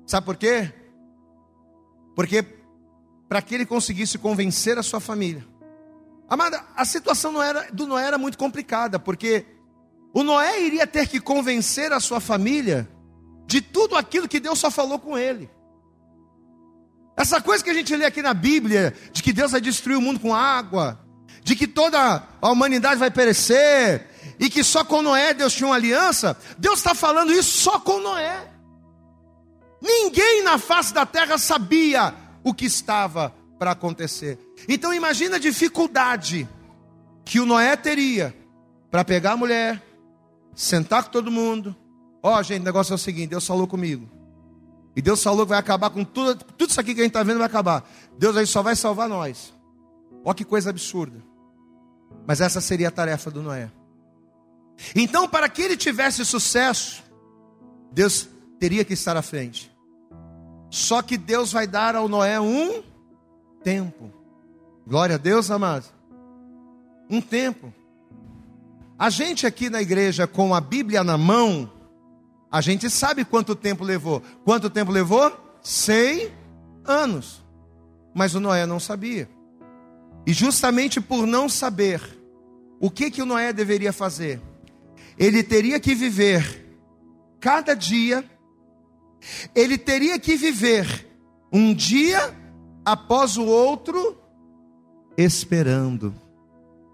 Sabe 0.06 0.26
por 0.26 0.36
quê? 0.36 0.74
Porque 2.16 2.44
para 3.28 3.42
que 3.42 3.56
ele 3.56 3.66
conseguisse 3.66 4.18
convencer 4.18 4.78
a 4.78 4.84
sua 4.84 5.00
família. 5.00 5.48
Amada, 6.30 6.64
a 6.76 6.84
situação 6.86 7.32
não 7.32 7.42
era, 7.42 7.70
do 7.72 7.88
Noé 7.88 8.06
era 8.06 8.18
muito 8.18 8.38
complicada, 8.38 9.00
porque 9.00 9.46
o 10.14 10.24
Noé 10.24 10.62
iria 10.62 10.86
ter 10.86 11.08
que 11.08 11.20
convencer 11.20 11.94
a 11.94 12.00
sua 12.00 12.20
família 12.20 12.90
de 13.46 13.62
tudo 13.62 13.96
aquilo 13.96 14.28
que 14.28 14.40
Deus 14.40 14.60
só 14.60 14.70
falou 14.70 15.00
com 15.00 15.18
ele. 15.18 15.50
Essa 17.16 17.42
coisa 17.42 17.64
que 17.64 17.70
a 17.70 17.74
gente 17.74 17.96
lê 17.96 18.06
aqui 18.06 18.22
na 18.22 18.34
Bíblia, 18.34 18.94
de 19.12 19.22
que 19.22 19.32
Deus 19.32 19.52
vai 19.52 19.62
destruir 19.62 19.98
o 19.98 20.02
mundo 20.02 20.20
com 20.20 20.34
água, 20.34 21.00
de 21.44 21.56
que 21.56 21.68
toda 21.68 22.28
a 22.42 22.52
humanidade 22.52 23.00
vai 23.00 23.12
perecer, 23.12 24.10
e 24.40 24.50
que 24.50 24.64
só 24.64 24.84
com 24.84 25.02
Noé 25.02 25.34
Deus 25.34 25.54
tinha 25.54 25.68
uma 25.68 25.76
aliança, 25.76 26.38
Deus 26.58 26.80
está 26.80 26.96
falando 26.96 27.32
isso 27.32 27.60
só 27.60 27.80
com 27.80 28.00
Noé. 28.00 28.51
Ninguém 29.82 30.44
na 30.44 30.58
face 30.58 30.94
da 30.94 31.06
terra 31.06 31.38
sabia 31.38 32.14
o 32.44 32.54
que 32.54 32.66
estava 32.66 33.34
para 33.58 33.72
acontecer. 33.72 34.38
Então 34.68 34.94
imagina 34.94 35.38
a 35.38 35.40
dificuldade 35.40 36.48
que 37.26 37.40
o 37.40 37.46
Noé 37.46 37.76
teria 37.76 38.36
para 38.90 39.04
pegar 39.06 39.34
a 39.34 39.38
mulher, 39.38 39.82
sentar 40.56 41.04
com 41.04 41.12
todo 41.12 41.32
mundo. 41.32 41.76
Ó, 42.22 42.38
oh, 42.38 42.44
gente, 42.44 42.62
o 42.62 42.66
negócio 42.66 42.92
é 42.92 42.96
o 42.96 43.00
seguinte: 43.00 43.30
Deus 43.30 43.46
falou 43.46 43.68
comigo. 43.68 44.10
E 44.96 45.02
Deus 45.02 45.24
falou 45.24 45.46
que 45.46 45.50
vai 45.50 45.60
acabar 45.60 45.90
com 45.90 46.04
tudo, 46.04 46.44
tudo 46.44 46.70
isso 46.70 46.80
aqui 46.80 46.94
que 46.94 47.00
a 47.00 47.04
gente 47.04 47.12
está 47.12 47.24
vendo 47.24 47.38
vai 47.38 47.48
acabar. 47.48 47.90
Deus 48.18 48.36
aí 48.36 48.46
só 48.46 48.62
vai 48.62 48.76
salvar 48.76 49.08
nós. 49.08 49.54
Olha 50.24 50.36
que 50.36 50.44
coisa 50.44 50.70
absurda. 50.70 51.24
Mas 52.28 52.42
essa 52.42 52.60
seria 52.60 52.90
a 52.90 52.92
tarefa 52.92 53.32
do 53.32 53.42
Noé. 53.42 53.72
Então, 54.96 55.28
para 55.28 55.48
que 55.48 55.62
ele 55.62 55.78
tivesse 55.78 56.26
sucesso, 56.26 57.04
Deus 57.92 58.28
teria 58.60 58.84
que 58.84 58.94
estar 58.94 59.16
à 59.16 59.22
frente. 59.22 59.71
Só 60.72 61.02
que 61.02 61.18
Deus 61.18 61.52
vai 61.52 61.68
dar 61.68 61.98
ao 61.98 62.08
Noé 62.08 62.40
um 62.40 62.82
tempo. 63.62 64.10
Glória 64.88 65.16
a 65.16 65.18
Deus, 65.18 65.52
amados. 65.52 65.92
Um 67.10 67.20
tempo. 67.20 67.74
A 68.98 69.10
gente 69.10 69.46
aqui 69.46 69.70
na 69.70 69.82
igreja 69.82 70.26
com 70.26 70.56
a 70.56 70.62
Bíblia 70.62 71.04
na 71.04 71.18
mão, 71.18 71.70
a 72.50 72.62
gente 72.62 72.90
sabe 72.90 73.26
quanto 73.26 73.54
tempo 73.54 73.84
levou. 73.84 74.24
Quanto 74.46 74.70
tempo 74.70 74.94
levou? 74.94 75.38
Cem 75.62 76.32
anos. 76.86 77.44
Mas 78.16 78.34
o 78.34 78.40
Noé 78.40 78.66
não 78.66 78.80
sabia. 78.80 79.30
E 80.26 80.32
justamente 80.32 81.02
por 81.02 81.28
não 81.28 81.50
saber 81.50 82.02
o 82.80 82.90
que 82.90 83.12
que 83.12 83.22
o 83.22 83.26
Noé 83.26 83.52
deveria 83.52 83.92
fazer, 83.92 84.40
ele 85.18 85.44
teria 85.44 85.82
que 85.82 85.94
viver 85.94 86.80
cada 87.42 87.74
dia 87.74 88.24
ele 89.54 89.78
teria 89.78 90.20
que 90.20 90.36
viver 90.36 91.08
um 91.52 91.74
dia 91.74 92.36
após 92.86 93.38
o 93.38 93.46
outro 93.46 94.18
esperando. 95.18 96.14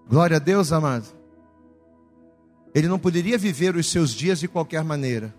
Glória 0.10 0.38
a 0.38 0.40
Deus, 0.40 0.72
amado. 0.72 1.06
Ele 2.74 2.88
não 2.88 3.00
poderia 3.00 3.38
viver 3.38 3.76
os 3.76 3.90
seus 3.90 4.14
dias 4.14 4.40
de 4.40 4.48
qualquer 4.48 4.84
maneira. 4.84 5.34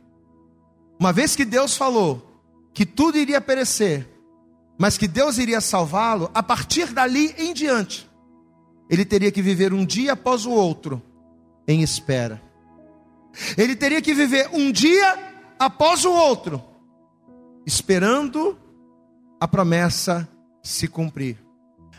Uma 0.99 1.13
vez 1.13 1.37
que 1.37 1.45
Deus 1.45 1.77
falou 1.77 2.25
que 2.73 2.85
tudo 2.85 3.19
iria 3.19 3.41
perecer, 3.41 4.07
mas 4.79 4.97
que 4.97 5.09
Deus 5.09 5.39
iria 5.39 5.61
salvá-lo, 5.61 6.31
a 6.35 6.43
partir 6.43 6.93
dali 6.93 7.35
em 7.39 7.53
diante, 7.53 8.09
ele 8.89 9.05
teria 9.05 9.31
que 9.31 9.43
viver 9.43 9.73
um 9.73 9.85
dia 9.85 10.13
após 10.13 10.47
o 10.47 10.51
outro 10.51 11.03
em 11.67 11.83
espera. 11.83 12.41
Ele 13.57 13.77
teria 13.77 14.01
que 14.01 14.15
viver 14.15 14.49
um 14.53 14.73
dia 14.73 15.19
após 15.59 16.05
o 16.05 16.13
outro 16.13 16.63
esperando 17.69 18.59
a 19.39 19.47
promessa 19.47 20.27
se 20.63 20.89
cumprir. 20.89 21.39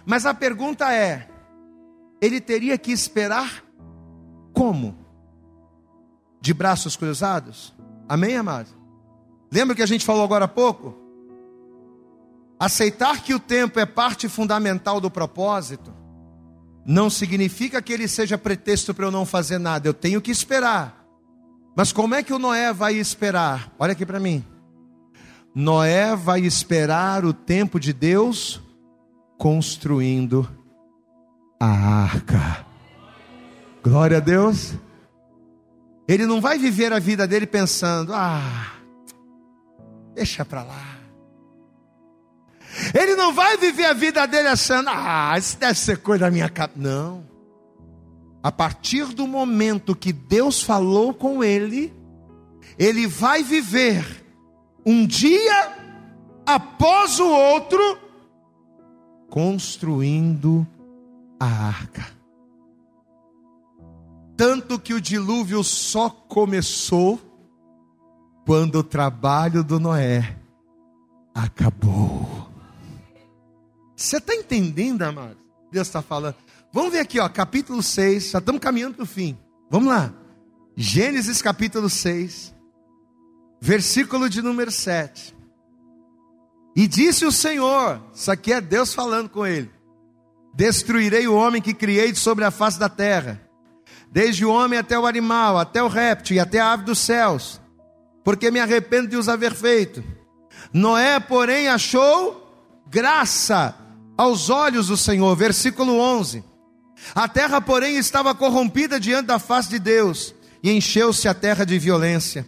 Mas 0.05 0.25
a 0.25 0.33
pergunta 0.33 0.91
é: 0.91 1.29
ele 2.19 2.41
teria 2.41 2.77
que 2.77 2.91
esperar 2.91 3.63
como? 4.51 4.99
de 6.41 6.53
braços 6.53 6.95
cruzados? 6.95 7.73
Amém, 8.07 8.37
amados? 8.37 8.73
Lembra 9.51 9.75
que 9.75 9.83
a 9.83 9.85
gente 9.85 10.05
falou 10.05 10.23
agora 10.23 10.45
há 10.45 10.47
pouco? 10.47 10.95
Aceitar 12.59 13.23
que 13.23 13.33
o 13.33 13.39
tempo 13.39 13.79
é 13.79 13.85
parte 13.85 14.27
fundamental 14.27 14.99
do 14.99 15.09
propósito 15.09 15.93
não 16.85 17.09
significa 17.09 17.81
que 17.81 17.93
ele 17.93 18.07
seja 18.07 18.37
pretexto 18.37 18.93
para 18.93 19.05
eu 19.05 19.11
não 19.11 19.25
fazer 19.25 19.59
nada, 19.59 19.87
eu 19.87 19.93
tenho 19.93 20.21
que 20.21 20.31
esperar. 20.31 21.05
Mas 21.75 21.91
como 21.91 22.15
é 22.15 22.23
que 22.23 22.33
o 22.33 22.39
Noé 22.39 22.73
vai 22.73 22.95
esperar? 22.95 23.73
Olha 23.77 23.91
aqui 23.91 24.05
para 24.05 24.19
mim. 24.19 24.43
Noé 25.53 26.15
vai 26.15 26.41
esperar 26.41 27.25
o 27.25 27.33
tempo 27.33 27.79
de 27.79 27.91
Deus 27.91 28.61
construindo 29.37 30.47
a 31.59 31.67
arca. 31.67 32.65
Glória 33.83 34.17
a 34.17 34.19
Deus. 34.19 34.73
Ele 36.07 36.25
não 36.25 36.41
vai 36.41 36.57
viver 36.57 36.93
a 36.93 36.99
vida 36.99 37.27
dele 37.27 37.47
pensando: 37.47 38.13
ah, 38.13 38.73
deixa 40.13 40.45
para 40.45 40.63
lá. 40.63 40.99
Ele 42.93 43.15
não 43.15 43.33
vai 43.33 43.57
viver 43.57 43.85
a 43.85 43.93
vida 43.93 44.25
dele 44.25 44.47
achando, 44.47 44.89
ah, 44.89 45.35
isso 45.37 45.57
deve 45.57 45.77
ser 45.77 45.97
coisa 45.97 46.25
da 46.25 46.31
minha 46.31 46.49
cabeça. 46.49 46.79
Não. 46.79 47.27
A 48.41 48.51
partir 48.51 49.05
do 49.07 49.27
momento 49.27 49.95
que 49.95 50.13
Deus 50.13 50.61
falou 50.61 51.13
com 51.13 51.43
ele, 51.43 51.93
ele 52.77 53.05
vai 53.05 53.43
viver 53.43 54.18
um 54.89 55.05
dia 55.05 55.77
após 56.43 57.19
o 57.19 57.29
outro, 57.29 57.79
construindo 59.29 60.65
a 61.39 61.45
arca. 61.45 62.07
Tanto 64.35 64.79
que 64.79 64.95
o 64.95 65.01
dilúvio 65.01 65.63
só 65.63 66.09
começou 66.09 67.21
quando 68.47 68.79
o 68.79 68.83
trabalho 68.83 69.63
do 69.63 69.79
Noé 69.79 70.39
acabou. 71.35 72.49
Você 73.95 74.17
está 74.17 74.33
entendendo, 74.33 75.03
amado? 75.03 75.37
Deus 75.71 75.85
está 75.85 76.01
falando. 76.01 76.35
Vamos 76.73 76.91
ver 76.91 77.01
aqui, 77.01 77.19
ó, 77.19 77.29
capítulo 77.29 77.83
6, 77.83 78.31
já 78.31 78.39
estamos 78.39 78.59
caminhando 78.59 78.95
para 78.95 79.03
o 79.03 79.07
fim. 79.07 79.37
Vamos 79.69 79.89
lá. 79.89 80.11
Gênesis 80.75 81.43
capítulo 81.43 81.91
6, 81.91 82.55
versículo 83.59 84.29
de 84.29 84.41
número 84.41 84.71
7. 84.71 85.35
E 86.75 86.87
disse 86.87 87.25
o 87.25 87.31
Senhor, 87.31 88.01
isso 88.13 88.31
aqui 88.31 88.53
é 88.53 88.61
Deus 88.61 88.93
falando 88.93 89.29
com 89.29 89.45
ele: 89.45 89.69
Destruirei 90.53 91.27
o 91.27 91.35
homem 91.35 91.61
que 91.61 91.73
criei 91.73 92.13
sobre 92.15 92.45
a 92.45 92.51
face 92.51 92.79
da 92.79 92.89
terra, 92.89 93.41
desde 94.11 94.45
o 94.45 94.51
homem 94.51 94.79
até 94.79 94.97
o 94.97 95.05
animal, 95.05 95.57
até 95.57 95.81
o 95.83 95.87
réptil 95.87 96.37
e 96.37 96.39
até 96.39 96.59
a 96.59 96.71
ave 96.71 96.83
dos 96.83 96.99
céus, 96.99 97.59
porque 98.23 98.51
me 98.51 98.59
arrependo 98.59 99.09
de 99.09 99.17
os 99.17 99.27
haver 99.27 99.53
feito. 99.53 100.03
Noé, 100.71 101.19
porém, 101.19 101.67
achou 101.67 102.47
graça 102.87 103.75
aos 104.17 104.49
olhos 104.49 104.87
do 104.87 104.97
Senhor. 104.97 105.35
Versículo 105.35 105.99
11. 105.99 106.43
A 107.15 107.27
terra, 107.27 107.61
porém, 107.61 107.97
estava 107.97 108.35
corrompida 108.35 108.99
diante 108.99 109.27
da 109.27 109.39
face 109.39 109.69
de 109.69 109.79
Deus, 109.79 110.35
e 110.61 110.71
encheu-se 110.71 111.27
a 111.27 111.33
terra 111.33 111.65
de 111.65 111.79
violência. 111.79 112.45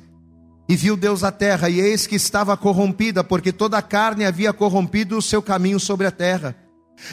E 0.71 0.75
viu 0.77 0.95
Deus 0.95 1.21
a 1.21 1.33
terra, 1.33 1.69
e 1.69 1.81
eis 1.81 2.07
que 2.07 2.15
estava 2.15 2.55
corrompida, 2.55 3.25
porque 3.25 3.51
toda 3.51 3.77
a 3.77 3.81
carne 3.81 4.23
havia 4.23 4.53
corrompido 4.53 5.17
o 5.17 5.21
seu 5.21 5.41
caminho 5.41 5.77
sobre 5.81 6.07
a 6.07 6.11
terra. 6.11 6.55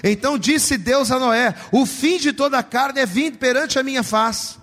Então 0.01 0.39
disse 0.39 0.79
Deus 0.79 1.11
a 1.11 1.19
Noé: 1.19 1.53
O 1.73 1.85
fim 1.85 2.19
de 2.19 2.33
toda 2.33 2.57
a 2.57 2.63
carne 2.63 3.01
é 3.01 3.05
vindo 3.05 3.37
perante 3.37 3.77
a 3.77 3.83
minha 3.83 4.05
face, 4.05 4.59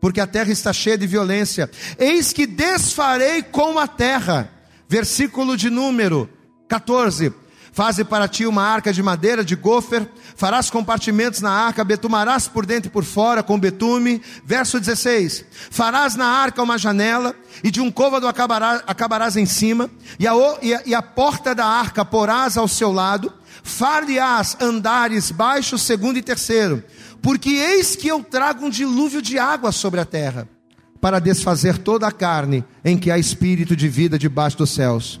porque 0.00 0.20
a 0.20 0.26
terra 0.26 0.52
está 0.52 0.72
cheia 0.72 0.96
de 0.96 1.04
violência. 1.04 1.68
Eis 1.98 2.32
que 2.32 2.46
desfarei 2.46 3.42
com 3.42 3.76
a 3.76 3.88
terra. 3.88 4.48
Versículo 4.88 5.56
de 5.56 5.68
número 5.68 6.30
14 6.68 7.34
Faze 7.78 8.02
para 8.02 8.26
ti 8.26 8.44
uma 8.44 8.64
arca 8.64 8.92
de 8.92 9.00
madeira 9.00 9.44
de 9.44 9.54
gofer, 9.54 10.04
farás 10.34 10.68
compartimentos 10.68 11.40
na 11.40 11.52
arca, 11.52 11.84
betumarás 11.84 12.48
por 12.48 12.66
dentro 12.66 12.88
e 12.88 12.90
por 12.90 13.04
fora 13.04 13.40
com 13.40 13.56
betume. 13.56 14.20
Verso 14.44 14.80
16: 14.80 15.44
Farás 15.70 16.16
na 16.16 16.26
arca 16.26 16.60
uma 16.60 16.76
janela, 16.76 17.36
e 17.62 17.70
de 17.70 17.80
um 17.80 17.88
côvado 17.88 18.26
acabarás, 18.26 18.82
acabarás 18.84 19.36
em 19.36 19.46
cima, 19.46 19.88
e 20.18 20.26
a, 20.26 20.32
e, 20.60 20.74
a, 20.74 20.82
e 20.86 20.92
a 20.92 21.00
porta 21.00 21.54
da 21.54 21.66
arca 21.66 22.04
porás 22.04 22.56
ao 22.56 22.66
seu 22.66 22.90
lado, 22.90 23.32
far-lhe-ás 23.62 24.56
andares 24.60 25.30
baixos, 25.30 25.82
segundo 25.82 26.18
e 26.18 26.22
terceiro, 26.22 26.82
porque 27.22 27.50
eis 27.50 27.94
que 27.94 28.08
eu 28.08 28.24
trago 28.24 28.66
um 28.66 28.70
dilúvio 28.70 29.22
de 29.22 29.38
água 29.38 29.70
sobre 29.70 30.00
a 30.00 30.04
terra, 30.04 30.48
para 31.00 31.20
desfazer 31.20 31.78
toda 31.78 32.08
a 32.08 32.10
carne 32.10 32.64
em 32.84 32.98
que 32.98 33.08
há 33.08 33.16
espírito 33.16 33.76
de 33.76 33.88
vida 33.88 34.18
debaixo 34.18 34.58
dos 34.58 34.70
céus 34.70 35.20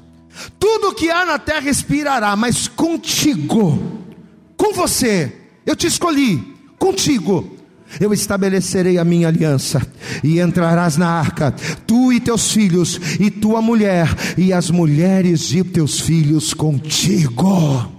tudo 0.58 0.94
que 0.94 1.10
há 1.10 1.24
na 1.24 1.38
terra 1.38 1.68
expirará, 1.68 2.34
mas 2.36 2.68
contigo, 2.68 3.78
com 4.56 4.72
você, 4.72 5.32
eu 5.64 5.76
te 5.76 5.86
escolhi, 5.86 6.54
contigo, 6.78 7.56
eu 8.00 8.12
estabelecerei 8.12 8.98
a 8.98 9.04
minha 9.04 9.28
aliança, 9.28 9.80
e 10.22 10.40
entrarás 10.40 10.96
na 10.96 11.08
arca, 11.08 11.54
tu 11.86 12.12
e 12.12 12.20
teus 12.20 12.52
filhos, 12.52 13.00
e 13.18 13.30
tua 13.30 13.62
mulher, 13.62 14.08
e 14.36 14.52
as 14.52 14.70
mulheres 14.70 15.40
de 15.40 15.64
teus 15.64 16.00
filhos 16.00 16.52
contigo. 16.52 17.98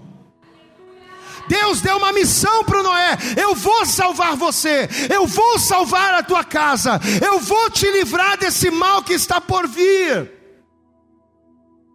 Deus 1.48 1.82
deu 1.82 1.98
uma 1.98 2.14
missão 2.14 2.64
para 2.64 2.84
Noé: 2.84 3.18
eu 3.36 3.56
vou 3.56 3.84
salvar 3.86 4.36
você, 4.36 4.88
eu 5.10 5.26
vou 5.26 5.58
salvar 5.58 6.14
a 6.14 6.24
tua 6.24 6.44
casa, 6.44 7.02
eu 7.26 7.40
vou 7.40 7.72
te 7.72 7.90
livrar 7.90 8.38
desse 8.38 8.70
mal 8.70 9.02
que 9.02 9.14
está 9.14 9.42
por 9.42 9.68
vir. 9.68 10.39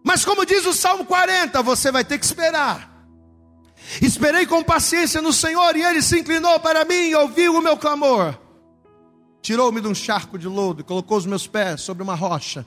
Mas 0.05 0.23
como 0.23 0.45
diz 0.45 0.67
o 0.67 0.71
Salmo 0.71 1.03
40, 1.03 1.63
você 1.63 1.91
vai 1.91 2.05
ter 2.05 2.19
que 2.19 2.25
esperar. 2.25 2.95
Esperei 3.99 4.45
com 4.45 4.63
paciência 4.63 5.19
no 5.19 5.33
Senhor 5.33 5.75
e 5.75 5.81
ele 5.81 5.99
se 5.99 6.19
inclinou 6.19 6.59
para 6.59 6.85
mim 6.85 7.09
e 7.09 7.15
ouviu 7.15 7.55
o 7.55 7.61
meu 7.61 7.75
clamor. 7.75 8.37
Tirou-me 9.41 9.81
de 9.81 9.87
um 9.87 9.95
charco 9.95 10.37
de 10.37 10.47
lodo 10.47 10.81
e 10.81 10.83
colocou 10.83 11.17
os 11.17 11.25
meus 11.25 11.47
pés 11.47 11.81
sobre 11.81 12.03
uma 12.03 12.13
rocha. 12.13 12.63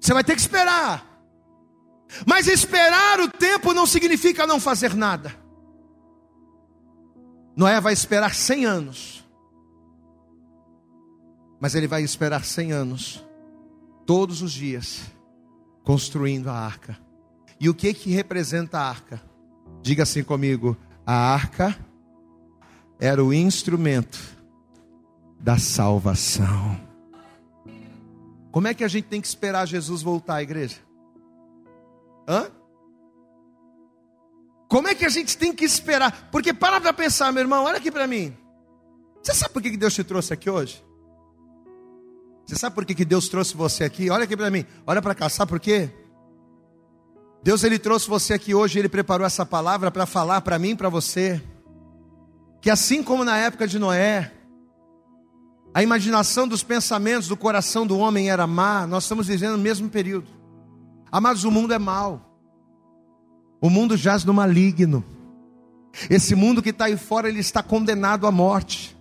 Você 0.00 0.14
vai 0.14 0.24
ter 0.24 0.34
que 0.34 0.40
esperar. 0.40 1.06
Mas 2.26 2.46
esperar 2.46 3.20
o 3.20 3.28
tempo 3.28 3.74
não 3.74 3.86
significa 3.86 4.46
não 4.46 4.58
fazer 4.58 4.94
nada. 4.94 5.36
Noé 7.54 7.78
vai 7.78 7.92
esperar 7.92 8.34
cem 8.34 8.64
anos. 8.64 9.22
Mas 11.60 11.74
ele 11.74 11.86
vai 11.86 12.02
esperar 12.02 12.42
cem 12.42 12.72
anos, 12.72 13.22
todos 14.06 14.40
os 14.40 14.50
dias 14.50 15.13
construindo 15.84 16.48
a 16.48 16.54
arca. 16.54 16.98
E 17.60 17.68
o 17.68 17.74
que 17.74 17.94
que 17.94 18.10
representa 18.10 18.78
a 18.78 18.88
arca? 18.88 19.22
Diga 19.80 20.02
assim 20.02 20.24
comigo: 20.24 20.76
a 21.06 21.14
arca 21.14 21.78
era 22.98 23.22
o 23.22 23.32
instrumento 23.32 24.18
da 25.38 25.58
salvação. 25.58 26.80
Como 28.50 28.66
é 28.66 28.74
que 28.74 28.84
a 28.84 28.88
gente 28.88 29.06
tem 29.06 29.20
que 29.20 29.26
esperar 29.26 29.66
Jesus 29.66 30.02
voltar 30.02 30.36
à 30.36 30.42
igreja? 30.42 30.76
Hã? 32.26 32.50
Como 34.68 34.88
é 34.88 34.94
que 34.94 35.04
a 35.04 35.08
gente 35.08 35.36
tem 35.36 35.52
que 35.54 35.64
esperar? 35.64 36.30
Porque 36.32 36.52
para 36.54 36.80
para 36.80 36.92
pensar, 36.92 37.32
meu 37.32 37.42
irmão, 37.42 37.64
olha 37.64 37.76
aqui 37.76 37.90
para 37.90 38.06
mim. 38.06 38.34
Você 39.22 39.34
sabe 39.34 39.52
por 39.52 39.62
que 39.62 39.76
Deus 39.76 39.94
te 39.94 40.02
trouxe 40.02 40.32
aqui 40.32 40.48
hoje? 40.48 40.84
Você 42.46 42.56
sabe 42.56 42.74
por 42.74 42.84
que, 42.84 42.94
que 42.94 43.04
Deus 43.04 43.28
trouxe 43.28 43.56
você 43.56 43.84
aqui? 43.84 44.10
Olha 44.10 44.24
aqui 44.24 44.36
para 44.36 44.50
mim, 44.50 44.64
olha 44.86 45.00
para 45.00 45.14
cá, 45.14 45.28
sabe 45.28 45.48
por 45.48 45.60
quê? 45.60 45.90
Deus 47.42 47.62
ele 47.62 47.78
trouxe 47.78 48.08
você 48.08 48.34
aqui 48.34 48.54
hoje, 48.54 48.78
ele 48.78 48.88
preparou 48.88 49.26
essa 49.26 49.44
palavra 49.44 49.90
para 49.90 50.06
falar 50.06 50.40
para 50.40 50.58
mim, 50.58 50.74
para 50.74 50.88
você, 50.88 51.42
que 52.60 52.70
assim 52.70 53.02
como 53.02 53.24
na 53.24 53.36
época 53.36 53.66
de 53.66 53.78
Noé, 53.78 54.32
a 55.74 55.82
imaginação 55.82 56.46
dos 56.46 56.62
pensamentos 56.62 57.28
do 57.28 57.36
coração 57.36 57.86
do 57.86 57.98
homem 57.98 58.30
era 58.30 58.46
má, 58.46 58.86
nós 58.86 59.04
estamos 59.04 59.26
vivendo 59.26 59.56
o 59.56 59.58
mesmo 59.58 59.88
período. 59.88 60.28
Amados, 61.10 61.44
o 61.44 61.50
mundo 61.50 61.74
é 61.74 61.78
mau. 61.78 62.34
O 63.60 63.68
mundo 63.68 63.96
jaz 63.96 64.24
no 64.24 64.32
maligno. 64.32 65.04
Esse 66.08 66.34
mundo 66.34 66.62
que 66.62 66.70
está 66.70 66.86
aí 66.86 66.96
fora, 66.96 67.28
ele 67.28 67.40
está 67.40 67.62
condenado 67.62 68.26
à 68.26 68.30
morte. 68.30 68.96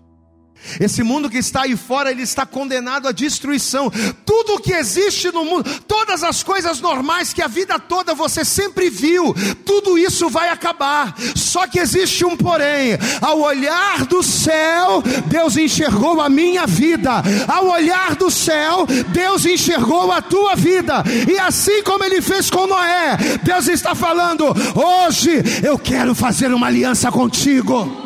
Esse 0.80 1.04
mundo 1.04 1.30
que 1.30 1.38
está 1.38 1.64
aí 1.64 1.76
fora, 1.76 2.12
ele 2.12 2.24
está 2.24 2.46
condenado 2.46 3.08
à 3.08 3.12
destruição. 3.12 3.92
Tudo 4.26 4.56
o 4.56 4.60
que 4.60 4.74
existe 4.74 5.32
no 5.32 5.46
mundo, 5.46 5.70
todas 5.88 6.24
as 6.24 6.44
coisas 6.44 6.80
normais 6.80 7.34
que 7.34 7.42
a 7.42 7.48
vida 7.48 7.80
toda 7.80 8.14
você 8.14 8.44
sempre 8.46 8.90
viu, 8.90 9.34
tudo 9.66 9.98
isso 9.98 10.30
vai 10.30 10.50
acabar. 10.50 11.16
Só 11.36 11.68
que 11.68 11.80
existe 11.80 12.26
um 12.26 12.36
porém. 12.36 12.98
Ao 13.22 13.40
olhar 13.40 14.06
do 14.06 14.24
céu, 14.24 15.04
Deus 15.28 15.58
enxergou 15.58 16.22
a 16.22 16.30
minha 16.30 16.66
vida. 16.66 17.24
Ao 17.48 17.68
olhar 17.68 18.16
do 18.16 18.30
céu, 18.30 18.86
Deus 19.10 19.46
enxergou 19.46 20.12
a 20.12 20.22
tua 20.22 20.56
vida. 20.56 21.04
E 21.30 21.38
assim 21.38 21.84
como 21.84 22.04
ele 22.04 22.22
fez 22.22 22.50
com 22.50 22.68
Noé, 22.68 23.18
Deus 23.44 23.68
está 23.68 23.96
falando: 23.96 24.46
hoje 24.76 25.44
eu 25.64 25.78
quero 25.78 26.16
fazer 26.16 26.54
uma 26.54 26.68
aliança 26.68 27.12
contigo. 27.12 28.03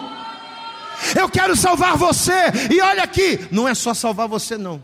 Eu 1.15 1.29
quero 1.29 1.55
salvar 1.55 1.97
você. 1.97 2.33
E 2.71 2.81
olha 2.81 3.03
aqui, 3.03 3.47
não 3.51 3.67
é 3.67 3.75
só 3.75 3.93
salvar 3.93 4.27
você 4.27 4.57
não. 4.57 4.83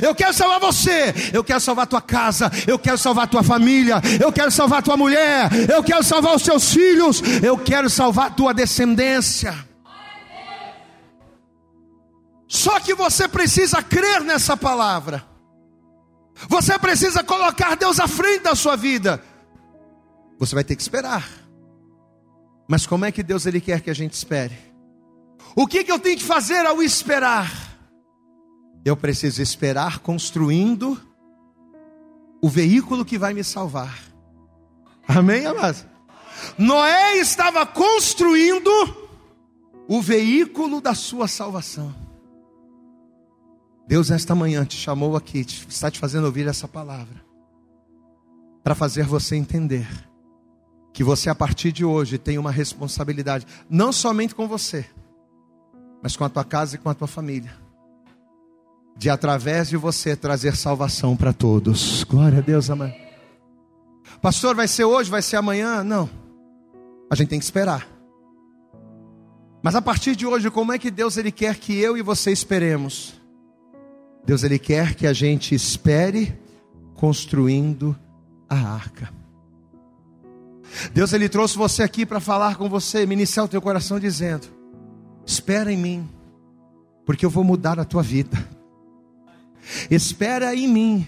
Eu 0.00 0.14
quero 0.14 0.32
salvar 0.32 0.60
você, 0.60 1.12
eu 1.32 1.42
quero 1.42 1.60
salvar 1.60 1.86
tua 1.88 2.00
casa, 2.00 2.50
eu 2.68 2.78
quero 2.78 2.96
salvar 2.96 3.26
tua 3.26 3.42
família, 3.42 4.00
eu 4.20 4.32
quero 4.32 4.50
salvar 4.50 4.80
tua 4.80 4.96
mulher, 4.96 5.50
eu 5.68 5.82
quero 5.82 6.04
salvar 6.04 6.36
os 6.36 6.42
teus 6.42 6.72
filhos, 6.72 7.20
eu 7.42 7.58
quero 7.58 7.90
salvar 7.90 8.34
tua 8.34 8.54
descendência. 8.54 9.52
Só 12.46 12.78
que 12.78 12.94
você 12.94 13.26
precisa 13.26 13.82
crer 13.82 14.20
nessa 14.20 14.56
palavra. 14.56 15.24
Você 16.48 16.78
precisa 16.78 17.24
colocar 17.24 17.76
Deus 17.76 17.98
à 17.98 18.06
frente 18.06 18.42
da 18.42 18.54
sua 18.54 18.76
vida. 18.76 19.22
Você 20.38 20.54
vai 20.54 20.62
ter 20.62 20.76
que 20.76 20.82
esperar. 20.82 21.28
Mas 22.68 22.86
como 22.86 23.04
é 23.04 23.12
que 23.12 23.22
Deus 23.22 23.46
ele 23.46 23.60
quer 23.60 23.80
que 23.80 23.90
a 23.90 23.94
gente 23.94 24.12
espere? 24.12 24.71
O 25.54 25.66
que, 25.66 25.84
que 25.84 25.92
eu 25.92 25.98
tenho 25.98 26.16
que 26.16 26.24
fazer 26.24 26.64
ao 26.66 26.82
esperar? 26.82 27.50
Eu 28.84 28.96
preciso 28.96 29.40
esperar 29.40 29.98
construindo 29.98 31.00
o 32.42 32.48
veículo 32.48 33.04
que 33.04 33.18
vai 33.18 33.32
me 33.32 33.44
salvar. 33.44 33.96
Amém, 35.06 35.46
amados? 35.46 35.84
Noé 36.58 37.18
estava 37.18 37.64
construindo 37.64 38.70
o 39.86 40.00
veículo 40.00 40.80
da 40.80 40.94
sua 40.94 41.28
salvação. 41.28 41.94
Deus, 43.86 44.10
esta 44.10 44.34
manhã, 44.34 44.64
te 44.64 44.76
chamou 44.76 45.16
aqui, 45.16 45.40
está 45.68 45.90
te 45.90 45.98
fazendo 45.98 46.24
ouvir 46.24 46.46
essa 46.46 46.66
palavra, 46.66 47.22
para 48.62 48.74
fazer 48.74 49.04
você 49.04 49.36
entender 49.36 49.86
que 50.92 51.04
você, 51.04 51.28
a 51.28 51.34
partir 51.34 51.72
de 51.72 51.84
hoje, 51.84 52.18
tem 52.18 52.38
uma 52.38 52.50
responsabilidade, 52.50 53.46
não 53.68 53.92
somente 53.92 54.34
com 54.34 54.46
você, 54.46 54.86
mas 56.02 56.16
com 56.16 56.24
a 56.24 56.28
tua 56.28 56.44
casa 56.44 56.74
e 56.76 56.78
com 56.78 56.90
a 56.90 56.94
tua 56.94 57.08
família 57.08 57.62
de 58.96 59.10
através 59.10 59.68
de 59.68 59.76
você 59.76 60.14
trazer 60.14 60.56
salvação 60.56 61.16
para 61.16 61.32
todos. 61.32 62.04
Glória 62.04 62.38
a 62.38 62.40
Deus, 62.40 62.70
amém. 62.70 62.94
Pastor, 64.20 64.54
vai 64.54 64.68
ser 64.68 64.84
hoje, 64.84 65.10
vai 65.10 65.22
ser 65.22 65.36
amanhã? 65.36 65.82
Não. 65.82 66.08
A 67.10 67.14
gente 67.14 67.28
tem 67.28 67.38
que 67.38 67.44
esperar. 67.44 67.88
Mas 69.62 69.74
a 69.74 69.82
partir 69.82 70.16
de 70.16 70.26
hoje, 70.26 70.50
como 70.50 70.72
é 70.72 70.78
que 70.78 70.90
Deus 70.90 71.16
ele 71.16 71.32
quer 71.32 71.56
que 71.56 71.78
eu 71.78 71.96
e 71.96 72.02
você 72.02 72.30
esperemos? 72.30 73.20
Deus 74.24 74.42
ele 74.42 74.58
quer 74.58 74.94
que 74.94 75.06
a 75.06 75.12
gente 75.12 75.54
espere 75.54 76.38
construindo 76.94 77.96
a 78.48 78.56
arca. 78.56 79.12
Deus 80.92 81.12
ele 81.12 81.28
trouxe 81.28 81.56
você 81.56 81.82
aqui 81.82 82.06
para 82.06 82.20
falar 82.20 82.56
com 82.56 82.68
você, 82.68 83.04
ministrar 83.04 83.46
o 83.46 83.48
teu 83.48 83.60
coração 83.60 83.98
dizendo: 84.00 84.46
Espera 85.26 85.72
em 85.72 85.76
mim, 85.76 86.08
porque 87.06 87.24
eu 87.24 87.30
vou 87.30 87.44
mudar 87.44 87.78
a 87.78 87.84
tua 87.84 88.02
vida. 88.02 88.36
Espera 89.90 90.54
em 90.54 90.66
mim, 90.66 91.06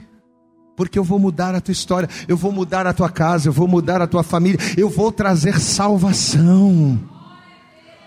porque 0.77 0.99
eu 0.99 1.05
vou 1.05 1.19
mudar 1.19 1.55
a 1.55 1.61
tua 1.61 1.73
história, 1.73 2.09
eu 2.29 2.37
vou 2.37 2.53
mudar 2.53 2.87
a 2.87 2.93
tua 2.93 3.11
casa, 3.11 3.49
eu 3.49 3.53
vou 3.53 3.67
mudar 3.67 4.01
a 4.01 4.07
tua 4.07 4.23
família, 4.23 4.59
eu 4.77 4.89
vou 4.89 5.11
trazer 5.13 5.59
salvação. 5.61 7.01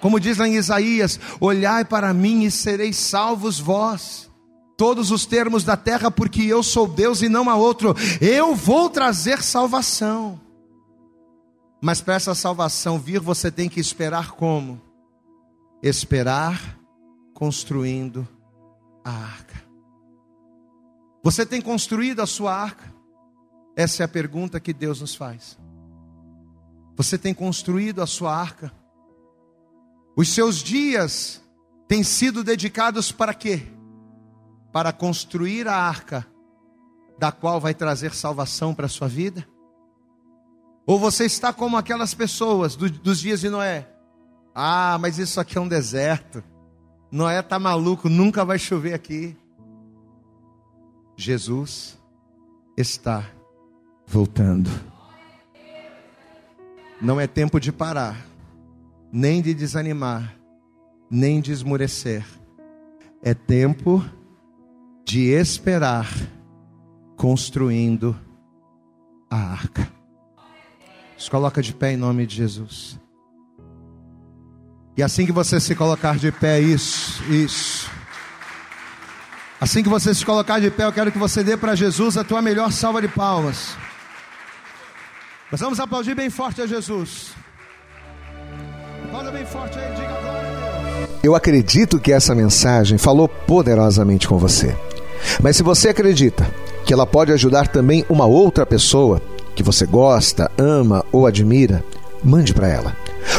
Como 0.02 0.20
diz 0.20 0.38
lá 0.38 0.48
em 0.48 0.56
Isaías: 0.56 1.20
Olhai 1.40 1.84
para 1.84 2.14
mim 2.14 2.44
e 2.44 2.52
sereis 2.52 2.98
salvos 2.98 3.60
vós, 3.60 4.30
todos 4.78 5.12
os 5.12 5.26
termos 5.26 5.64
da 5.64 5.76
terra, 5.76 6.12
porque 6.12 6.44
eu 6.44 6.62
sou 6.62 6.88
Deus 6.88 7.22
e 7.22 7.30
não 7.30 7.50
há 7.50 7.56
outro, 7.56 7.96
eu 8.22 8.56
vou 8.56 8.90
trazer 8.90 9.42
salvação. 9.42 10.40
Mas 11.82 12.02
para 12.02 12.16
essa 12.16 12.34
salvação 12.34 12.98
vir, 12.98 13.20
você 13.20 13.52
tem 13.52 13.70
que 13.70 13.80
esperar 13.80 14.32
como? 14.32 14.87
Esperar 15.88 16.78
construindo 17.34 18.28
a 19.06 19.10
arca. 19.10 19.64
Você 21.24 21.46
tem 21.46 21.62
construído 21.62 22.22
a 22.22 22.26
sua 22.26 22.54
arca? 22.54 22.94
Essa 23.74 24.04
é 24.04 24.06
a 24.06 24.10
pergunta 24.10 24.60
que 24.60 24.74
Deus 24.74 25.00
nos 25.00 25.16
faz. 25.16 25.58
Você 26.98 27.18
tem 27.18 27.34
construído 27.34 28.02
a 28.02 28.06
sua 28.06 28.36
arca? 28.36 28.70
Os 30.14 30.28
seus 30.28 30.58
dias 30.58 31.42
têm 31.88 32.04
sido 32.04 32.44
dedicados 32.44 33.14
para 33.14 33.34
quê? 33.34 33.62
Para 34.74 34.92
construir 34.92 35.70
a 35.70 35.76
arca, 35.76 36.28
da 37.18 37.32
qual 37.32 37.62
vai 37.62 37.74
trazer 37.74 38.14
salvação 38.14 38.76
para 38.76 38.88
a 38.88 38.90
sua 38.90 39.08
vida? 39.08 39.48
Ou 40.86 41.00
você 41.00 41.24
está 41.24 41.54
como 41.54 41.78
aquelas 41.78 42.14
pessoas 42.14 42.76
do, 42.76 42.90
dos 42.90 43.22
dias 43.22 43.40
de 43.40 43.50
Noé? 43.50 43.97
Ah, 44.60 44.98
mas 45.00 45.20
isso 45.20 45.40
aqui 45.40 45.56
é 45.56 45.62
um 45.62 45.68
deserto. 45.68 46.44
Noé 47.12 47.42
está 47.42 47.60
maluco, 47.60 48.10
nunca 48.10 48.44
vai 48.44 48.58
chover 48.58 48.96
aqui. 48.96 49.38
Jesus 51.16 51.96
está 52.76 53.30
voltando. 54.08 54.68
Não 57.00 57.22
é 57.22 57.28
tempo 57.28 57.60
de 57.60 57.72
parar, 57.72 58.26
nem 59.12 59.44
de 59.44 59.54
desanimar, 59.54 60.36
nem 61.08 61.40
de 61.40 61.52
esmorecer. 61.52 62.26
É 63.22 63.36
tempo 63.36 64.04
de 65.06 65.30
esperar, 65.34 66.10
construindo 67.16 68.20
a 69.30 69.38
arca. 69.38 69.88
Se 71.16 71.30
coloca 71.30 71.62
de 71.62 71.76
pé 71.76 71.92
em 71.92 71.98
nome 71.98 72.26
de 72.26 72.38
Jesus. 72.38 73.00
E 74.98 75.04
assim 75.04 75.28
que 75.28 75.32
você 75.32 75.60
se 75.60 75.76
colocar 75.76 76.18
de 76.18 76.32
pé, 76.32 76.60
isso, 76.60 77.22
isso. 77.32 77.88
Assim 79.62 79.84
que 79.84 79.90
você 79.90 80.12
se 80.12 80.26
colocar 80.26 80.60
de 80.60 80.72
pé, 80.72 80.86
eu 80.86 80.92
quero 80.92 81.12
que 81.12 81.20
você 81.20 81.44
dê 81.44 81.56
para 81.56 81.76
Jesus 81.76 82.18
a 82.18 82.24
tua 82.24 82.42
melhor 82.42 82.72
salva 82.72 83.00
de 83.00 83.08
palmas. 83.08 83.78
Nós 85.52 85.62
vamos 85.62 85.80
aplaudir 85.80 86.16
bem 86.16 86.32
forte 86.32 86.64
a 86.64 86.66
Jesus. 86.66 87.32
Aplauda 89.06 89.32
bem 89.32 89.46
forte 89.46 89.78
aí, 89.78 89.94
diga 89.94 90.08
glória 90.20 90.40
a 90.40 91.06
Deus. 91.06 91.10
Eu 91.22 91.36
acredito 91.36 92.00
que 92.00 92.12
essa 92.12 92.34
mensagem 92.34 92.98
falou 92.98 93.28
poderosamente 93.28 94.28
com 94.28 94.40
você. 94.40 94.76
Mas 95.44 95.58
se 95.58 95.64
você 95.64 95.90
acredita 95.90 96.50
que 96.86 96.92
ela 96.92 97.06
pode 97.06 97.32
ajudar 97.32 97.68
também 97.68 98.04
uma 98.10 98.26
outra 98.26 98.66
pessoa 98.66 99.22
que 99.56 99.62
você 99.62 99.86
gosta, 99.86 100.52
ama 100.58 101.06
ou 101.12 101.28
admira, 101.28 101.84
mande 102.24 102.52
para 102.52 102.68
ela. 102.68 103.07